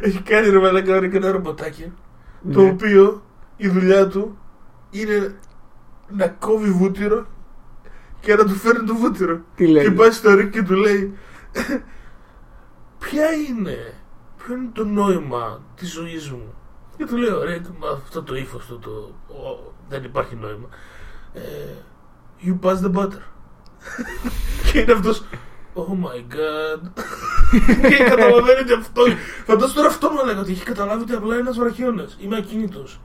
Έχει 0.00 0.22
κάνει 0.22 0.48
ρε 0.48 0.58
μαλάκα 0.58 0.96
ωραία 0.96 1.08
και 1.08 1.16
ένα 1.16 1.30
ρομποτάκι. 1.30 1.92
Το 2.52 2.62
Ναι. 2.62 2.68
οποίο 2.68 3.22
η 3.56 3.68
δουλειά 3.68 4.08
του 4.08 4.38
είναι 4.90 5.34
να 6.08 6.28
κόβει 6.28 6.70
βούτυρο 6.70 7.26
και 8.26 8.34
να 8.34 8.44
του 8.44 8.54
φέρνει 8.54 8.86
το 8.86 8.94
βούτυρο. 8.94 9.40
Τι 9.54 9.66
λέει. 9.66 9.84
Και 9.84 9.90
πάει 9.90 10.10
στο 10.10 10.32
Rick 10.32 10.50
και 10.50 10.62
του 10.62 10.74
λέει 10.74 11.18
Ποια 12.98 13.32
είναι, 13.32 13.94
ποιο 14.36 14.54
είναι 14.54 14.70
το 14.72 14.84
νόημα 14.84 15.60
της 15.74 15.92
ζωής 15.92 16.30
μου; 16.30 16.54
Και 16.96 17.06
του 17.06 17.16
λέω, 17.16 17.42
ρε, 17.42 17.60
με 17.80 17.86
αυτό 17.92 18.22
το 18.22 18.36
ύφος 18.36 18.66
του, 18.66 18.78
το, 18.78 18.90
ο, 19.34 19.72
δεν 19.88 20.04
υπάρχει 20.04 20.34
νόημα. 20.34 20.68
Ε, 21.32 21.40
you 22.44 22.58
pass 22.66 22.76
the 22.76 22.92
butter. 22.92 23.22
και 24.72 24.78
είναι 24.78 24.92
αυτός. 24.92 25.24
Oh 25.74 25.90
my 26.04 26.34
god. 26.34 26.90
και 27.88 28.04
καταλαβαίνει 28.04 28.60
ότι 28.60 28.72
αυτό. 28.72 29.02
Φαντάζομαι 29.44 29.74
τώρα 29.74 29.88
αυτό 29.88 30.10
μου 30.10 30.18
έλεγα 30.22 30.40
ότι 30.40 30.52
έχει 30.52 30.64
καταλάβει 30.64 31.02
ότι 31.02 31.12
απλά 31.12 31.32
είναι 31.32 31.42
ένας 31.42 31.58
βραχίωνα. 31.58 32.08
Είμαι 32.18 32.36
ακίνητος. 32.36 33.00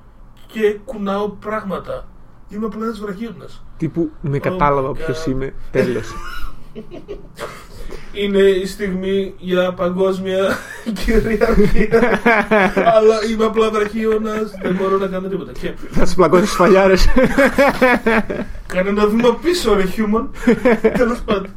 Και 0.47 0.79
κουνάω 0.85 1.29
πράγματα. 1.29 2.07
Είμαι 2.53 2.65
απλά 2.65 2.85
ένα 2.85 2.93
βραχίωνα. 2.93 3.45
Τύπου 3.77 4.11
με 4.21 4.37
Oh 4.37 4.39
κατάλαβα 4.39 4.89
my 4.89 4.95
ποιος 4.95 5.23
God. 5.23 5.29
είμαι. 5.29 5.53
Τέλος. 5.71 6.13
Είναι 8.13 8.39
η 8.39 8.65
στιγμή 8.65 9.33
για 9.37 9.73
παγκόσμια 9.73 10.57
κυριαρχία. 11.05 12.19
Αλλά 12.95 13.25
είμαι 13.31 13.45
απλά 13.45 13.69
βραχίωνα. 13.71 14.31
Δεν 14.61 14.75
μπορώ 14.75 14.97
να 14.97 15.07
κάνω 15.07 15.27
τίποτα. 15.27 15.51
Και 15.51 15.73
Θα 15.89 16.05
σου 16.05 16.15
πλακώσει 16.15 16.41
τις 16.41 16.51
φαλιάρες. 16.51 17.07
Κάνε 18.67 18.89
ένα 18.89 19.07
βήμα 19.07 19.35
πίσω, 19.35 19.73
ρε 19.73 19.83
human. 19.83 20.27
Τέλος 20.97 21.21
πάντων. 21.21 21.47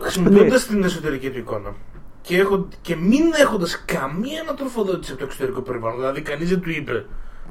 Χρησιμοποιώντας 0.00 0.66
την 0.66 0.84
εσωτερική 0.84 1.30
του 1.30 1.38
εικόνα 1.38 1.74
και, 2.22 2.36
έχω, 2.36 2.68
και 2.80 2.96
μην 2.96 3.22
έχοντας 3.40 3.82
καμία 3.84 4.40
ανατροφοδότηση 4.40 5.10
από 5.10 5.20
το 5.20 5.26
εξωτερικό 5.26 5.60
περιβάλλον, 5.60 5.98
δηλαδή 5.98 6.20
κανείς 6.20 6.48
δεν 6.48 6.60
του 6.60 6.70
είπε 6.70 7.04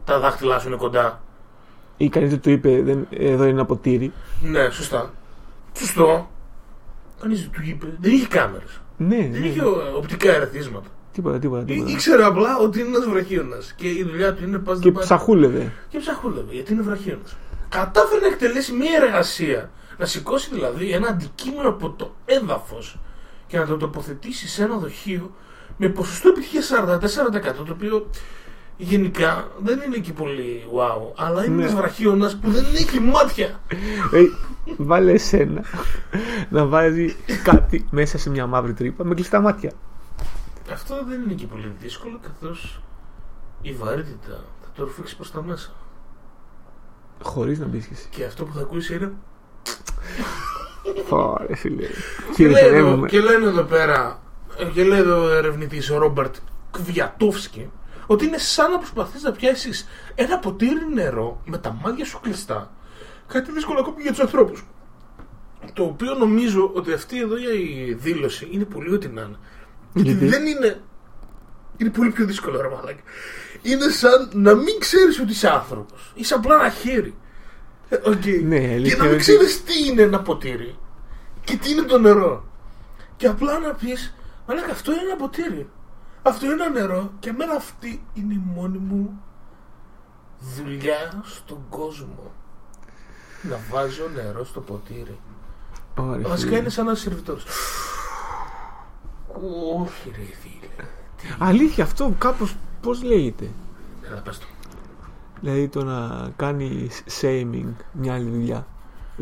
τα 0.06 0.20
δάχτυλά 0.20 0.60
σου 0.60 0.68
είναι 0.68 0.78
κοντά. 0.78 1.22
Ή 1.98 2.10
κανείς 2.10 2.30
δεν 2.30 2.40
του 2.40 2.50
είπε 2.50 2.82
δεν, 2.82 3.08
εδώ 3.10 3.44
είναι 3.44 3.52
ένα 3.52 3.66
ποτήρι. 3.66 4.12
Ναι, 4.42 4.70
σωστά. 4.70 5.14
Σωστό. 5.78 6.30
Κανείς 7.22 7.42
δεν 7.42 7.52
του 7.52 7.62
είπε. 7.66 7.86
Δεν 8.00 8.12
είχε 8.14 8.28
κάμερες. 8.28 8.82
Ναι, 8.98 9.16
Δεν 9.18 9.42
ναι. 9.42 9.48
είχε 9.48 9.62
ο- 9.64 9.94
οπτικά 9.98 10.32
ερεθίσματα. 10.34 10.88
Τίποτα, 11.14 11.40
τίποτα. 11.40 11.62
Ή- 11.62 11.66
τίποτα. 11.66 11.92
Ήξερε 11.92 12.24
απλά 12.26 12.58
ότι 12.58 12.80
είναι 12.80 12.88
ένας 12.90 13.06
βραχίωνας 13.10 13.74
και 13.74 13.88
η 13.90 14.04
δουλειά 14.04 14.34
του 14.34 14.44
είναι 14.44 14.58
πας 14.58 14.80
Και 14.80 14.92
ψαχούλευε. 14.92 15.72
και 15.90 15.98
ψαχούλευε 16.00 16.54
γιατί 16.54 16.74
είναι 16.74 16.82
βραχίωνας. 16.82 17.38
Κατάφερε 17.70 18.22
να 18.22 18.28
εκτελέσει 18.28 18.74
μια 18.74 18.92
εργασία. 19.04 19.70
Να 19.98 20.06
σηκώσει 20.06 20.50
δηλαδή 20.54 20.92
ένα 20.92 21.08
αντικείμενο 21.08 21.70
από 21.70 21.90
το 21.90 22.14
έδαφος 22.26 23.00
και 23.48 23.58
να 23.58 23.66
το 23.66 23.78
τοποθετήσει 23.78 24.48
σε 24.48 24.64
ένα 24.64 24.78
δοχείο 24.78 25.32
με 25.78 25.90
ποσοστό 25.90 26.30
επιτυχίας 26.30 26.66
44% 26.68 27.66
το 27.66 27.72
οποίο 27.72 28.10
γενικά 28.82 29.48
δεν 29.60 29.80
είναι 29.86 29.98
και 29.98 30.14
πολύ 30.14 30.64
wow. 30.74 31.12
Αλλά 31.16 31.46
είναι 31.46 31.56
Ναι. 31.56 31.62
ένας 31.62 31.76
βραχίωνας 31.76 32.38
που 32.38 32.52
δεν 32.52 32.64
έχει 32.76 33.00
μάτια. 33.00 33.60
Ε, 34.14 34.24
βάλε 34.78 35.12
εσένα 35.12 35.64
να 36.50 36.66
βάζει 36.66 37.16
κάτι 37.44 37.88
μέσα 37.92 38.18
σε 38.18 38.30
μια 38.30 38.48
μαύρη 38.48 38.74
τρύπα 38.74 39.04
με 39.06 39.14
κλειστά 39.16 39.42
μάτια. 39.42 39.72
Αυτό 40.72 40.96
δεν 41.08 41.22
είναι 41.22 41.34
και 41.34 41.46
πολύ 41.46 41.74
δύσκολο 41.80 42.20
καθώς 42.22 42.82
η 43.62 43.72
βαρύτητα 43.74 44.44
θα 44.62 44.68
το 44.76 44.84
ρουφήξει 44.84 45.16
προς 45.16 45.32
τα 45.32 45.44
μέσα. 45.44 45.72
Χωρίς 47.24 47.60
να 47.60 47.66
μπεις 47.66 47.86
κι 47.86 47.94
εσύ. 47.94 48.08
Και 48.10 48.24
αυτό 48.26 48.46
που 48.46 48.54
θα 48.54 48.62
ακούσεις 48.62 48.90
είναι. 48.90 49.12
Φάρε, 51.06 51.56
φίλε. 51.56 51.84
Και, 52.36 52.48
λέει 52.48 52.64
εδώ, 52.64 52.68
Χειροτερεύουμε. 52.68 53.08
και 53.08 53.20
λένε 53.20 53.46
εδώ 53.46 53.62
πέρα, 53.64 54.22
ε, 54.58 54.64
και 54.66 54.84
λέει 54.84 55.00
εδώ 55.00 55.24
ο 55.24 55.30
ερευνητής 55.30 55.90
ο 55.92 55.98
Ρόμπερτ 55.98 56.36
Κβιατόφσκι, 56.72 57.70
ότι 58.12 58.26
είναι 58.26 58.38
σαν 58.38 58.72
να 58.72 58.78
προσπαθείς 58.78 59.24
να 59.24 59.32
πιάσεις 59.32 59.88
ένα 60.16 60.40
ποτήρι 60.40 60.94
νερό 60.94 61.42
με 61.46 61.58
τα 61.58 61.78
μάτια 61.84 62.06
σου 62.06 62.20
κλειστά. 62.20 62.72
Κάτι 63.28 63.52
δύσκολο 63.52 63.80
ακόμη 63.80 64.02
για 64.02 64.12
τους 64.12 64.20
ανθρώπους. 64.20 64.66
Το 65.74 65.84
οποίο 65.84 66.14
νομίζω 66.14 66.72
ότι 66.74 66.94
αυτή 66.94 67.20
εδώ 67.20 67.38
η 67.38 67.98
δήλωση 68.00 68.48
είναι 68.52 68.64
πολύ 68.64 68.94
ό,τι 68.94 69.08
να 69.08 69.22
'ναι. 69.22 69.38
Γιατί 69.94 70.10
Γιατί; 70.10 70.26
δεν 70.26 70.46
είναι. 70.46 70.82
Είναι 71.78 71.90
πολύ 71.90 72.12
πιο 72.12 72.26
δύσκολο, 72.26 72.62
ρε 72.62 72.68
μαλάκα. 72.68 73.02
Είναι 73.62 73.90
σαν 73.90 74.30
να 74.34 74.56
μην 74.56 74.80
ξέρεις 74.80 75.20
ότι 75.20 75.32
είσαι 75.32 75.50
άνθρωπος. 75.50 76.12
Είσαι 76.16 76.34
απλά 76.34 76.56
ένα 76.56 76.70
χέρι. 76.70 77.16
Ε, 77.90 77.96
οκ. 77.96 78.26
Ναι, 78.44 78.60
και 78.60 78.74
αλήθεια 78.74 78.98
να 78.98 79.04
μην 79.04 79.12
είναι 79.12 79.22
ξέρεις 79.22 79.64
τι 79.64 79.88
είναι 79.88 80.02
ένα 80.02 80.22
ποτήρι 80.22 80.78
και 81.44 81.58
τι 81.58 81.72
είναι 81.72 81.82
το 81.82 82.00
νερό. 82.00 82.46
Και 83.18 83.28
απλά 83.28 83.60
να 83.60 83.74
πεις, 83.74 84.16
Μαλάκα, 84.48 84.72
αυτό 84.72 84.92
είναι 84.92 85.02
ένα 85.02 85.16
ποτήρι. 85.16 85.70
Αυτό 86.30 86.46
είναι 86.46 86.54
ένα 86.54 86.70
νερό 86.70 87.12
και 87.20 87.30
εμένα 87.30 87.54
αυτή 87.54 88.04
είναι 88.14 88.34
η 88.34 88.42
μόνη 88.56 88.78
μου 88.78 89.20
δουλειά 90.56 91.22
στον 91.24 91.58
κόσμο. 91.70 92.32
Να 93.42 93.58
βάζω 93.72 94.08
νερό 94.16 94.46
στο 94.46 94.60
ποτήρι. 94.62 95.20
Ωραία, 95.98 96.28
Βασικά 96.28 96.50
φίλε. 96.50 96.60
είναι 96.60 96.70
σαν 96.70 96.88
ένα 96.88 96.96
σερβιτόρος. 96.96 97.46
Όχι, 99.80 100.12
ρε 100.16 100.24
φίλε. 100.42 100.88
Αλήθεια, 101.40 101.84
αυτό 101.84 102.14
κάπως 102.18 102.56
πώς 102.82 103.04
λέγεται; 103.04 103.50
Έλα, 104.04 104.22
πες 104.22 104.38
το. 104.40 104.46
Δηλαδή 105.42 105.68
το 105.68 105.84
να 105.84 106.30
κάνει 106.36 106.90
shaming 107.22 107.74
μια 107.92 108.14
άλλη 108.14 108.30
δουλειά. 108.30 108.68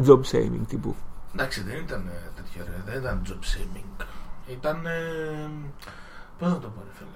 Job 0.05 0.20
shaming 0.32 0.62
τύπου. 0.68 0.95
Εντάξει, 1.34 1.62
δεν 1.64 1.78
ήταν 1.78 2.08
ε, 2.08 2.32
τέτοιο 2.36 2.64
ρε, 2.66 2.91
δεν 2.91 3.01
ήταν 3.01 3.22
job 3.28 3.32
shaming. 3.34 4.05
Ήταν. 4.47 4.86
Ε, 4.86 5.49
Πώς 6.39 6.49
να 6.49 6.59
το 6.59 6.67
πω, 6.67 6.81
ρε 6.85 6.91
φίλε. 6.93 7.09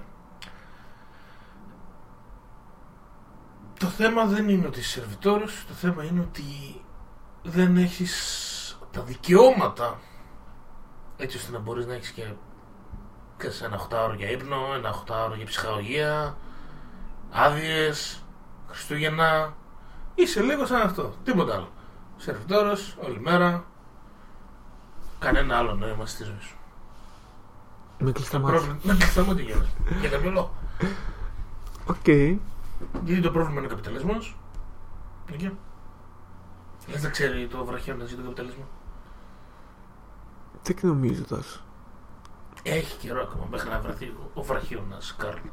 Το 3.80 3.88
θέμα 3.88 4.26
δεν 4.26 4.50
είναι 4.50 4.68
ότι 4.68 4.80
είσαι 4.80 4.90
σερβιτόρος, 4.90 5.66
το 5.68 5.74
θέμα 5.74 6.04
είναι 6.04 6.20
ότι 6.20 6.44
δεν 7.44 7.78
έχεις 7.78 8.80
τα 8.92 9.02
δικαιώματα 9.02 10.00
έτσι 11.18 11.38
ώστε 11.38 11.52
να 11.52 11.60
μπορείς 11.60 11.86
να 11.86 11.94
έχεις 11.94 12.12
και 12.12 12.34
ξέρεις, 13.38 13.62
ένα 13.62 13.88
8ωρο 13.90 14.14
για 14.18 14.30
ύπνο, 14.30 14.74
ένα 14.76 14.94
8ωρο 14.94 15.36
για 15.36 15.46
ψυχαγωγία, 15.46 16.38
άδειες, 17.32 18.24
Χριστούγεννα. 18.68 19.54
Είσαι 20.16 20.42
λίγο 20.42 20.66
σαν 20.66 20.82
αυτό, 20.82 21.14
τίποτα 21.24 21.54
άλλο. 21.54 21.72
Σερβιτόρος, 22.18 22.98
όλη 23.06 23.20
μέρα, 23.20 23.66
κανένα 25.20 25.58
άλλο 25.58 25.74
νόημα 25.74 26.06
στη 26.06 26.24
ζωή 26.24 26.40
σου. 26.40 26.56
Με 28.04 28.12
κλειστά 28.12 28.38
Το 28.40 28.44
μάτια. 28.44 28.58
πρόβλημα. 28.60 28.80
Με 28.84 28.94
κλειστά 28.96 29.26
μάτια 29.26 29.44
γίνεσαι. 29.44 29.72
Για 30.00 30.10
κάποιο 30.10 30.32
λόγο. 30.32 30.54
Οκ. 31.86 32.08
Γιατί 33.04 33.22
το 33.22 33.32
πρόβλημα 33.32 33.58
είναι 33.58 33.66
ο 33.66 33.70
καπιταλισμός. 33.70 34.38
Okay. 35.32 35.52
Λε 36.88 37.00
να 37.00 37.10
ξέρει 37.10 37.48
το 37.48 37.66
βραχίονα 37.66 38.04
για 38.04 38.16
τον 38.16 38.24
καπιταλισμό. 38.24 38.68
Δεν 40.64 40.76
νομίζω 40.82 41.24
Τάσο. 41.24 41.60
Έχει 42.64 42.98
καιρό 42.98 43.22
ακόμα 43.22 43.48
μέχρι 43.52 43.70
να 43.70 43.80
βρεθεί 43.80 44.06
ο- 44.06 44.32
ο 44.34 44.42
βραχίονα 44.44 44.98
Καρλ. 45.18 45.38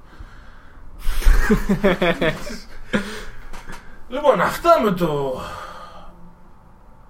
λοιπόν, 4.08 4.40
αυτά 4.40 4.80
με 4.80 4.90
το 4.90 5.40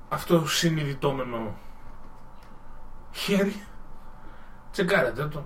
αυτό 0.08 0.46
συνειδητόμενο 0.46 1.56
χέρι. 3.12 3.62
Τσεκάρετε 4.72 5.24
το. 5.26 5.44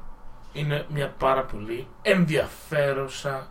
Είναι 0.52 0.86
μια 0.88 1.14
πάρα 1.18 1.44
πολύ 1.44 1.86
ενδιαφέρουσα 2.02 3.48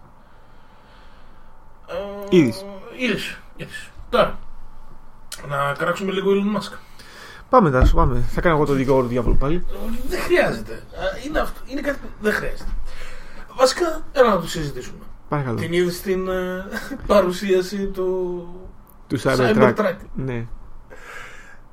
ε, 1.88 1.96
Είδηση. 2.38 2.66
είδηση. 2.98 3.38
είδηση. 3.56 3.90
Τώρα, 4.10 4.40
να 5.48 5.74
κράξουμε 5.78 6.12
λίγο 6.12 6.32
Elon 6.32 6.58
Musk. 6.58 6.78
Πάμε, 7.50 7.72
Τάσο, 7.72 7.96
πάμε. 7.96 8.20
Θα 8.30 8.42
κάνω 8.42 8.56
εγώ 8.56 8.66
το 8.66 8.74
δικηγόρο 8.74 9.02
του 9.02 9.08
διάβολου 9.08 9.38
πάλι. 9.38 9.66
Δεν 10.08 10.20
χρειάζεται. 10.22 10.74
Α, 10.74 11.26
Είναι, 11.28 11.40
αυτό, 11.40 11.60
είναι 11.66 11.82
κάτι 11.82 11.98
που 12.00 12.08
δεν 12.22 12.34
χρειάζεται. 12.34 12.70
Βασικά, 13.56 14.02
έλα 14.12 14.30
να 14.30 14.40
το 14.42 14.48
συζητήσουμε. 14.48 15.00
Παρακαλώ. 15.30 15.58
Την 15.60 15.74
είδες 15.74 15.96
στην 15.96 16.28
ε, 16.28 16.66
παρουσίαση 17.08 17.86
του 17.88 18.48
Του 19.08 19.20
Cybertruck. 19.22 19.56
Cybertruck. 19.76 19.96
Ναι. 20.16 20.46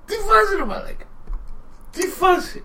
Τι 0.04 0.14
φάση 0.14 0.56
ρε 0.56 0.64
μαλάκα; 0.64 1.04
Τι 1.90 2.06
φάση. 2.06 2.64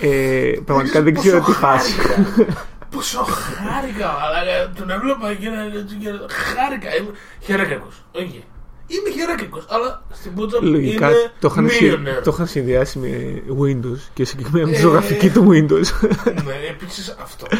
Ε, 0.00 0.52
πραγματικά 0.64 1.02
δεν 1.02 1.14
ξέρω 1.14 1.38
τι 1.38 1.44
Πόσο 1.44 1.58
φάση. 1.58 1.92
χάρηκα. 1.92 2.66
Πόσο 2.90 3.18
χάρηκα, 3.24 4.06
μαλάκα. 4.20 4.72
Τον 4.76 4.90
έβλεπα 4.90 5.34
και 5.34 5.48
να 5.48 5.64
και- 6.00 6.32
χάρηκα. 6.54 6.96
Είμαι 6.96 7.10
χερέκρικος. 7.40 8.04
Όχι. 8.12 8.44
Είμαι 8.86 9.10
χερέκρικος, 9.20 9.64
αλλά 9.68 10.02
στην 10.12 10.34
πούτσα 10.34 10.58
μου 10.62 10.68
Λογικά 10.70 11.10
είναι 11.10 11.30
το 11.40 11.48
είχαν, 11.50 11.68
συ- 11.68 11.92
millionaire. 11.92 12.22
το 12.24 12.30
είχαν 12.34 12.46
συνδυάσει 12.46 12.98
με 12.98 13.42
Windows 13.62 13.98
και 14.14 14.24
συγκεκριμένα 14.24 14.66
με 14.66 14.72
τη 14.72 14.78
Ε. 14.78 14.80
ζωγραφική 14.80 15.30
του 15.30 15.48
Windows. 15.50 16.08
Ναι, 16.24 16.54
επίσης 16.70 17.16
αυτό. 17.22 17.46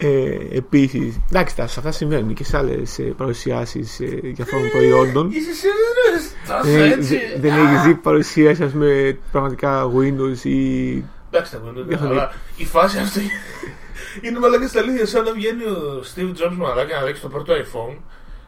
Ε, 0.00 0.38
Επίσης, 0.56 1.18
εντάξει, 1.30 1.56
Τάσο, 1.56 1.78
αυτά 1.78 1.92
συμβαίνουν 1.92 2.34
και 2.34 2.44
σε 2.44 2.56
άλλες 2.56 3.00
παρουσιάσεις 3.16 3.96
διαφόρων 4.22 4.70
προϊόντων. 4.70 5.30
Είσαι 5.30 5.52
σίγουρος. 5.52 6.24
Τόσο 6.46 6.72
Δεν, 6.78 6.90
έτσι. 6.98 7.16
δεν, 7.16 7.40
δεν 7.40 7.52
έχει 7.66 7.86
δει 7.88 7.94
παρουσίαση 7.94 8.62
ας 8.62 8.72
πούμε, 8.72 9.18
πραγματικά 9.32 9.90
Windows 9.96 10.44
ή. 10.44 10.92
Εντάξει, 11.30 11.52
τα 11.52 11.58
κουντούδια, 11.58 11.84
Διαφωνεί. 11.84 12.10
αλλά 12.10 12.32
η 12.56 12.64
φάση 12.64 12.98
αυτή 12.98 13.20
είναι 14.22 14.38
μαλάκα 14.38 14.68
στα 14.68 14.80
αλήθεια. 14.80 15.06
Σαν 15.06 15.24
να 15.24 15.32
βγαίνει 15.32 15.62
ο 15.64 16.02
Steve 16.14 16.30
Jobs 16.30 16.54
μαλάκα 16.56 17.00
να 17.00 17.06
δείξει 17.06 17.22
το 17.22 17.28
πρώτο 17.28 17.52
iPhone 17.54 17.96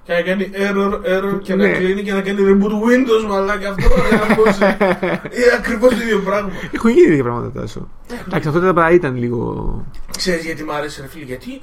Και 0.02 0.12
να 0.12 0.22
κάνει 0.22 0.50
error, 0.54 0.92
error 0.92 1.40
και 1.42 1.54
Ναι. 1.54 1.66
να 1.66 1.72
κλείνει 1.76 2.02
και 2.02 2.12
να 2.12 2.20
κάνει 2.20 2.38
reboot 2.42 2.70
Windows, 2.72 3.28
μαλάκα. 3.28 3.68
Αυτό 3.70 3.88
δεν 3.88 4.18
γαμώσει. 4.18 4.62
Είναι 5.36 5.54
ακριβώς 5.58 5.90
το 5.94 6.00
ίδιο 6.00 6.18
πράγμα. 6.20 6.50
Έχουν 6.72 6.90
γίνει 6.90 7.06
τέτοια 7.06 7.22
πράγματα 7.22 7.60
τόσο. 7.60 7.88
Εντάξει, 8.26 8.48
αυτό 8.48 8.60
τα 8.60 8.72
πράγματα 8.72 8.90
ήταν 8.94 9.16
λίγο. 9.16 9.84
Ξέρεις 10.16 10.44
γιατί 10.44 10.64
μου 10.64 10.72
άρεσε, 10.72 11.00
ρε 11.00 11.06
φίλε, 11.08 11.24
γιατί 11.24 11.60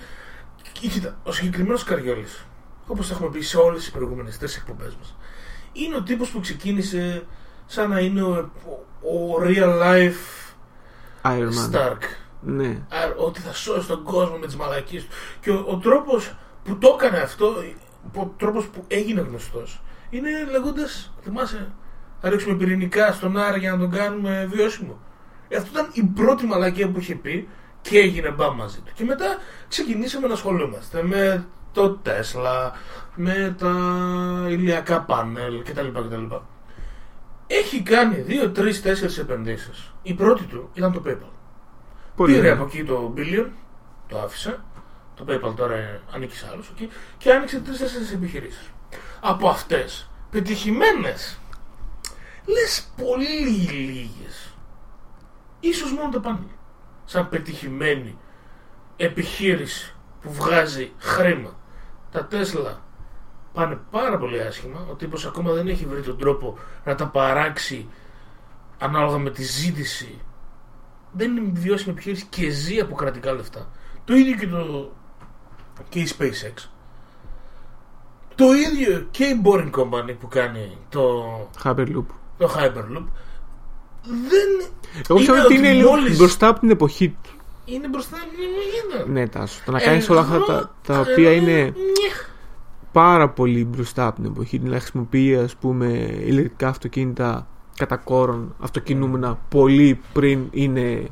κοίτα, 0.72 1.18
ο 1.24 1.32
συγκεκριμένος 1.32 1.84
Καριόλης, 1.84 2.46
όπως 2.88 3.12
έχουμε 3.12 3.30
πει 3.30 3.42
σε 3.42 3.58
όλες 3.58 3.80
τις 3.80 3.92
προηγούμενες 3.92 4.38
τρεις 4.38 4.56
εκπομπές 4.56 4.96
μας, 5.00 5.16
είναι 5.74 5.96
ο 5.96 6.02
τύπος 6.02 6.30
που 6.30 6.40
ξεκίνησε 6.40 7.24
σαν 7.66 7.90
να 7.90 8.00
είναι 8.00 8.22
ο, 8.22 8.50
ο 9.02 9.42
real 9.44 9.82
life 9.84 10.46
Iron 11.22 11.50
Man. 11.50 11.76
Stark. 11.76 11.98
Ναι. 12.42 12.68
Α, 12.68 12.98
ότι 13.18 13.40
θα 13.40 13.54
σώσει 13.54 13.88
τον 13.88 14.04
κόσμο 14.04 14.38
με 14.38 14.46
τις 14.46 14.56
μαλακίες 14.56 15.04
του. 15.04 15.10
Και 15.42 15.50
ο, 15.52 15.66
ο 15.68 15.78
τρόπος 15.78 16.36
που 16.64 16.78
το 16.78 16.98
έκανε 17.00 17.18
αυτό, 17.18 17.46
ο 17.46 17.64
τρόπος 18.38 18.68
που 18.68 18.84
έγινε 18.88 19.22
γνωστός, 19.22 19.82
είναι 20.10 20.30
λέγοντας, 20.52 21.14
θυμάσαι, 21.22 21.72
θα 22.22 22.30
ρίξουμε 22.30 22.56
πυρηνικά 22.56 23.12
στον 23.12 23.38
Άρα 23.38 23.58
για 23.58 23.72
να 23.72 23.78
τον 23.78 23.92
κάνουμε 23.92 24.48
βιώσιμο. 24.52 25.00
Ε, 25.48 25.58
αυτό 25.58 25.70
ήταν 25.80 25.90
η 25.94 26.04
πρώτη 26.04 26.46
μαλακία 26.46 26.90
που 26.90 27.00
είχε 27.00 27.16
πει 27.16 27.48
και 27.82 28.00
έγινε 28.00 28.30
μπαμ 28.30 28.56
μαζί 28.56 28.80
του. 28.80 28.92
Και 28.94 29.04
μετά 29.04 29.26
ξεκινήσαμε 29.68 30.28
να 30.28 30.34
ασχολούμαστε 30.34 31.04
με 31.04 31.46
το 31.72 31.90
Τέσλα, 31.90 32.72
με 33.16 33.56
τα 33.58 33.74
ηλιακά 34.50 35.02
πάνελ 35.02 35.64
κτλ. 35.64 35.88
κτλ. 35.88 36.36
Έχει 37.48 37.82
κάνει 37.82 38.16
δύο, 38.16 38.52
τρεις, 38.52 38.82
τέσσερις 38.82 39.18
επενδύσεις. 39.18 39.94
Η 40.02 40.14
πρώτη 40.14 40.44
του 40.44 40.70
ήταν 40.74 40.92
το 40.94 41.02
PayPal. 41.06 41.32
Πολύ 42.16 42.34
Πήρε 42.34 42.42
ωραία. 42.42 42.54
από 42.54 42.64
εκεί 42.64 42.84
το 42.84 43.14
billion, 43.18 43.48
το 44.08 44.20
άφησε. 44.20 44.60
Το 45.18 45.26
PayPal 45.28 45.56
τώρα 45.56 46.02
ανήκει 46.12 46.36
σε 46.36 46.50
άλλους 46.52 46.70
εκεί 46.70 46.90
και 47.18 47.32
άνοιξε 47.32 47.60
τρει-τέσσερι 47.60 48.06
επιχειρήσεις. 48.14 48.72
Από 49.22 49.50
αυτές, 49.50 50.10
πετυχημένες, 50.30 51.40
λες 52.46 52.88
πολύ 52.96 53.48
λίγες. 53.48 54.56
Ίσως 55.60 55.92
μόνο 55.92 56.10
το 56.10 56.20
πάνελ. 56.20 56.42
Σαν 57.06 57.30
πετυχημένη 57.30 58.18
επιχείρηση 58.98 59.96
που 60.22 60.34
βγάζει 60.34 60.92
χρήμα. 60.98 61.60
Τα 62.12 62.26
Τέσλα 62.26 62.82
πάνε 63.54 63.80
πάρα 63.92 64.18
πολύ 64.18 64.42
άσχημα. 64.42 64.88
Ο 64.90 64.94
τύπος 64.94 65.26
ακόμα 65.26 65.52
δεν 65.52 65.68
έχει 65.68 65.86
βρει 65.86 66.02
τον 66.02 66.18
τρόπο 66.18 66.58
να 66.84 66.96
τα 66.96 67.08
παράξει 67.08 67.90
ανάλογα 68.78 69.18
με 69.18 69.30
τη 69.30 69.44
ζήτηση 69.44 70.22
δεν 71.12 71.38
είναι 71.38 71.50
βιώσιμη 71.54 71.92
επιχείρηση 71.92 72.26
και 72.30 72.50
ζει 72.50 72.80
από 72.80 72.96
κρατικά 72.96 73.32
λεφτά. 73.32 73.70
Το 74.06 74.16
ίδιο 74.16 74.36
και, 74.36 74.48
το, 74.48 74.92
και 75.90 76.00
η 76.00 76.08
SpaceX. 76.18 76.68
Το 78.36 78.46
ίδιο 78.54 79.08
και 79.12 79.24
η 79.24 79.42
Boring 79.44 79.70
Company 79.72 80.16
που 80.20 80.28
κάνει 80.28 80.78
το, 80.90 81.24
Hyperloop. 81.64 82.06
το 82.38 82.50
Hyperloop. 82.58 83.06
Δεν 84.04 84.70
Εγώ 85.10 85.16
πιστεύω 85.18 85.20
Είναι 85.20 85.32
ότι 85.32 85.42
ότι 85.42 85.56
είναι 85.56 85.74
λίγο 85.74 85.90
μόλις- 85.90 86.18
μπροστά 86.18 86.48
από 86.48 86.60
την 86.60 86.70
εποχή 86.70 87.10
του. 87.10 87.30
είναι 87.66 87.88
μπροστά 87.88 88.16
από 88.18 88.26
την 88.26 88.40
Ελλάδα. 88.94 89.12
Ναι, 89.12 89.28
τάσο. 89.28 89.62
Το 89.66 89.72
να 89.72 89.80
κάνεις 89.80 90.10
όλα 90.10 90.20
αυτά 90.20 90.40
τα, 90.44 90.72
τα 90.88 91.00
οποία 91.00 91.32
είναι 91.32 91.74
πάρα 92.92 93.30
πολύ 93.30 93.66
μπροστά 93.66 94.08
από 94.08 94.16
την 94.22 94.26
εποχή. 94.32 94.58
Δηλαδή 94.58 94.80
χρησιμοποιεί 94.80 95.36
ας 95.36 95.56
πούμε 95.56 95.88
ηλεκτρικά 96.26 96.68
αυτοκίνητα 96.68 97.48
κατά 97.78 97.98
κόρον 97.98 98.56
αυτοκινούμενα 98.60 99.40
πολύ 99.50 100.00
πριν 100.14 100.48
είναι 100.52 101.08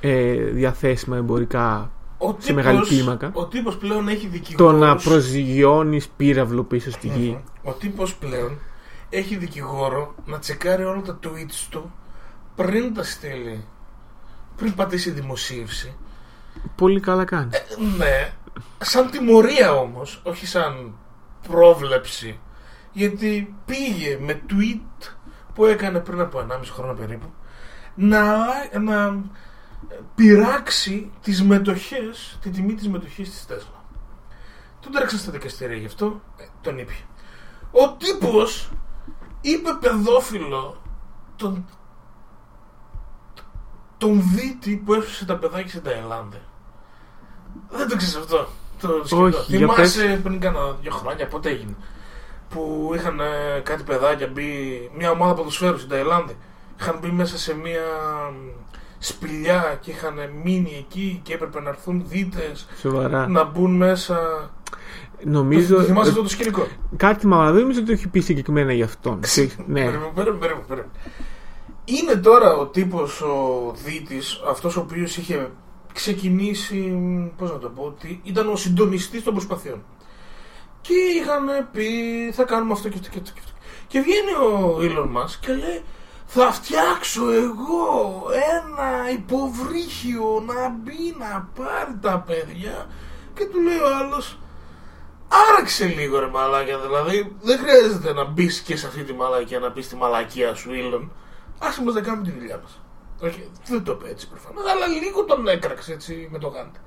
ε, 0.00 0.34
διαθέσιμα 0.34 1.16
εμπορικά 1.16 1.90
Ο 2.22 2.36
σε 2.38 2.52
μεγάλη 2.52 2.74
τύπος- 2.76 2.88
κλίμακα. 2.88 3.30
Ο 3.34 3.46
τύπος 3.46 3.76
πλέον 3.76 4.08
έχει 4.08 4.24
το 4.24 4.30
δικηγόρους. 4.30 4.80
να 4.80 4.96
προσγειώνεις 4.96 6.08
πύραυλο 6.08 6.62
πίσω 6.64 6.90
στη 6.90 7.08
γη. 7.08 7.40
Ο 7.62 7.72
τύπος 7.72 8.14
πλέον 8.16 8.58
έχει 9.10 9.36
δικηγόρο 9.36 10.14
να 10.24 10.38
τσεκάρει 10.38 10.84
όλα 10.84 11.02
τα 11.02 11.18
tweets 11.24 11.66
του 11.70 11.92
πριν 12.56 12.94
τα 12.94 13.02
στείλει. 13.04 13.64
Πριν 14.56 14.74
πατήσει 14.74 15.10
δημοσίευση. 15.10 15.96
Πολύ 16.76 17.00
καλά 17.00 17.24
κάνει. 17.24 17.50
Ναι, 17.98 18.32
σαν 18.78 19.10
τιμωρία 19.10 19.72
όμως, 19.74 20.20
όχι 20.24 20.46
σαν 20.46 20.94
πρόβλεψη. 21.48 22.38
Γιατί 22.92 23.54
πήγε 23.66 24.18
με 24.20 24.40
tweet 24.50 25.10
που 25.54 25.64
έκανε 25.64 25.98
πριν 25.98 26.20
από 26.20 26.38
1,5 26.38 26.70
χρόνο 26.72 26.92
περίπου 26.94 27.26
να, 27.94 28.36
να 28.80 29.22
πειράξει 30.14 31.10
τις 31.22 31.42
μετοχές, 31.42 32.38
τη 32.40 32.50
τιμή 32.50 32.74
της 32.74 32.88
μετοχής 32.88 33.30
της 33.30 33.46
Τέσλα. 33.46 33.84
Τον 34.80 34.92
τρέξαν 34.92 35.18
στα 35.18 35.30
δικαστήρια 35.30 35.76
γι' 35.76 35.86
αυτό, 35.86 36.20
ε, 36.36 36.44
τον 36.60 36.78
είπε. 36.78 36.92
Ο 37.70 37.92
τύπος 37.92 38.70
είπε 39.40 39.70
παιδόφιλο 39.80 40.82
τον, 41.36 41.68
τον 43.98 44.22
δίτη 44.34 44.82
που 44.84 44.94
έσωσε 44.94 45.24
τα 45.24 45.36
παιδάκια 45.36 45.68
στην 45.68 45.82
Ταϊλάνδη. 45.82 46.40
Δεν 47.68 47.88
το 47.88 47.96
ξέρεις 47.96 48.16
αυτό. 48.16 48.48
Το 48.80 49.02
σκηνό. 49.04 49.22
Όχι, 49.22 49.56
για 49.56 49.58
Θυμάσαι 49.58 50.20
πριν 50.22 50.40
κάνα 50.40 50.72
δύο 50.72 50.90
χρόνια, 50.90 51.26
πότε 51.28 51.48
έγινε. 51.48 51.76
Που 52.48 52.92
είχαν 52.94 53.20
ε, 53.20 53.60
κάτι 53.62 53.82
παιδάκια 53.82 54.26
μπει, 54.26 54.90
μια 54.96 55.10
ομάδα 55.10 55.34
ποδοσφαίρου 55.34 55.76
στην 55.76 55.88
Ταϊλάνδη. 55.88 56.36
Είχαν 56.80 56.98
μπει 56.98 57.10
μέσα 57.10 57.38
σε 57.38 57.54
μια 57.54 57.82
μ, 58.32 58.69
σπηλιά 59.02 59.78
και 59.80 59.90
είχαν 59.90 60.14
μείνει 60.44 60.76
εκεί 60.78 61.20
και 61.22 61.34
έπρεπε 61.34 61.60
να 61.60 61.68
έρθουν 61.68 62.04
δίτες 62.06 62.66
Σοβαρά. 62.80 63.28
να 63.28 63.44
μπουν 63.44 63.76
μέσα. 63.76 64.50
Νομίζω. 65.24 65.76
Το 65.76 65.82
θυμάσαι 65.82 66.08
ε, 66.08 66.10
αυτό 66.10 66.22
το 66.22 66.28
σκηνικό; 66.28 66.66
Κάτι 66.96 67.26
μα 67.26 67.52
δεν 67.52 67.60
νομίζω 67.60 67.78
ότι 67.78 67.88
το 67.88 67.92
έχει 67.92 68.08
πει 68.08 68.20
συγκεκριμένα 68.20 68.72
για 68.72 68.84
αυτόν. 68.84 69.20
ναι. 69.66 69.84
Περίμενε, 69.84 70.10
περίμενε, 70.14 70.38
περίμενε, 70.38 70.64
περίμενε. 70.68 70.92
Είναι 71.84 72.14
τώρα 72.14 72.56
ο 72.56 72.66
τύπος 72.66 73.20
ο 73.20 73.72
Δίτης, 73.84 74.42
αυτός 74.48 74.76
ο 74.76 74.80
οποίος 74.80 75.16
είχε 75.16 75.50
ξεκινήσει, 75.92 77.00
πώς 77.36 77.50
να 77.50 77.58
το 77.58 77.68
πω, 77.68 77.82
ότι 77.82 78.20
ήταν 78.22 78.48
ο 78.48 78.56
συντονιστής 78.56 79.22
των 79.22 79.34
προσπαθειών. 79.34 79.82
Και 80.80 80.94
είχαν 80.94 81.68
πει 81.72 81.88
θα 82.32 82.44
κάνουμε 82.44 82.72
αυτό 82.72 82.88
και 82.88 82.98
αυτό 82.98 83.10
και 83.10 83.18
αυτό. 83.18 83.32
Και, 83.32 83.40
αυτό. 83.44 83.52
και 83.86 84.00
βγαίνει 84.00 84.32
ο 84.32 84.78
Elon 84.80 85.16
Musk 85.16 85.36
και 85.40 85.52
λέει 85.52 85.82
θα 86.32 86.52
φτιάξω 86.52 87.30
εγώ 87.30 88.26
ένα 88.58 89.10
υποβρύχιο 89.10 90.42
να 90.46 90.68
μπει 90.68 91.16
να 91.18 91.48
πάρει 91.54 91.98
τα 92.00 92.24
παιδιά 92.26 92.86
και 93.34 93.44
του 93.46 93.60
λέει 93.60 93.78
ο 93.78 93.96
άλλος 93.96 94.38
Άραξε 95.48 95.84
λίγο 95.84 96.18
ρε 96.18 96.26
μαλάκια 96.26 96.78
δηλαδή 96.78 97.36
Δεν 97.42 97.58
χρειάζεται 97.58 98.12
να 98.12 98.24
μπεις 98.24 98.60
και 98.60 98.76
σε 98.76 98.86
αυτή 98.86 99.04
τη 99.04 99.12
μαλακία 99.12 99.58
Να 99.58 99.70
πεις 99.70 99.88
τη 99.88 99.96
μαλακία 99.96 100.54
σου 100.54 100.74
Ήλον. 100.74 101.12
Άσε 101.58 101.82
μας 101.82 101.94
να 101.94 102.00
κάνουμε 102.00 102.24
τη 102.24 102.38
δουλειά 102.38 102.60
μας 102.62 102.80
Όχι, 103.22 103.50
δεν 103.66 103.84
το 103.84 103.92
είπε 103.92 104.10
έτσι 104.10 104.28
προφανώς 104.28 104.70
Αλλά 104.70 104.86
λίγο 104.86 105.24
τον 105.24 105.48
έκραξε 105.48 105.92
έτσι 105.92 106.28
με 106.30 106.38
το 106.38 106.48
γάντι. 106.48 106.78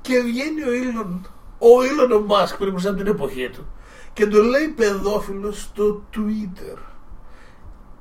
Και 0.00 0.20
βγαίνει 0.20 0.62
ο 0.62 0.72
Ήλον 0.72 1.26
Ο 1.58 1.84
Ήλον 1.84 2.12
ο 2.12 2.20
Μάσκ 2.20 2.56
πριν 2.56 2.86
από 2.86 2.96
την 2.96 3.06
εποχή 3.06 3.50
του 3.50 3.66
Και 4.12 4.26
το 4.26 4.42
λέει 4.42 4.68
παιδόφιλος 4.68 5.60
στο 5.60 6.02
Twitter 6.14 6.89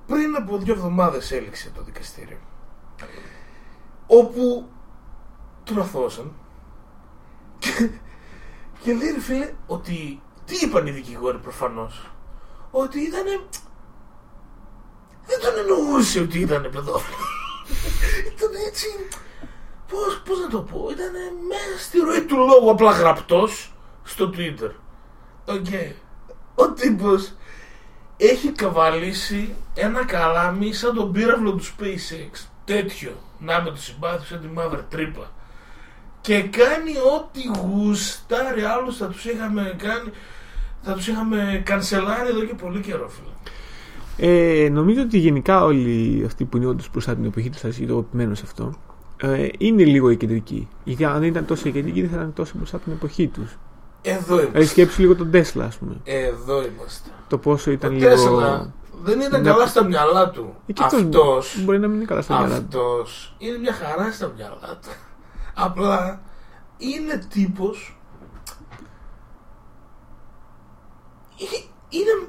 Πριν 0.10 0.36
από 0.36 0.58
δύο 0.58 0.74
εβδομάδες 0.74 1.32
έληξε 1.32 1.72
το 1.76 1.84
δικαστήριο 1.84 2.38
Όπου 4.08 4.70
τον 5.64 5.80
αθωώσαν 5.80 6.32
και, 7.60 7.90
και 8.82 8.94
λέει 8.94 9.12
ρε 9.12 9.20
φίλε 9.20 9.54
ότι 9.68 10.22
τι 10.46 10.56
είπαν 10.66 10.88
οι 10.88 10.92
δικηγόροι 10.92 11.38
προφανώς; 11.38 12.12
Ότι 12.72 13.00
ήταν 13.00 13.24
δεν 15.26 15.40
τον 15.40 15.58
εννοούσε 15.58 16.20
ότι 16.20 16.40
ήταν 16.40 16.62
παιδόφιλος. 16.62 17.28
Ήταν 18.36 18.52
έτσι 18.68 18.88
πώς, 19.88 20.22
πώς 20.26 20.40
να 20.40 20.48
το 20.48 20.62
πω 20.62 20.88
ήταν 20.92 21.12
μέσα 21.48 21.80
στη 21.80 22.00
ροή 22.00 22.26
του 22.26 22.36
λόγου 22.36 22.72
απλά 22.72 22.92
γραπτός 22.92 23.74
στο 24.04 24.32
Twitter. 24.34 24.72
OK. 25.46 25.66
Ο 26.56 26.72
τύπος 26.72 27.34
έχει 28.22 28.52
καβαλήσει 28.52 29.56
ένα 29.74 30.06
καλάμι 30.06 30.74
σαν 30.74 30.96
τον 30.96 31.12
πύραυλο 31.12 31.52
του 31.52 31.64
SpaceX. 31.64 32.48
Τέτοιο. 32.66 33.12
Να 33.40 33.62
με 33.62 33.70
το 33.70 33.78
συμπάθειο 33.78 34.26
σαν 34.26 34.42
τη 34.42 34.48
μαύρη 34.48 34.84
τρύπα. 34.90 35.32
Και 36.22 36.42
κάνει 36.42 36.92
ό,τι 37.16 37.42
γουστάρει 37.62 38.62
άλλους 38.62 38.98
θα 38.98 39.08
τους 39.08 39.26
είχαμε 39.26 39.76
κάνει 39.78 40.12
θα 40.82 40.94
τους 40.94 41.08
είχαμε 41.08 41.62
κανσελάρει 41.66 42.30
εδώ 42.30 42.44
και 42.44 42.54
πολύ 42.54 42.80
καιρό 42.80 43.10
φίλε. 43.10 43.28
Ε, 44.18 44.70
νομίζω 44.70 45.02
ότι 45.02 45.18
γενικά 45.18 45.64
όλοι 45.64 46.24
αυτοί 46.26 46.46
που 46.46 46.58
είναι 46.58 46.66
όντως 46.66 46.90
μπροστά 46.92 47.12
από 47.12 47.20
την 47.20 47.30
εποχή 47.30 47.50
τους, 47.50 47.60
θα 47.60 47.86
το 47.88 47.98
επιμένω 47.98 48.36
σε 48.36 48.44
αυτό, 48.46 48.74
ε, 49.18 49.48
είναι 49.58 49.84
λίγο 49.84 50.14
κεντρικοί. 50.14 50.68
Γιατί 50.84 51.06
αν 51.06 51.20
δεν 51.20 51.28
ήταν 51.28 51.46
τόσο 51.46 51.70
κεντρικοί, 51.70 52.02
δεν 52.02 52.10
θα 52.10 52.16
ήταν 52.16 52.34
τόσο 52.34 52.54
μπροστά 52.56 52.76
από 52.76 52.86
την 52.86 52.94
εποχή 52.94 53.28
τους. 53.28 53.58
εδώ 54.02 54.36
Δηλαδή, 54.36 54.48
είμαστε 54.48 54.66
σκέψου 54.66 55.02
λίγο 55.02 55.16
τον 55.16 55.32
Τέσλα, 55.32 55.66
ας 55.66 55.78
πούμε. 55.78 55.96
εδώ 56.04 56.66
είμαστε 56.66 57.10
Το 57.30 57.38
πόσο 57.38 57.70
ο 57.70 57.74
ήταν 57.74 57.92
λίγο. 57.92 58.10
Τέσλα 58.10 58.74
δεν 59.04 59.20
ήταν 59.20 59.42
Ναι. 59.42 59.50
καλά 59.50 59.68
στα 59.68 59.84
μυαλά 59.84 60.30
του 60.30 60.56
Ε, 60.68 60.72
και 60.74 60.84
αυτός 60.84 61.02
αυτός 61.02 61.62
Μπορεί 61.64 61.80
να 61.80 61.88
μην 61.88 61.96
είναι 61.98 62.06
καλά 62.06 62.22
στα 62.22 62.38
μυαλά 62.40 62.56
του. 62.56 62.64
αυτός 62.80 63.36
είναι 63.38 63.58
μια 63.58 63.74
χαρά 63.74 64.12
στα 64.12 64.32
μυαλά 64.36 64.80
του 64.82 64.90
απλά 65.56 66.22
είναι 66.78 67.26
τύπος 67.30 67.98
είναι, 71.38 71.64
είναι... 71.90 72.28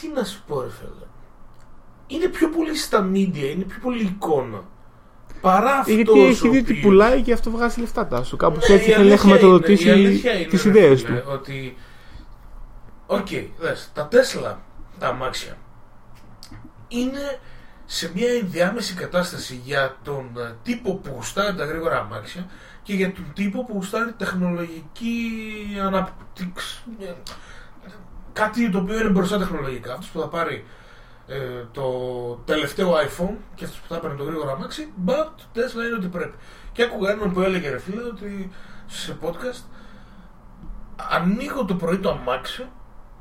Τι 0.00 0.08
να 0.14 0.24
σου 0.24 0.42
πω 0.46 0.60
ρε 0.60 0.68
φίλε. 0.70 1.06
Είναι 2.06 2.26
πιο 2.28 2.48
πολύ 2.48 2.76
στα 2.76 3.10
media, 3.12 3.36
είναι 3.54 3.64
πιο 3.64 3.78
πολύ 3.82 4.02
εικόνα. 4.02 4.62
Παρά 5.40 5.70
αυτό 5.74 5.92
Γιατί 5.92 6.20
έχει 6.24 6.48
δει 6.48 6.58
ότι 6.58 6.74
πουλάει 6.74 7.22
και 7.22 7.32
αυτό 7.32 7.50
βγάζει 7.50 7.80
λεφτά 7.80 8.06
τάσου. 8.06 8.36
Κάπω 8.36 8.58
Ναι, 8.68 8.74
έτσι 8.74 8.90
η 8.90 8.92
θέλει 8.92 8.94
να 8.94 9.00
αλήθεια 9.00 9.18
χρηματοδοτήσει 9.18 9.88
είναι- 9.88 9.98
η 10.00 10.04
αλήθεια 10.06 10.32
είναι, 10.32 10.48
τις 10.48 10.62
ρε 10.62 10.68
ιδέες 10.68 11.02
φίλε, 11.02 11.18
του. 11.20 11.28
Ότι. 11.32 11.76
Οκ, 13.06 13.28
δες, 13.58 13.90
τα 13.94 14.08
Τέσλα, 14.08 14.60
τα 14.98 15.08
αμάξια, 15.08 15.56
είναι 16.88 17.38
σε 17.84 18.12
μια 18.14 18.28
ενδιάμεση 18.28 18.94
κατάσταση 18.94 19.60
για 19.64 19.96
τον 20.02 20.30
ε, 20.36 20.54
τύπο 20.62 20.94
που 20.94 21.10
γουστάρει 21.14 21.56
τα 21.56 21.64
γρήγορα 21.64 21.98
αμάξια 21.98 22.46
και 22.82 22.94
για 22.94 23.12
τον 23.12 23.32
τύπο 23.34 23.64
που 23.64 23.72
γουστάρει 23.72 24.12
τεχνολογική 24.12 25.32
ανάπτυξη. 25.82 26.82
Ε, 27.00 27.12
Κάτι 28.32 28.70
το 28.70 28.78
οποίο 28.78 29.00
είναι 29.00 29.08
μπροστά 29.08 29.38
τεχνολογικά. 29.38 29.92
Αυτός 29.92 30.08
που 30.08 30.20
θα 30.20 30.28
πάρει 30.28 30.64
ε, 31.26 31.64
το 31.72 31.90
τελευταίο 32.44 32.92
iPhone 32.92 33.34
και 33.54 33.64
αυτός 33.64 33.80
που 33.80 33.94
θα 33.94 34.00
παίρνει 34.00 34.16
το 34.16 34.24
γρήγορο 34.24 34.52
αμάξι, 34.52 34.92
but 35.06 35.28
το 35.36 35.44
Tesla 35.54 35.86
είναι 35.86 35.94
ό,τι 35.96 36.06
πρέπει. 36.06 36.36
Και 36.72 36.82
άκουγα 36.82 37.10
έναν 37.10 37.32
που 37.32 37.40
έλεγε 37.40 37.70
ρε 37.70 37.78
φίλε 37.78 38.02
ότι 38.02 38.50
σε 38.86 39.16
podcast 39.22 39.64
ανοίγω 41.10 41.64
το 41.64 41.74
πρωί 41.74 41.98
το 41.98 42.10
αμάξι 42.10 42.66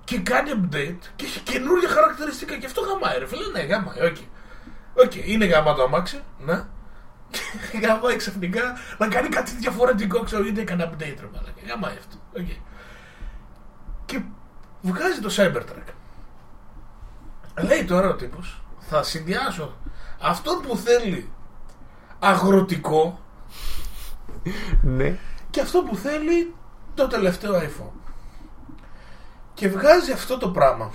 και 0.05 0.19
κάνει 0.19 0.49
update 0.55 0.99
και 1.15 1.25
έχει 1.25 1.39
καινούργια 1.39 1.89
χαρακτηριστικά 1.89 2.57
και 2.57 2.65
αυτό 2.65 2.81
γαμάει 2.81 3.19
ρε 3.19 3.27
φίλε, 3.27 3.47
ναι 3.51 3.61
γαμάει, 3.61 4.05
OK. 4.05 4.15
OK, 5.05 5.15
είναι 5.15 5.45
γαμάτο 5.45 5.83
αμάξι, 5.83 6.21
ναι. 6.39 6.63
Και 7.71 7.77
γαμάει 7.87 8.15
ξαφνικά 8.15 8.61
να 8.97 9.07
κάνει 9.07 9.29
κάτι 9.29 9.51
διαφορετικό, 9.55 10.23
ξέρω 10.23 10.43
γιατί 10.43 10.59
έκανε 10.61 10.83
update 10.83 11.17
ρε 11.19 11.27
μαλάκα. 11.33 11.61
Γαμάει 11.67 11.95
αυτό, 11.97 12.15
οκ. 12.37 12.47
Και 14.05 14.21
βγάζει 14.81 15.19
το 15.19 15.29
Cybertruck. 15.37 15.93
Λέει 17.63 17.85
τώρα 17.85 18.09
ο 18.09 18.15
τύπος, 18.15 18.61
θα 18.79 19.03
συνδυάσω 19.03 19.77
αυτόν 20.21 20.61
που 20.61 20.77
θέλει 20.77 21.31
αγροτικό 22.19 23.19
Ναι. 24.81 25.17
και 25.49 25.61
αυτό 25.61 25.81
που 25.83 25.95
θέλει 25.95 26.55
το 26.93 27.07
τελευταίο 27.07 27.53
iPhone. 27.59 28.04
Και 29.55 29.69
βγάζει 29.69 30.11
αυτό 30.11 30.37
το 30.37 30.49
πράγμα. 30.49 30.91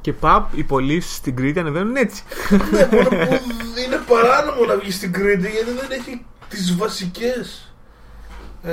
Και 0.00 0.12
παπ, 0.12 0.56
οι 0.56 0.64
πωλήσεις 0.64 1.14
στην 1.16 1.36
Κρήτη 1.36 1.58
ανεβαίνουν 1.58 1.96
έτσι. 1.96 2.22
ναι, 2.70 2.88
μόνο 2.92 3.08
που 3.08 3.40
είναι 3.84 3.96
παράνομο 4.06 4.64
να 4.64 4.76
βγεις 4.76 4.94
στην 4.94 5.12
Κρήτη 5.12 5.50
γιατί 5.50 5.70
δεν 5.70 5.90
έχει 5.90 6.26
τις 6.48 6.76
βασικές 6.76 7.74
ε, 8.62 8.72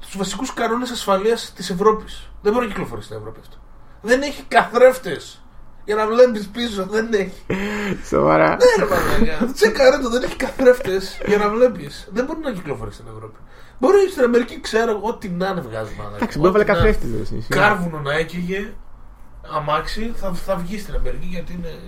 τους 0.00 0.16
βασικούς 0.16 0.54
κανόνες 0.54 0.90
ασφαλείας 0.90 1.52
της 1.56 1.70
Ευρώπης. 1.70 2.30
Δεν 2.42 2.52
μπορεί 2.52 2.66
να 2.66 2.72
κυκλοφορήσει 2.72 3.06
στην 3.06 3.18
Ευρώπη 3.18 3.40
αυτό. 3.40 3.56
Δεν 4.00 4.22
έχει 4.22 4.42
καθρέφτες 4.48 5.44
για 5.84 5.94
να 5.94 6.06
βλέπεις 6.06 6.48
πίσω. 6.48 6.86
Δεν 6.86 7.08
έχει. 7.12 7.42
Σοβαρά. 8.08 8.48
Ναι, 8.48 8.84
ρε 8.84 8.90
μαλάκα. 8.90 9.52
Τσεκάρε 9.52 9.98
το, 9.98 10.10
δεν 10.10 10.22
έχει 10.22 10.36
καθρέφτες 10.36 11.20
για 11.26 11.38
να 11.38 11.48
βλέπεις. 11.48 12.08
Δεν 12.12 12.24
μπορεί 12.24 12.38
να 12.42 12.52
κυκλοφορήσει 12.52 12.96
στην 12.96 13.08
Ευρώπη. 13.14 13.38
Μπορεί 13.78 14.08
στην 14.10 14.22
Αμερική, 14.24 14.60
ξέρω 14.60 14.90
εγώ, 14.90 15.08
ό,τι 15.08 15.28
να 15.28 15.48
είναι 15.48 15.60
βγάζει 15.60 15.94
μαλάκα. 15.98 16.16
Εντάξει, 16.16 16.38
μπορεί 16.38 16.52
να 16.52 16.58
βάλει 16.58 16.70
Ό,τι 16.70 16.80
να- 16.80 16.92
καθρέφτη. 16.92 17.44
Κάρβουνο 17.48 18.00
να 18.00 18.12
έκαιγε 18.12 18.72
αμάξι, 19.56 20.12
θα, 20.14 20.32
θα 20.34 20.56
βγει 20.56 20.78
στην 20.78 20.94
Αμερική 20.94 21.26
γιατί 21.26 21.52
είναι 21.52 21.78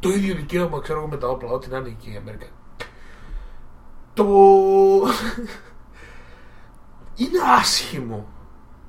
το 0.00 0.08
ίδιο 0.08 0.34
δικαίωμα, 0.34 0.80
ξέρω 0.80 0.98
εγώ, 0.98 1.08
με 1.08 1.16
τα 1.16 1.28
όπλα, 1.28 1.50
ό,τι 1.50 1.68
να 1.70 1.76
είναι 1.76 1.88
εκεί 1.88 2.10
η 2.12 2.16
Αμερική. 2.16 2.46
Το. 4.14 4.24
είναι 7.22 7.38
άσχημο. 7.58 8.28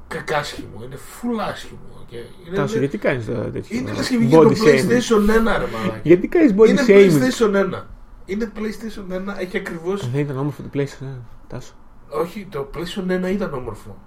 Κακάσχημο. 0.07 0.81
Είναι 0.83 0.95
full 0.95 1.39
άσχημο. 1.51 1.79
Okay. 2.05 2.47
Είναι, 2.47 2.55
Τάσο, 2.55 2.79
γιατί 2.79 2.97
κάνεις 2.97 3.25
τώρα 3.25 3.49
τέτοιο. 3.49 3.77
είναι 3.77 3.91
λες 3.91 4.09
και 4.09 4.17
βγήκε 4.17 4.35
το 4.35 4.41
body 4.41 4.51
shaming. 4.51 4.89
PlayStation 4.89 5.21
1, 5.21 5.25
ρε 5.59 5.67
μαλάκα. 5.73 5.99
Γιατί 6.03 6.27
κάνεις 6.27 6.53
body 6.57 6.69
Είναι 6.69 6.81
shaming; 6.87 7.11
PlayStation 7.11 7.73
1. 7.75 7.81
Είναι 8.25 8.51
PlayStation 8.55 9.13
1, 9.13 9.17
έχει 9.39 9.57
ακριβώ. 9.57 9.95
Δεν 9.97 10.21
ήταν 10.21 10.37
όμορφο 10.37 10.61
το 10.61 10.69
PlayStation. 10.73 11.01
ε, 11.05 11.19
Τάσο. 11.47 11.73
Όχι, 12.11 12.47
το 12.51 12.69
PlayStation 12.75 13.25
1 13.25 13.31
ήταν 13.31 13.53
όμορφο. 13.53 13.97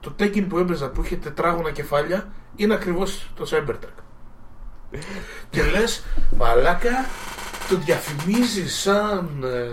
Το 0.00 0.14
Tekken 0.18 0.46
που 0.48 0.58
έπαιζα 0.58 0.90
που 0.90 1.02
είχε 1.02 1.16
τετράγωνα 1.16 1.70
κεφάλια 1.70 2.32
είναι 2.56 2.74
ακριβώς 2.74 3.30
το 3.36 3.46
Cybertruck. 3.50 4.02
και 5.50 5.62
λες, 5.62 6.04
μαλάκα, 6.36 7.06
το 7.68 7.76
διαφημίζει 7.76 8.68
σαν. 8.68 9.42
Ε, 9.44 9.68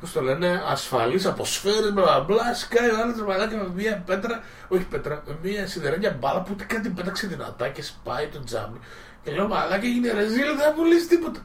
Πώς 0.00 0.12
το 0.12 0.20
λένε, 0.20 0.62
ασφαλής 0.66 1.26
από 1.26 1.44
σφαίρε, 1.44 1.90
μπλα 1.90 2.02
μπλα, 2.02 2.20
μπλα. 2.20 2.54
Σκάει 2.54 2.90
ο 2.90 3.00
άλλος 3.02 3.22
μαλάκα 3.22 3.56
με 3.56 3.70
μια 3.74 4.02
πέτρα, 4.06 4.42
όχι 4.68 4.84
πέτρα, 4.84 5.22
με 5.26 5.36
μια 5.42 5.66
σιδερένια 5.66 6.16
μπάλα 6.20 6.42
που 6.42 6.56
κάτι 6.66 6.88
πέταξε 6.88 7.26
δυνατά 7.26 7.68
και 7.68 7.82
σπάει 7.82 8.26
το 8.26 8.44
τζάμι. 8.44 8.78
Και 9.22 9.30
λέω, 9.30 9.48
μαλάκα, 9.48 9.86
έγινε 9.86 10.12
ρεζίλ, 10.12 10.46
δεν 10.46 10.58
θα 10.58 10.72
πουλήσεις 10.72 11.08
τίποτα. 11.08 11.40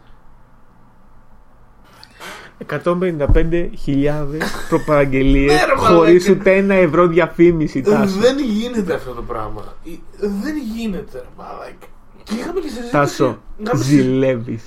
155.000 2.69 4.25
προπαραγγελίες 4.69 5.51
Ναι, 5.53 5.65
ρε, 5.65 5.75
χωρίς 5.75 6.23
μαλάκα. 6.27 6.39
ούτε 6.41 6.55
ένα 6.55 6.73
ευρώ 6.73 7.07
διαφήμιση. 7.07 7.81
Τάσο. 7.81 8.19
Δεν 8.19 8.39
γίνεται 8.39 8.93
αυτό 8.93 9.11
το 9.11 9.21
πράγμα. 9.21 9.73
Ε, 9.85 9.89
Δεν 10.19 10.57
γίνεται, 10.75 11.17
ρε 11.17 11.27
μαλάκα. 11.37 11.87
Και 12.23 12.33
είχαμε 12.35 12.59
τη 12.59 12.67
συζήτηση. 12.67 12.91
Τάσο, 12.91 13.41
είχαμε 13.57 13.79
τη- 13.79 13.85
ζηλεύεις. 13.85 14.63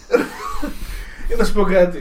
Για 1.27 1.37
να 1.37 1.45
σου 1.45 1.53
πω 1.53 1.63
κάτι. 1.63 1.99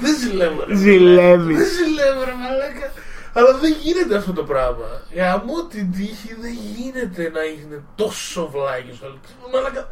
Δεν 0.00 0.14
ζηλεύω, 0.16 0.64
ρε. 0.68 0.74
Ζηλεύεις. 0.76 1.56
Δεν 1.58 1.66
ζηλεύω, 1.66 2.24
ρε 2.24 2.32
μαλάκα. 2.42 2.92
Αλλά 3.32 3.58
δεν 3.58 3.72
γίνεται 3.82 4.16
αυτό 4.16 4.32
το 4.32 4.42
πράγμα. 4.44 4.86
Για 5.12 5.42
μου 5.46 5.66
την 5.68 5.92
τύχη 5.92 6.34
δεν 6.40 6.52
γίνεται 6.76 7.22
να 7.36 7.42
είναι 7.42 7.82
τόσο 7.94 8.50
βλάκι 8.52 8.92
στο 8.96 9.06
άλλο. 9.06 9.18
Μαλάκα. 9.52 9.88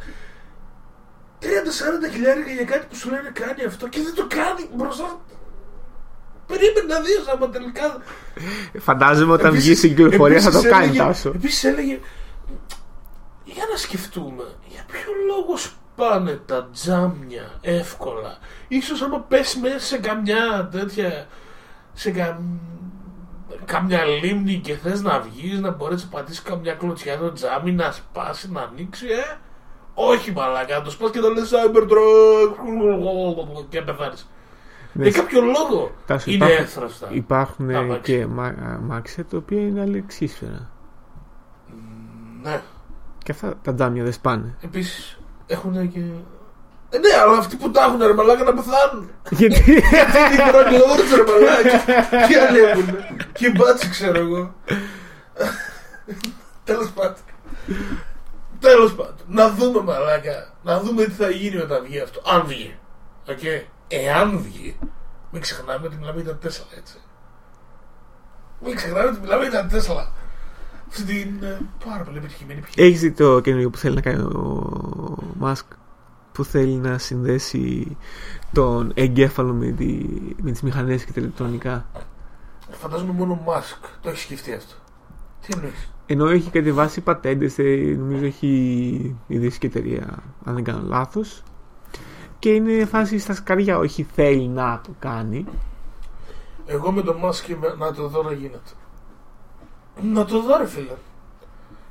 30-40 1.41 1.45
χιλιάρικα 2.13 2.51
για 2.51 2.63
κάτι 2.63 2.85
που 2.89 2.95
σου 2.95 3.09
λένε 3.09 3.31
κάνει 3.41 3.63
αυτό 3.67 3.87
και 3.87 3.99
δεν 4.05 4.13
το 4.15 4.25
κάνει 4.37 4.63
μπροστά. 4.75 5.19
Περίμενε 6.47 6.93
να 6.93 6.99
δεις 6.99 7.27
άμα 7.33 7.49
τελικά 7.49 7.97
Φαντάζομαι 8.79 9.33
όταν 9.33 9.51
βγει 9.53 9.75
στην 9.75 9.89
κυκλοφορία 9.95 10.41
θα 10.41 10.51
το 10.51 10.57
επίσης 10.57 10.71
κάνει 10.71 10.83
έλεγε- 10.85 11.01
Τάσο. 11.03 11.29
Επίσης 11.35 11.63
έλεγε 11.63 11.99
για 13.43 13.63
να 13.71 13.77
σκεφτούμε 13.77 14.43
για 14.67 14.83
ποιο 14.87 15.11
λόγο 15.27 15.57
σπάνε 15.57 16.39
τα 16.45 16.69
τζάμια 16.73 17.51
εύκολα 17.61 18.37
ίσως 18.67 19.01
άμα 19.01 19.19
πέσει 19.19 19.59
μέσα 19.59 19.79
σε 19.79 19.97
καμιά 19.97 20.69
τέτοια 20.71 21.27
σε 21.93 22.11
κα... 22.11 22.41
καμιά 23.65 24.05
λίμνη 24.05 24.59
και 24.63 24.75
θες 24.75 25.01
να 25.01 25.19
βγεις 25.19 25.59
να 25.59 25.71
μπορείς 25.71 26.03
να 26.03 26.09
πατήσεις 26.09 26.41
καμιά 26.41 26.73
κλωτσιά 26.73 27.17
το 27.17 27.31
τζάμι 27.33 27.71
να 27.71 27.91
σπάσει 27.91 28.51
να 28.51 28.61
ανοίξει 28.61 29.05
ε 29.07 29.37
όχι 29.93 30.31
μαλάκα 30.31 30.81
το 30.81 30.89
σπάς 30.89 31.11
και 31.11 31.19
το 31.19 31.29
λες 31.29 31.51
Cybertruck 31.53 32.53
και 33.69 33.81
πεθάνεις 33.81 34.29
Ναι, 34.29 34.36
για 35.03 35.11
κάποιο 35.11 35.41
λόγο 35.41 35.91
Τάσο, 36.05 36.31
είναι 36.31 36.45
υπάρχουν- 36.45 36.65
έθραυστα 36.65 37.07
Υπάρχουν 37.11 37.67
Τα 37.67 37.73
ε, 37.73 37.77
αμάξια. 37.77 38.17
και 38.17 38.25
μα- 38.25 38.55
αμάξια 38.79 39.25
τα 39.25 39.37
οποία 39.37 39.61
είναι 39.61 39.81
αλεξίσφαιρα. 39.81 40.69
ναι 42.43 42.61
Και 43.23 43.31
αυτά 43.31 43.53
τα 43.61 43.73
τζάμια 43.73 44.03
δεν 44.03 44.13
σπάνε. 44.13 44.55
Επίσης 44.61 45.19
έχουν 45.47 45.91
και. 45.91 45.99
Ε, 46.89 46.97
ναι, 46.97 47.09
αλλά 47.23 47.37
αυτοί 47.37 47.55
που 47.55 47.71
τα 47.71 47.83
έχουν 47.83 47.99
ρε 48.01 48.13
μαλάκα 48.13 48.43
να 48.43 48.53
πεθάνουν. 48.53 49.09
Γιατί; 49.29 49.63
Τι 49.63 50.41
χρόνια 50.49 50.79
όρτσα 50.91 51.15
ρε 51.15 51.23
μαλάκα. 51.23 51.83
Τι 52.27 52.35
άλλοι 52.35 52.59
έχουν. 52.59 52.85
Και 53.33 53.49
μπάτσοι 53.57 53.89
ξέρω 53.89 54.19
εγώ. 54.19 54.53
Τέλος 56.63 56.89
πάντων. 56.91 57.15
Τέλος 58.59 58.95
πάντων. 58.95 59.15
Να 59.27 59.49
δούμε 59.49 59.81
μαλάκα. 59.81 60.53
Να 60.63 60.79
δούμε 60.79 61.03
τι 61.03 61.11
θα 61.11 61.29
γίνει 61.29 61.57
όταν 61.57 61.83
βγει 61.83 61.99
αυτό. 61.99 62.21
Αν 62.25 62.43
βγει. 62.45 62.77
Οκ. 63.29 63.39
Εάν 63.87 64.39
βγει. 64.39 64.77
Μην 65.31 65.41
ξεχνάμε 65.41 65.85
ότι 65.87 65.95
μιλάμε 65.95 66.21
για 66.21 66.31
τα 66.31 66.37
Τέσλα 66.37 66.65
έτσι. 66.77 66.97
Μην 68.63 68.75
ξεχνάμε 68.75 69.07
ότι 69.09 69.19
μιλάμε 69.19 69.43
για 69.43 69.51
τα 69.51 69.67
Τέσλα. 69.67 70.11
Αυτή 70.89 71.03
την 71.03 71.43
ε, 71.43 71.59
πάρα 71.85 72.03
πολύ 72.03 72.17
επιτυχημένη 72.17 72.59
επιχείρηση. 72.59 72.87
Έχεις 72.87 73.01
δει 73.01 73.11
το 73.11 73.39
καινούριο 73.39 73.69
που 73.69 73.77
θέλει 73.77 73.95
να 73.95 74.01
κάνει 74.01 74.21
ο 74.21 75.17
Μάσκ 75.37 75.65
που 76.31 76.43
θέλει 76.43 76.75
να 76.75 76.97
συνδέσει 76.97 77.97
τον 78.53 78.91
εγκέφαλο 78.95 79.53
με, 79.53 79.71
τη, 79.71 80.05
με 80.41 80.51
τις 80.51 80.61
μηχανές 80.61 81.03
και 81.03 81.11
τα 81.11 81.21
ηλεκτρονικά; 81.21 81.85
Φαντάζομαι 82.69 83.13
μόνο 83.13 83.41
Μάσκ 83.45 83.83
το 84.01 84.09
έχει 84.09 84.19
σκεφτεί 84.19 84.53
αυτό. 84.53 84.73
Τι 85.41 85.47
εννοείς; 85.55 85.91
Ενώ 86.05 86.27
έχει 86.27 86.49
κατεβάσει 86.49 87.01
πατέντες, 87.01 87.59
ε, 87.59 87.95
νομίζω 87.97 88.25
έχει 88.25 89.15
ιδρύσει 89.27 89.59
και 89.59 89.67
εταιρεία, 89.67 90.23
αν 90.43 90.53
δεν 90.53 90.63
κάνω 90.63 90.81
λάθος. 90.85 91.43
Και 92.39 92.49
είναι 92.49 92.85
φάση 92.85 93.19
στα 93.19 93.33
σκαριά, 93.33 93.77
όχι 93.77 94.07
θέλει 94.15 94.47
να 94.47 94.81
το 94.83 94.89
κάνει. 94.99 95.45
Εγώ 96.65 96.91
με 96.91 97.01
το 97.01 97.13
Μάσκ 97.13 97.47
είμαι 97.47 97.75
να 97.77 97.93
το 97.93 98.07
δω 98.07 98.23
να 98.23 98.31
γίνεται. 98.31 98.69
Να 100.01 100.25
το 100.25 100.41
δω 100.41 100.57
ρε 100.57 100.67
φίλε. 100.67 100.91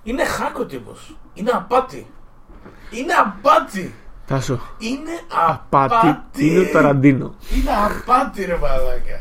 Είναι 0.03 0.24
χάκο 0.24 0.64
τύπος. 0.64 1.16
Είναι 1.34 1.51
απάτη. 1.51 2.07
Είναι 2.90 3.12
απάτη. 3.12 3.94
Τάσο, 4.26 4.61
Είναι 4.78 5.20
απάτη 5.49 5.94
απάτη. 5.94 6.47
είναι 6.47 6.64
το 6.64 6.72
Ταραντίνο. 6.72 7.34
Είναι 7.55 7.70
απάτη 7.86 8.44
ρε 8.44 8.57
μαλάκα. 8.57 9.20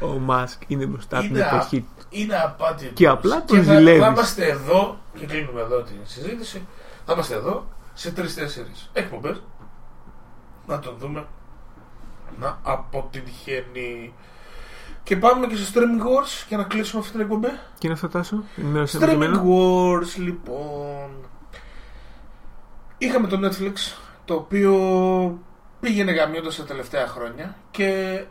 Ο 0.00 0.18
Μάσκ 0.18 0.62
είναι 0.66 0.86
μπροστά 0.86 1.16
από 1.18 1.26
την 1.26 1.34
Είναι, 1.36 1.44
α- 1.44 1.54
εποχή 1.54 1.80
του. 1.80 2.04
είναι 2.10 2.36
απάτη. 2.36 2.86
Και 2.94 3.08
απλά 3.08 3.44
τον 3.44 3.56
Και 3.58 3.62
θα, 3.62 3.74
ζηλεύεις. 3.74 4.02
θα 4.02 4.08
είμαστε 4.08 4.46
εδώ, 4.48 4.98
και 5.18 5.26
κλείνουμε 5.26 5.60
εδώ 5.60 5.82
τη 5.82 5.92
συζήτηση, 6.02 6.66
θα 7.06 7.12
είμαστε 7.12 7.34
εδώ 7.34 7.66
σε 7.94 8.10
τρει-τέσσερι 8.12 8.70
εκπομπές 8.92 9.42
να 10.68 10.78
τον 10.78 10.96
δούμε 10.98 11.26
να 12.38 12.58
αποτυχαίνει. 12.62 14.14
Και 15.02 15.16
πάμε 15.16 15.46
και 15.46 15.56
στο 15.56 15.80
Streaming 15.80 16.02
Wars 16.02 16.46
για 16.48 16.56
να 16.56 16.62
κλείσουμε 16.62 17.00
αυτή 17.00 17.12
την 17.12 17.20
εκπομπή. 17.20 17.48
Και 17.48 17.86
είναι 17.86 17.92
αυτό 17.92 18.08
τάσο, 18.08 18.44
ενημέρωσε 18.56 18.98
το 18.98 19.06
Streaming 19.06 19.10
κείμενο. 19.10 19.44
Wars, 19.46 20.16
λοιπόν. 20.16 21.10
Είχαμε 22.98 23.26
το 23.26 23.40
Netflix, 23.46 23.96
το 24.24 24.34
οποίο 24.34 24.72
πήγαινε 25.80 26.12
γαμιώντας 26.12 26.56
τα 26.56 26.64
τελευταία 26.64 27.06
χρόνια 27.06 27.56
και 27.70 28.24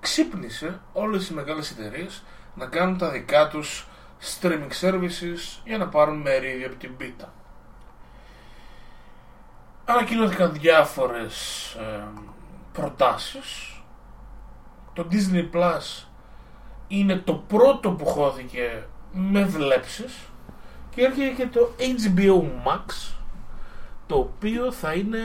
ξύπνησε 0.00 0.80
όλες 0.92 1.28
οι 1.28 1.34
μεγάλες 1.34 1.70
εταιρείες 1.70 2.22
να 2.54 2.66
κάνουν 2.66 2.98
τα 2.98 3.10
δικά 3.10 3.48
τους 3.48 3.88
streaming 4.20 4.70
services 4.80 5.60
για 5.64 5.78
να 5.78 5.88
πάρουν 5.88 6.20
μερίδιο 6.20 6.66
από 6.66 6.76
την 6.76 6.96
πίτα. 6.96 7.32
Ανακοινώθηκαν 9.90 10.52
διάφορες 10.52 11.66
ε, 11.78 12.02
προτάσεις. 12.72 13.82
Το 14.92 15.06
Disney 15.10 15.56
Plus 15.56 16.06
είναι 16.88 17.16
το 17.16 17.34
πρώτο 17.34 17.90
που 17.90 18.06
χώθηκε 18.06 18.86
με 19.12 19.44
βλέψεις 19.44 20.14
και 20.94 21.02
έρχεται 21.02 21.28
και 21.28 21.46
το 21.46 21.70
HBO 21.78 22.42
Max 22.42 23.14
το 24.06 24.16
οποίο 24.16 24.72
θα 24.72 24.92
είναι 24.92 25.18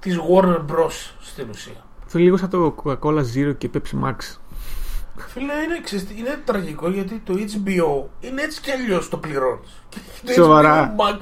της 0.00 0.18
Warner 0.30 0.58
Bros 0.58 1.12
στην 1.20 1.48
ουσία. 1.48 1.84
Αυτό 2.04 2.18
είναι 2.18 2.26
λίγο 2.26 2.36
σαν 2.36 2.50
το 2.50 2.74
Coca-Cola 2.84 3.24
Zero 3.34 3.54
και 3.58 3.70
Pepsi 3.74 4.04
Max. 4.04 4.16
Φίλε, 5.16 5.52
είναι, 5.52 5.80
ξέρεις 5.82 6.06
τι, 6.06 6.18
είναι 6.18 6.42
τραγικό 6.44 6.90
γιατί 6.90 7.18
το 7.18 7.34
HBO 7.34 8.08
είναι 8.20 8.42
έτσι 8.42 8.60
κι 8.60 8.70
αλλιώς 8.70 9.08
το 9.08 9.16
πληρώνεις. 9.16 9.82
Το 10.26 10.32
Σοβαρά. 10.32 10.94
HBO 10.96 11.00
Max 11.00 11.18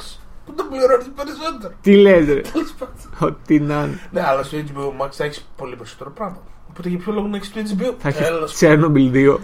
που 0.50 0.56
το 0.56 0.64
πληρώνεις 0.64 1.10
περισσότερο. 1.16 1.74
Τι 1.80 1.96
λες 1.96 2.26
ρε, 2.26 2.40
Τέλος 2.40 2.74
πάντων. 2.78 3.28
ό,τι 3.34 3.60
να 3.60 3.74
είναι. 3.74 4.00
Ναι, 4.10 4.22
αλλά 4.26 4.42
στο 4.42 4.56
HBO 4.58 5.04
Max 5.04 5.10
θα 5.10 5.24
έχεις 5.24 5.48
πολύ 5.56 5.76
περισσότερο 5.76 6.10
πράγμα. 6.10 6.38
Οπότε 6.70 6.88
για 6.88 6.98
ποιο 6.98 7.12
λόγο 7.12 7.26
να 7.26 7.36
έχεις 7.36 7.52
το 7.52 7.60
HBO. 7.60 7.94
Θα 7.98 8.08
έχεις 8.08 8.20
Τέλος 8.26 8.58
Chernobyl 8.60 9.12
2. 9.12 9.38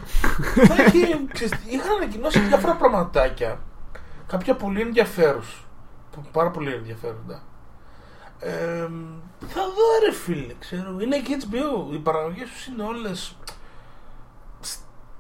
θα 0.67 0.75
έχει, 0.83 1.27
ξέρεις, 1.33 1.51
τι, 1.59 1.75
είχαν 1.75 1.97
ανακοινώσει 1.97 2.39
διάφορα 2.41 2.75
πραγματάκια. 2.75 3.61
Κάποια 4.27 4.55
πολύ 4.55 4.81
ενδιαφέρουσα. 4.81 5.57
Πάρα 6.33 6.51
πολύ 6.51 6.73
ενδιαφέροντα. 6.73 7.43
Ε, 8.39 8.89
θα 9.47 9.61
δω 9.63 10.07
ρε 10.07 10.13
φίλε, 10.13 10.55
ξέρω. 10.59 10.97
Είναι 11.01 11.19
και 11.19 11.37
HBO. 11.41 11.93
Οι 11.95 11.99
παραγωγές 11.99 12.49
τους 12.51 12.67
είναι 12.67 12.83
όλες 12.83 13.37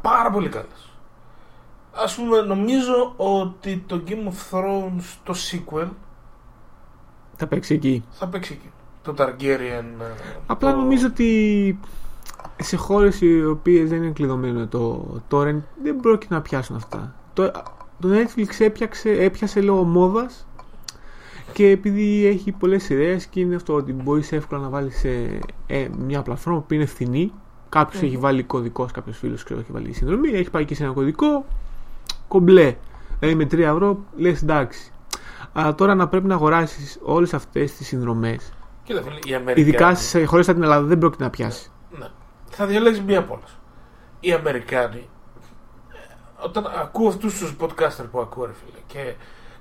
πάρα 0.02 0.30
πολύ 0.30 0.48
καλές. 0.48 0.90
Α 2.04 2.14
πούμε, 2.16 2.40
νομίζω 2.40 3.14
ότι 3.16 3.84
το 3.86 4.02
Game 4.08 4.28
of 4.32 4.58
Thrones 4.58 5.02
το 5.24 5.34
sequel 5.50 5.88
Θα 7.36 7.46
παίξει 7.46 7.74
εκεί. 7.74 8.04
θα 8.10 8.26
παίξει 8.28 8.52
εκεί. 8.52 8.70
Το 9.02 9.14
Targaryen. 9.18 9.84
ε, 10.00 10.04
Απλά 10.46 10.70
το- 10.70 10.76
νομίζω 10.76 11.06
ότι 11.06 11.78
σε 12.62 12.76
χώρες 12.76 13.20
οι 13.20 13.44
οποίες 13.44 13.88
δεν 13.88 14.02
είναι 14.02 14.12
κλειδωμένο 14.12 14.66
το 14.66 15.06
torrent 15.30 15.60
δεν 15.82 16.00
πρόκειται 16.00 16.34
να 16.34 16.42
πιάσουν 16.42 16.76
αυτά. 16.76 17.14
Το, 17.32 17.50
το 18.00 18.08
Netflix 18.08 18.46
έπιαξε, 18.58 19.10
έπιασε 19.10 19.60
λόγω 19.60 19.82
μόδας 19.82 20.46
και 21.52 21.66
επειδή 21.70 22.26
έχει 22.26 22.52
πολλές 22.52 22.82
σειρέ 22.82 23.16
και 23.30 23.40
είναι 23.40 23.54
αυτό 23.54 23.74
ότι 23.74 23.92
μπορείς 23.92 24.32
εύκολα 24.32 24.60
να 24.60 24.68
βάλεις 24.68 24.98
σε 24.98 25.38
ε, 25.66 25.88
μια 25.98 26.22
πλατφόρμα 26.22 26.60
που 26.60 26.74
είναι 26.74 26.86
φθηνή. 26.86 27.32
Κάποιος 27.68 28.02
έχει 28.02 28.16
βάλει 28.16 28.42
κωδικός, 28.42 28.92
κάποιος 28.92 29.18
φίλος 29.18 29.42
ξέρω 29.44 29.60
έχει 29.60 29.72
βάλει 29.72 29.92
συνδρομή, 29.92 30.28
έχει 30.30 30.50
πάει 30.50 30.64
και 30.64 30.74
σε 30.74 30.84
ένα 30.84 30.92
κωδικό. 30.92 31.44
Κομπλέ. 32.28 32.76
Δηλαδή 33.18 33.36
με 33.36 33.44
3 33.44 33.58
ευρώ 33.58 34.04
λες 34.16 34.42
εντάξει. 34.42 34.92
Αλλά 35.52 35.74
τώρα 35.74 35.94
να 35.94 36.08
πρέπει 36.08 36.26
να 36.26 36.34
αγοράσεις 36.34 36.98
όλες 37.02 37.34
αυτές 37.34 37.72
τις 37.72 37.86
συνδρομές. 37.86 38.52
Κοίτα, 38.82 39.02
φίλε, 39.02 39.18
οι 39.24 39.34
Αμερικάνοι. 39.34 39.60
Ειδικά 39.60 39.94
σε 39.94 40.24
χώρες 40.24 40.44
σαν 40.44 40.54
την 40.54 40.62
Ελλάδα 40.62 40.86
δεν 40.86 40.98
πρόκειται 40.98 41.24
να 41.24 41.30
πιάσει. 41.30 41.70
Ναι. 41.98 42.06
Θα 42.50 42.66
διαλέξεις 42.66 43.02
μία 43.02 43.18
από 43.18 43.34
όλες. 43.34 43.58
Οι 44.20 44.32
Αμερικάνοι, 44.32 45.08
ε, 45.88 46.44
όταν 46.44 46.66
ακούω 46.80 47.08
αυτούς 47.08 47.38
τους 47.38 47.56
podcaster 47.60 48.04
που 48.10 48.20
ακούω, 48.20 48.44
ρε 48.44 48.52
φίλε, 48.52 48.78
και 48.86 49.14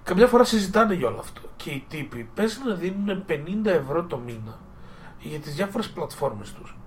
καμιά 0.03 0.27
φορά 0.27 0.43
συζητάνε 0.43 0.93
για 0.93 1.07
όλο 1.07 1.19
αυτό. 1.19 1.41
Και 1.55 1.69
οι 1.69 1.85
τύποι 1.87 2.29
παίζει 2.35 2.57
να 2.67 2.73
δίνουν 2.75 3.25
50 3.25 3.69
ευρώ 3.69 4.03
το 4.03 4.17
μήνα 4.17 4.59
για 5.19 5.39
τις 5.39 5.55
διάφορες 5.55 5.89
πλατφόρμες 5.89 6.53
τους. 6.53 6.77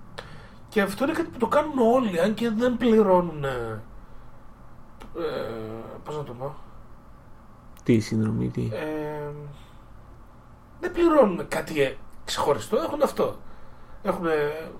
Και 0.69 0.81
αυτό 0.81 1.03
είναι 1.03 1.13
κάτι 1.13 1.29
που 1.29 1.37
το 1.37 1.47
κάνουν 1.47 1.79
όλοι, 1.93 2.19
αν 2.21 2.33
και 2.33 2.49
δεν 2.49 2.77
πληρώνουν. 2.77 3.45
Ε, 5.17 5.21
ε, 5.21 5.97
Πώς 6.03 6.17
να 6.17 6.23
το 6.23 6.33
πω; 6.33 6.55
Τι 7.83 7.99
συνδρομή, 7.99 8.49
τι; 8.49 8.69
Ε, 8.73 9.31
δεν 10.79 10.91
πληρώνουν 10.91 11.47
κάτι 11.47 11.81
ε, 11.81 11.95
ξεχωριστό, 12.25 12.77
έχουν 12.77 13.01
αυτό. 13.01 13.39
Έχουν, 14.01 14.25
ε, 14.25 14.71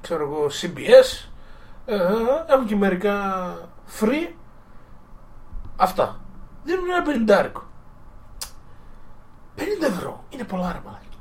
ξέρω 0.00 0.22
εγώ, 0.22 0.46
CBS, 0.46 1.28
ε, 1.84 1.96
έχουν 2.46 2.66
και 2.66 2.76
μερικά 2.76 3.54
free. 4.00 4.32
Αυτά. 5.76 6.20
Δίνουν 6.64 6.90
ένα 6.90 7.02
πενιντάρικο. 7.02 7.62
50 9.56 9.60
ευρώ 9.82 10.24
είναι 10.28 10.44
πολλά 10.44 10.72
ρε 10.72 10.80
μαλάκι. 10.84 11.18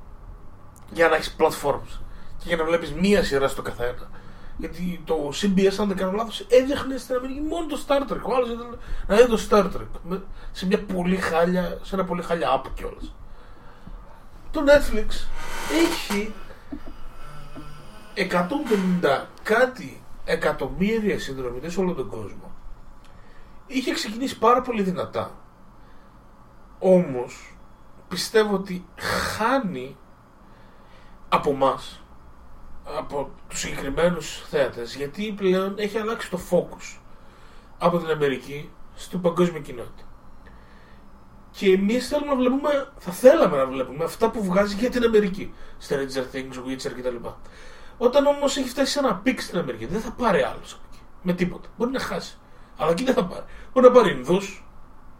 Για 0.91 1.07
να 1.07 1.15
έχεις 1.15 1.35
platforms 1.39 1.99
και 2.37 2.47
για 2.47 2.57
να 2.57 2.63
βλέπεις 2.63 2.93
μία 2.93 3.23
σειρά 3.23 3.47
στο 3.47 3.61
καθένα. 3.61 4.09
Γιατί 4.57 5.01
το 5.05 5.31
CBS, 5.41 5.75
αν 5.79 5.87
δεν 5.87 5.97
κάνω 5.97 6.11
λάθος, 6.11 6.39
έδειχνε 6.49 6.97
στην 6.97 7.15
Αμερική 7.15 7.41
μόνο 7.41 7.65
το 7.65 7.79
Star 7.87 8.01
Trek. 8.11 8.21
Ο 8.23 8.35
άλλος 8.35 8.49
ήθελε 8.49 8.75
να 9.07 9.15
δει 9.15 9.27
το 9.27 9.39
Star 9.49 9.65
Trek. 9.65 9.99
με- 10.03 10.23
Σε 10.51 10.65
μια 10.65 10.83
πολύ 10.83 11.15
χάλια, 11.15 11.77
σε 11.81 11.95
ένα 11.95 12.03
πολύ 12.03 12.21
χάλια 12.23 12.61
app 12.63 12.67
κιόλας. 12.73 13.13
Το 14.51 14.63
Netflix 14.67 15.07
έχει 15.85 16.33
150 18.13 19.25
κάτι 19.43 20.03
εκατομμύρια 20.25 21.19
συνδρομητές 21.19 21.73
σε 21.73 21.79
όλο 21.79 21.93
τον 21.93 22.07
κόσμο. 22.09 22.51
Είχε 23.67 23.93
ξεκινήσει 23.93 24.37
πάρα 24.37 24.61
πολύ 24.61 24.81
δυνατά. 24.81 25.31
Όμως 26.79 27.57
πιστεύω 28.07 28.53
ότι 28.55 28.85
χάνει 28.97 29.97
από 31.29 31.53
μας 31.53 32.01
από 32.97 33.31
τους 33.47 33.59
συγκεκριμένους 33.59 34.45
θέατες 34.49 34.95
γιατί 34.95 35.33
πλέον 35.37 35.73
έχει 35.77 35.97
αλλάξει 35.97 36.29
το 36.29 36.39
focus 36.51 36.97
από 37.77 37.97
την 37.97 38.09
Αμερική 38.09 38.71
στην 38.95 39.21
παγκόσμια 39.21 39.59
κοινότητα. 39.59 40.03
Και 41.51 41.71
εμείς 41.71 42.07
θέλουμε 42.07 42.31
να 42.31 42.35
βλέπουμε, 42.35 42.91
θα 42.97 43.11
θέλαμε 43.11 43.57
να 43.57 43.65
βλέπουμε 43.65 44.03
αυτά 44.03 44.29
που 44.29 44.43
βγάζει 44.43 44.75
για 44.75 44.89
την 44.89 45.03
Αμερική. 45.03 45.53
Stranger 45.87 46.35
Things, 46.35 46.55
Witcher 46.67 46.91
κτλ. 46.97 47.15
Όταν 47.97 48.25
όμως 48.25 48.57
έχει 48.57 48.69
φτάσει 48.69 48.91
σε 48.91 48.99
ένα 48.99 49.15
peak 49.15 49.41
στην 49.41 49.57
Αμερική, 49.57 49.85
δεν 49.85 50.01
θα 50.01 50.11
πάρει 50.11 50.41
άλλο 50.41 50.61
από 50.73 50.85
εκεί. 50.91 50.99
Με 51.21 51.33
τίποτα. 51.33 51.69
Μπορεί 51.77 51.91
να 51.91 51.99
χάσει. 51.99 52.37
Αλλά 52.77 52.91
εκεί 52.91 53.03
δεν 53.03 53.13
θα 53.13 53.25
πάρει. 53.25 53.43
Μπορεί 53.73 53.87
να 53.87 53.91
πάρει 53.91 54.11
Ινδούς, 54.11 54.65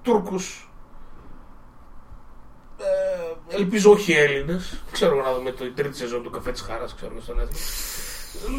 Τούρκους. 0.02 0.67
Ε, 3.48 3.56
ελπίζω 3.56 3.92
όχι 3.92 4.12
Έλληνες. 4.14 4.82
Ξέρω 4.92 5.18
εγώ 5.18 5.26
να 5.26 5.34
δούμε 5.34 5.52
το 5.52 5.66
η 5.66 5.72
τρίτη 5.72 5.98
σεζόν 5.98 6.24
του 6.24 6.30
καφέ 6.30 6.52
της 6.52 6.62
Χαράς, 6.62 6.86
ξέρω 6.96 7.12
εγώ 7.12 7.22
στο 7.22 7.34
Netflix. 7.34 7.58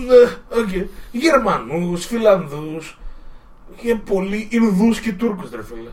Ναι, 0.06 0.60
οκ. 0.60 0.88
Γερμανούς, 1.10 2.06
Φιλανδούς. 2.06 2.98
Και 3.76 3.94
πολλοί 3.94 4.48
Ινδούς 4.50 5.00
και 5.00 5.12
Τούρκους, 5.12 5.50
ρε 5.50 5.64
φίλε 5.64 5.90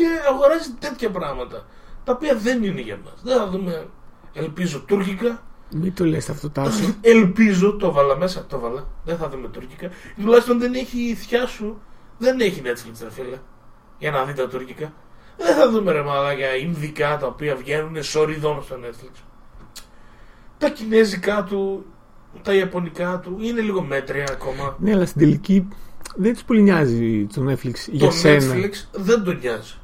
και 0.00 0.06
αγοράζει 0.28 0.70
τέτοια 0.78 1.10
πράγματα 1.10 1.66
τα 2.04 2.12
οποία 2.12 2.36
δεν 2.36 2.64
είναι 2.64 2.80
για 2.80 2.98
μας. 3.04 3.14
Δεν 3.22 3.36
θα 3.36 3.48
δούμε, 3.48 3.86
ελπίζω, 4.32 4.80
τουρκικά. 4.80 5.42
Μην 5.74 5.94
το 5.94 6.04
λες 6.04 6.30
αυτό 6.30 6.50
Τάσο. 6.50 6.94
Ελπίζω, 7.00 7.76
το 7.76 7.92
βάλα 7.92 8.16
μέσα, 8.16 8.46
το 8.46 8.58
βάλα. 8.58 8.86
Δεν 9.04 9.16
θα 9.16 9.28
δούμε 9.28 9.48
τουρκικά. 9.48 9.90
Τουλάχιστον 10.20 10.58
δεν 10.58 10.74
έχει 10.74 11.00
η 11.00 11.14
θιά 11.14 11.46
σου, 11.46 11.80
δεν 12.18 12.40
έχει 12.40 12.62
Netflix, 12.64 13.02
ρε 13.02 13.10
φίλε, 13.10 13.38
για 13.98 14.10
να 14.10 14.24
δει 14.24 14.32
τα 14.32 14.48
τουρκικά. 14.48 14.92
Δεν 15.42 15.54
θα 15.54 15.70
δούμε 15.70 15.92
ρε 15.92 16.02
μαλάκια 16.02 16.56
Ινδικά 16.56 17.16
τα 17.18 17.26
οποία 17.26 17.56
βγαίνουν 17.56 18.02
σοριδών 18.02 18.62
στο 18.62 18.76
Netflix. 18.84 19.22
Τα 20.58 20.68
κινέζικα 20.70 21.44
του, 21.44 21.86
τα 22.42 22.54
ιαπωνικά 22.54 23.20
του 23.20 23.36
είναι 23.40 23.60
λίγο 23.60 23.82
μέτρια 23.82 24.26
ακόμα. 24.30 24.76
ναι, 24.78 24.92
αλλά 24.92 25.06
στην 25.06 25.20
τελική 25.20 25.68
δεν 26.16 26.32
τους 26.32 26.44
πολύ 26.44 26.62
νοιάζει 26.62 27.26
το 27.34 27.50
Netflix 27.50 27.74
για 27.86 28.06
το 28.06 28.10
σένα. 28.10 28.54
Netflix 28.54 28.72
δεν 28.92 29.24
τον 29.24 29.38
νοιάζει. 29.38 29.74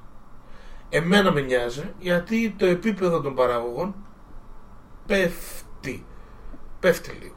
Εμένα 0.88 1.32
με 1.32 1.40
νοιάζει 1.40 1.92
γιατί 1.98 2.54
το 2.58 2.66
επίπεδο 2.66 3.20
των 3.20 3.34
παραγωγών 3.34 3.94
πέφτει. 5.06 6.04
Πέφτει 6.80 7.18
λίγο. 7.22 7.34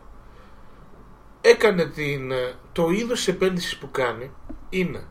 Έκανε 1.41 1.85
την, 1.85 2.31
ε, 2.31 2.53
το 2.71 2.89
είδος 2.89 3.17
της 3.17 3.27
επένδυσης 3.27 3.77
που 3.77 3.91
κάνει 3.91 4.31
είναι 4.69 5.03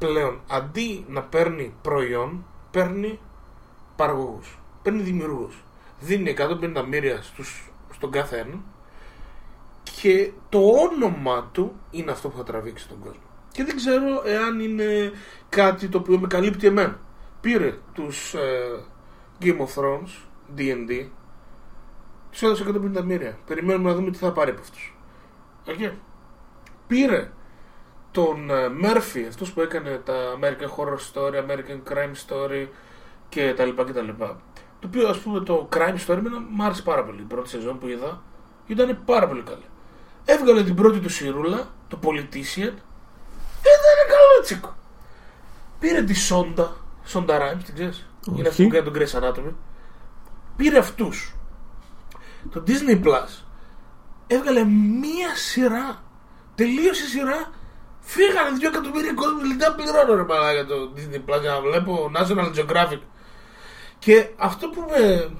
πλέον 0.00 0.40
αντί 0.48 1.04
να 1.08 1.22
παίρνει 1.22 1.74
προϊόν, 1.82 2.44
παίρνει 2.70 3.18
παραγωγούς. 3.96 4.58
Παίρνει 4.82 5.02
δημιουργούς. 5.02 5.64
Δίνει 6.00 6.34
150 6.38 6.84
μοίρια 6.88 7.22
στους, 7.22 7.70
στον 7.92 8.10
κάθε 8.10 8.38
ένα 8.38 8.60
και 9.82 10.32
το 10.48 10.58
όνομα 10.58 11.48
του 11.52 11.80
είναι 11.90 12.10
αυτό 12.10 12.28
που 12.28 12.36
θα 12.36 12.42
τραβήξει 12.42 12.88
τον 12.88 12.98
κόσμο. 12.98 13.22
Και 13.52 13.64
δεν 13.64 13.76
ξέρω 13.76 14.22
εάν 14.24 14.60
είναι 14.60 15.12
κάτι 15.48 15.88
το 15.88 15.98
οποίο 15.98 16.18
με 16.18 16.26
καλύπτει 16.26 16.66
εμένα. 16.66 17.00
Πήρε 17.40 17.74
τους 17.92 18.34
ε, 18.34 18.80
Game 19.42 19.58
of 19.58 19.80
Thrones, 19.80 20.10
D&D, 20.56 21.06
τους 22.30 22.42
έδωσε 22.42 22.64
150 22.96 23.02
μοίρια. 23.04 23.38
Περιμένουμε 23.46 23.88
να 23.88 23.94
δούμε 23.94 24.10
τι 24.10 24.18
θα 24.18 24.32
πάρει 24.32 24.50
από 24.50 24.60
αυτούς. 24.60 24.96
Okay. 25.66 25.92
Πήρε 26.86 27.30
τον 28.10 28.50
ε, 28.50 28.66
Murphy, 28.82 29.24
αυτός 29.28 29.52
που 29.52 29.60
έκανε 29.60 30.00
τα 30.04 30.14
American 30.40 30.68
Horror 30.76 30.98
Story, 31.12 31.34
American 31.34 31.92
Crime 31.92 32.14
Story 32.26 32.66
και 33.28 33.54
τα 33.54 33.64
λοιπά 33.64 33.84
και 33.84 33.92
τα 33.92 34.02
λοιπά. 34.02 34.40
Το 34.80 34.86
οποίο 34.86 35.08
ας 35.08 35.18
πούμε 35.18 35.40
το 35.40 35.68
Crime 35.72 35.96
Story 36.06 36.16
εμένα 36.16 36.40
μου 36.50 36.64
άρεσε 36.64 36.82
πάρα 36.82 37.04
πολύ. 37.04 37.20
Η 37.20 37.24
πρώτη 37.24 37.48
σεζόν 37.48 37.78
που 37.78 37.88
είδα 37.88 38.22
ήταν 38.66 39.02
πάρα 39.04 39.28
πολύ 39.28 39.42
καλή. 39.42 39.64
Έβγαλε 40.24 40.62
την 40.64 40.74
πρώτη 40.74 40.98
του 40.98 41.08
σιρούλα, 41.08 41.68
το 41.88 41.98
Politician, 42.02 42.74
ήταν 43.60 43.96
καλό 44.08 44.42
τσίκο. 44.42 44.76
Πήρε 45.78 46.02
τη 46.02 46.14
Shonda, 46.14 46.76
Shonda 47.04 47.38
Rhimes, 47.38 47.62
την 47.64 47.74
ξέρεις; 47.74 48.06
Είναι 48.36 48.48
αυτό 48.48 48.62
που 48.62 48.68
κάνει 48.68 48.84
τον 48.90 48.94
Grey's 48.96 49.20
Anatomy. 49.20 49.52
Πήρε 50.56 50.78
αυτούς. 50.78 51.34
Το 52.50 52.62
Disney 52.66 53.04
Plus 53.04 53.44
έβγαλε 54.26 54.64
μία 54.64 55.34
σειρά. 55.34 56.02
Τελείωσε 56.54 57.04
η 57.04 57.06
σειρά. 57.06 57.50
Φύγανε 58.12 58.56
δύο 58.58 58.68
εκατομμύρια 58.68 59.14
κόσμοι. 59.14 59.42
Λεφτά 59.42 59.74
πληρώνω 59.74 60.14
ρε 60.14 60.52
για 60.52 60.66
το 60.66 60.92
Disney 60.96 61.30
Plus 61.30 61.40
για 61.40 61.50
να 61.50 61.60
βλέπω 61.60 62.10
National 62.16 62.48
Geographic. 62.56 63.00
Και 63.98 64.28
αυτό 64.36 64.68
που 64.68 64.86
με, 64.90 65.30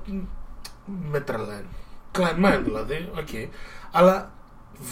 με 1.10 1.20
τρελαίνει. 1.20 1.68
Κλαϊμάει 2.10 2.58
δηλαδή, 2.58 3.10
οκ. 3.18 3.28
Okay. 3.32 3.48
Αλλά 3.90 4.32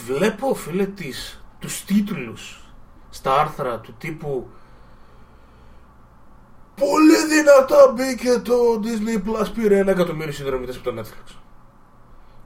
βλέπω 0.05 0.53
φίλε 0.53 0.85
τις, 0.85 1.43
τους 1.59 1.83
τίτλους 1.85 2.63
στα 3.09 3.39
άρθρα 3.39 3.79
του 3.79 3.95
τύπου 3.97 4.49
Πολύ 6.75 7.25
δυνατά 7.27 7.91
μπήκε 7.91 8.39
το 8.39 8.81
Disney 8.83 9.29
Plus 9.29 9.53
πήρε 9.53 9.77
ένα 9.77 9.91
εκατομμύριο 9.91 10.33
συνδρομητές 10.33 10.75
από 10.75 10.91
το 10.91 11.01
Netflix. 11.01 11.35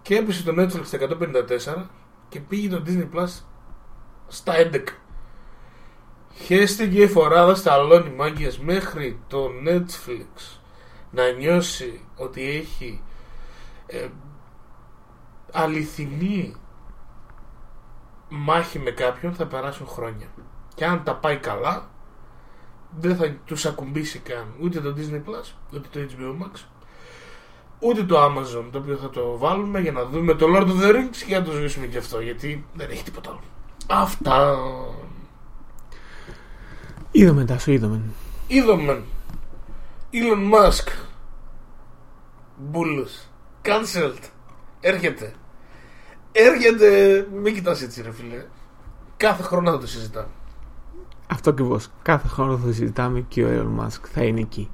Και 0.01 0.15
έπεσε 0.17 0.43
το 0.43 0.61
Netflix 0.61 0.85
στα 0.85 0.97
154 1.79 1.85
και 2.29 2.39
πήγε 2.39 2.69
το 2.69 2.83
Disney 2.85 3.17
Plus 3.17 3.29
στα 4.27 4.53
11. 4.71 5.02
Χέστηκε 6.33 7.01
η 7.01 7.07
φοράδα 7.07 7.55
στα 7.55 7.73
αλόνι 7.73 8.09
μάγκες 8.09 8.59
μέχρι 8.59 9.19
το 9.27 9.49
Netflix 9.67 10.59
να 11.11 11.31
νιώσει 11.31 12.01
ότι 12.15 12.49
έχει 12.49 13.01
ε, 13.85 14.07
αληθινή 15.51 16.55
μάχη 18.29 18.79
με 18.79 18.91
κάποιον 18.91 19.33
θα 19.33 19.45
περάσουν 19.45 19.87
χρόνια. 19.87 20.27
Και 20.75 20.85
αν 20.85 21.03
τα 21.03 21.15
πάει 21.15 21.37
καλά, 21.37 21.89
δεν 22.99 23.15
θα 23.15 23.35
τους 23.45 23.65
ακουμπήσει 23.65 24.19
καν 24.19 24.53
ούτε 24.61 24.79
το 24.81 24.95
Disney 24.97 25.29
Plus, 25.29 25.53
ούτε 25.73 25.87
το 25.91 25.99
HBO 25.99 26.43
Max, 26.43 26.61
ούτε 27.79 28.03
το 28.03 28.25
Amazon 28.25 28.65
το 28.71 28.77
οποίο 28.77 28.95
θα 28.95 29.09
το 29.09 29.37
βάλουμε 29.37 29.79
για 29.79 29.91
να 29.91 30.05
δούμε 30.05 30.33
το 30.33 30.45
Lord 30.55 30.67
of 30.67 30.81
the 30.81 30.95
Rings 30.95 31.17
και 31.27 31.37
να 31.37 31.43
το 31.43 31.51
ζήσουμε 31.51 31.85
και 31.85 31.97
αυτό 31.97 32.19
γιατί 32.19 32.65
δεν 32.73 32.89
έχει 32.89 33.03
τίποτα 33.03 33.29
άλλο. 33.29 33.41
Αυτά. 33.87 34.57
Είδαμε 37.15 37.45
τα 37.45 37.57
σου, 37.59 37.71
είδαμε. 37.71 38.01
Είδαμε. 38.47 39.01
Elon 40.13 40.53
Musk. 40.53 40.87
Μπούλος. 42.57 43.27
Cancelled. 43.61 44.29
Έρχεται. 44.79 45.33
Έρχεται. 46.31 47.27
Μην 47.41 47.53
κοιτάς 47.53 47.81
έτσι 47.81 48.01
ρε 48.01 48.11
φίλε. 48.11 48.45
Κάθε 49.17 49.43
χρόνο 49.43 49.71
θα 49.71 49.77
το 49.77 49.87
συζητάμε. 49.87 50.27
Αυτό 51.27 51.49
ακριβώς. 51.49 51.89
Κάθε 52.01 52.27
χρόνο 52.27 52.57
θα 52.57 52.67
συζητάμε 52.67 53.21
και 53.27 53.43
ο 53.43 53.47
Elon 53.49 53.83
Musk 53.83 54.01
θα 54.13 54.23
είναι 54.23 54.39
εκεί. 54.39 54.69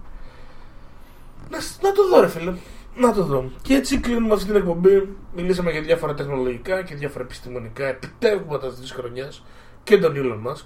Να, 1.49 1.57
να 1.81 1.91
το 1.91 2.07
δω, 2.07 2.19
ρε 2.19 2.27
φίλε. 2.27 2.53
Να 2.95 3.13
το 3.13 3.23
δω. 3.23 3.51
Και 3.61 3.73
έτσι 3.73 3.99
κλείνουμε 3.99 4.33
αυτή 4.33 4.45
την 4.45 4.55
εκπομπή. 4.55 5.15
Μιλήσαμε 5.35 5.71
για 5.71 5.81
διάφορα 5.81 6.13
τεχνολογικά 6.13 6.83
και 6.83 6.95
διάφορα 6.95 7.23
επιστημονικά 7.23 7.85
επιτεύγματα 7.85 8.67
αυτή 8.67 8.81
της 8.81 8.91
χρονιάς 8.91 9.43
και 9.83 9.97
τον 9.97 10.13
Elon 10.15 10.51
Musk. 10.51 10.65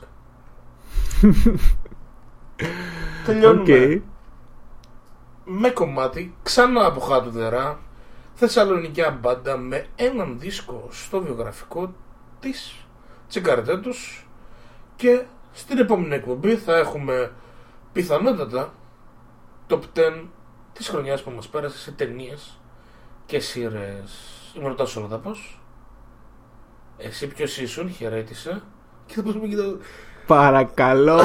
Τελειώνουμε 3.26 3.66
okay. 3.68 4.02
με 5.46 5.70
κομμάτι 5.70 6.36
ξανά 6.44 6.86
από 6.86 7.00
χάτου 7.00 7.30
δερά 7.30 7.80
Θεσσαλονικιά 8.34 9.12
μπάντα 9.12 9.58
με 9.58 9.86
έναν 9.96 10.40
δίσκο 10.40 10.88
στο 10.92 11.22
βιογραφικό 11.22 11.94
της 12.40 12.86
τσεκάρετε 13.28 13.78
τους 13.78 14.28
και 14.96 15.24
στην 15.52 15.78
επόμενη 15.78 16.16
εκπομπή 16.16 16.56
θα 16.56 16.78
έχουμε 16.78 17.32
πιθανότατα 17.94 18.74
top 19.70 19.82
10 19.96 20.24
της 20.74 20.88
χρονιάς 20.88 21.24
που 21.24 21.32
μας 21.32 21.48
πέρασε 21.48 21.78
σε 21.78 21.92
ταινίες 21.92 22.60
και 23.26 23.40
σειρές. 23.40 24.12
Είμαι 24.56 24.68
ρωτάω 24.68 24.86
Σολοδαπός. 24.86 25.62
Εσύ 26.98 27.28
ποιος 27.28 27.58
ήσουν, 27.58 27.92
χαιρέτησε. 27.92 28.62
Και 29.06 29.14
θα 29.14 29.22
πούμε 29.22 29.48
και 29.48 29.56
το... 29.56 29.78
Παρακαλώ. 30.28 31.22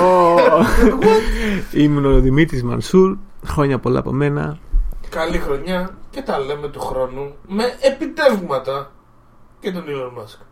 Ήμουν 1.72 2.05
ο 2.05 2.20
Δημήτρης 2.20 2.62
Μανσούρ. 2.62 3.16
Χρόνια 3.44 3.78
πολλά 3.78 3.99
από 3.99 4.12
μένα. 4.12 4.59
Καλή 5.09 5.38
χρονιά 5.38 5.90
και 6.11 6.22
τα 6.22 6.38
λέμε 6.38 6.68
του 6.68 6.80
χρόνου 6.80 7.34
με 7.46 7.64
επιτεύγματα 7.80 8.90
και 9.61 9.72
τον 9.72 9.84
Elon 9.86 10.22
Musk. 10.22 10.47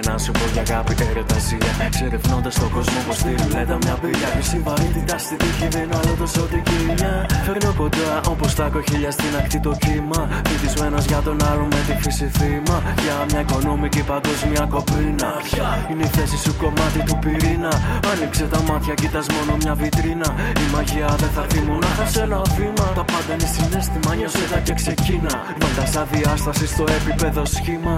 Και 0.00 0.10
να 0.10 0.18
σου 0.18 0.32
πω 0.38 0.44
για 0.52 0.62
αγάπη 0.66 0.94
έρωτα 1.10 1.38
ζήλια. 1.46 1.72
Ξερευνώντας 1.94 2.54
τον 2.60 2.70
κόσμο 2.74 3.00
πως 3.06 3.16
στη 3.20 3.30
ρουλέτα 3.40 3.76
μια 3.82 3.94
μπύλια. 4.00 4.28
Μισή 4.36 4.58
βαρύτητα 4.66 5.16
στη 5.24 5.34
τύχη 5.40 5.66
δίνω 5.74 5.96
άλλο 6.00 6.14
τόσο 6.20 6.42
την 6.50 6.62
κοιλιά. 6.68 7.14
Φέρνω 7.46 7.72
κοντά 7.80 8.12
όπως 8.32 8.50
τα 8.58 8.66
κοχύλια 8.74 9.10
στην 9.16 9.32
ακτή 9.38 9.60
το 9.66 9.72
κύμα. 9.84 10.20
Φοιτισμένο 10.46 10.98
για 11.10 11.20
τον 11.26 11.38
άλλο 11.50 11.64
με 11.72 11.80
τη 11.86 11.94
φύση 12.02 12.28
θύμα. 12.36 12.76
Για 13.04 13.16
μια 13.30 13.40
οικονομική 13.44 14.02
παγκόσμια 14.10 14.64
κοπίνα. 14.74 15.30
Είναι 15.90 16.04
η 16.08 16.10
θέση 16.16 16.36
σου 16.44 16.52
κομμάτι 16.62 17.00
του 17.06 17.16
πυρήνα. 17.22 17.72
Άνοιξε 18.10 18.44
τα 18.52 18.60
μάτια, 18.68 18.94
κοίτα 19.00 19.20
μόνο 19.34 19.52
μια 19.62 19.74
βιτρίνα. 19.82 20.28
Η 20.64 20.66
μαγεία 20.74 21.10
δεν 21.22 21.30
θα 21.34 21.42
έρθει 21.44 21.60
μονάχα 21.68 22.06
σε 22.12 22.20
ένα 22.26 22.40
βήμα. 22.56 22.86
Τα 22.98 23.04
πάντα 23.12 23.32
είναι 23.36 23.48
συνέστημα, 23.54 24.10
νιώσε 24.18 24.62
και 24.66 24.74
ξεκίνα. 24.80 25.32
Πάντα 25.62 25.82
σαν 25.92 26.06
διάσταση 26.12 26.66
στο 26.66 26.84
επίπεδο 26.98 27.42
σχήμα. 27.44 27.96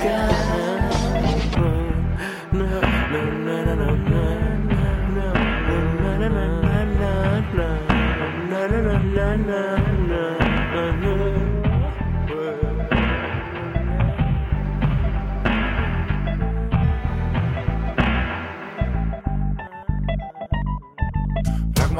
Φυσικά 0.00 0.79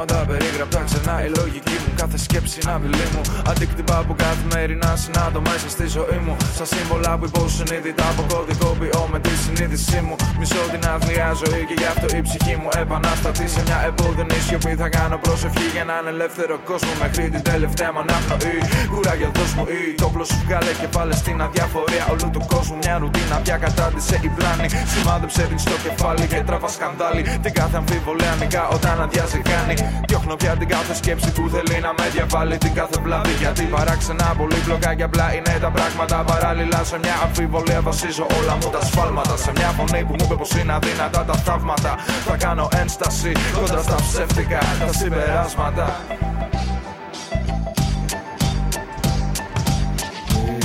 Πράγματα 0.05 0.31
περίγραπτα 0.31 0.81
ξανά 0.87 1.25
η 1.25 1.29
λογική 1.39 1.75
μου 1.81 1.91
Κάθε 1.95 2.17
σκέψη 2.17 2.59
είναι 2.61 2.73
απειλή 2.77 3.05
μου. 3.13 3.21
Αντίκτυπα 3.51 3.97
που 4.07 4.15
καθημερινά 4.23 4.95
συνάντω 4.95 5.39
μέσα 5.49 5.67
στη 5.75 5.85
ζωή 5.95 6.19
μου. 6.25 6.33
Σαν 6.57 6.67
σύμβολα 6.73 7.11
που 7.17 7.25
υποσυνείδητα 7.25 8.05
αποκωδικοποιώ 8.11 9.01
με 9.11 9.19
τη 9.19 9.33
συνείδησή 9.43 9.99
μου. 10.05 10.15
Μισώ 10.39 10.61
την 10.73 10.83
αθλιά 10.93 11.29
ζωή 11.41 11.63
και 11.69 11.75
γι' 11.81 11.89
αυτό 11.93 12.07
η 12.17 12.21
ψυχή 12.27 12.55
μου 12.61 12.69
επαναστατεί 12.81 13.47
σε 13.53 13.61
μια 13.67 13.79
επώδυνη 13.89 14.37
σιωπή 14.45 14.73
Θα 14.81 14.89
κάνω 14.89 15.17
προσευχή 15.23 15.67
για 15.73 15.81
έναν 15.87 16.03
ελεύθερο 16.13 16.55
κόσμο 16.69 16.91
Μέχρι 17.01 17.29
την 17.33 17.41
τελευταία 17.51 17.89
μου 17.93 17.99
αναπνοή 18.03 18.59
Κουράγιο 18.91 19.29
δώσ' 19.35 19.53
μου 19.57 19.65
ή 19.77 19.81
το 20.01 20.07
σου 20.29 20.37
βγάλε 20.45 20.71
και 20.81 20.87
βάλε 20.95 21.15
στην 21.15 21.41
αδιαφορία 21.41 22.03
όλου 22.11 22.29
του 22.35 22.41
κόσμου. 22.53 22.77
Μια 22.83 22.97
ρουτίνα 23.01 23.37
πια 23.43 23.57
κατάντησε 23.65 24.15
η 24.27 24.29
πλάνη. 24.37 24.67
Σημάδεψε 24.93 25.41
την 25.49 25.59
στο 25.59 25.75
κεφάλι 25.83 26.25
και 26.31 26.43
τραβά 26.47 26.67
σκανδάλι. 26.67 27.21
Την 27.43 27.53
κάθε 27.53 27.77
αμφιβολία 27.77 28.33
νικά 28.39 28.67
όταν 28.67 29.01
αδειάζει 29.01 29.39
κάνει 29.51 29.75
Διώχνω 30.07 30.35
πια 30.35 30.55
την 30.57 30.67
κάθε 30.67 30.93
σκέψη 30.95 31.31
που 31.31 31.49
θέλει 31.53 31.81
να 31.81 31.91
με 31.97 32.09
διαβάλει 32.13 32.57
την 32.57 32.73
κάθε 32.73 32.97
βλάβη. 33.03 33.33
Γιατί 33.39 33.63
παράξενα 33.63 34.33
πολύπλοκα 34.37 34.93
και 34.95 35.03
απλά 35.03 35.33
είναι 35.35 35.57
τα 35.61 35.69
πράγματα 35.69 36.17
παράλληλα. 36.23 36.83
Σε 36.83 36.97
μια 37.03 37.15
αμφιβολία 37.23 37.81
βασίζω 37.81 38.25
όλα 38.39 38.55
μου 38.59 38.69
τα 38.69 38.81
σφάλματα. 38.85 39.37
Σε 39.37 39.51
μια 39.55 39.69
φωνή 39.77 40.03
που 40.03 40.13
μου 40.17 40.25
είπε 40.25 40.35
πως 40.35 40.51
είναι 40.51 40.73
αδύνατα 40.73 41.25
τα 41.25 41.33
θαύματα. 41.33 41.95
Θα 42.27 42.35
κάνω 42.37 42.67
ένσταση 42.81 43.31
κοντά 43.55 43.81
στα 43.81 43.95
ψεύτικα 43.95 44.59
τα 44.85 44.93
συμπεράσματα. 44.93 45.99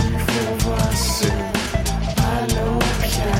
Μη 0.03 0.19
φοβάσαι 0.27 1.33
άλλο 2.37 2.77
πια. 3.01 3.35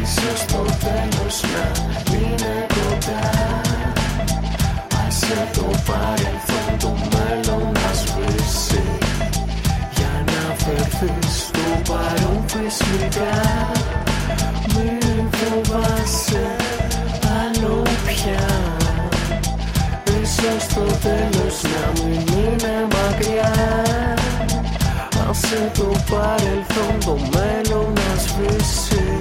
Ίσως 0.00 0.44
το 0.46 0.62
τέλος 0.84 1.42
να 1.42 2.16
είναι 2.16 2.66
κοντά. 2.68 3.20
Άσε 3.30 3.39
το 5.52 5.64
παρελθόν 5.86 6.78
το 6.78 6.92
μέλλον 7.12 7.72
να 7.72 7.92
σβήσει 8.00 8.82
Για 9.96 10.24
να 10.26 10.54
φερθείς 10.54 11.36
στο 11.46 11.92
παρόν 11.92 12.44
φυσικά 12.46 13.34
Μην 14.74 15.28
φοβάσαι 15.30 16.46
άλλο 17.40 17.82
πια 18.06 18.46
Ίσως 20.22 20.66
το 20.74 20.80
τέλος 20.80 21.62
να 21.62 22.02
μην 22.02 22.20
είναι 22.20 22.86
μακριά 22.94 23.52
Άσε 25.30 25.70
το 25.74 25.92
παρελθόν 26.10 26.94
το 27.04 27.18
μέλλον 27.34 27.92
να 27.92 28.20
σβήσει. 28.22 29.18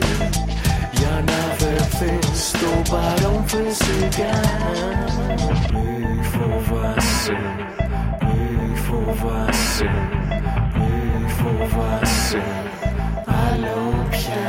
Για 0.92 1.24
να 1.26 1.59
φερθείς 1.70 2.48
στο 2.48 2.82
παρόν 2.90 3.48
φυσικά 3.48 4.40
Μη 5.74 6.24
φοβάσαι, 6.24 7.38
μη 8.22 8.76
φοβάσαι, 8.76 9.90
μη 10.78 11.30
φοβάσαι 11.30 12.44
άλλο 13.26 14.08
πια 14.10 14.48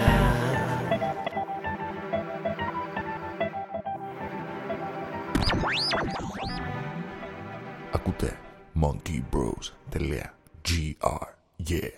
Ακούτε 7.92 8.38
monkeybros.gr 8.82 11.24
Yeah 11.68 11.92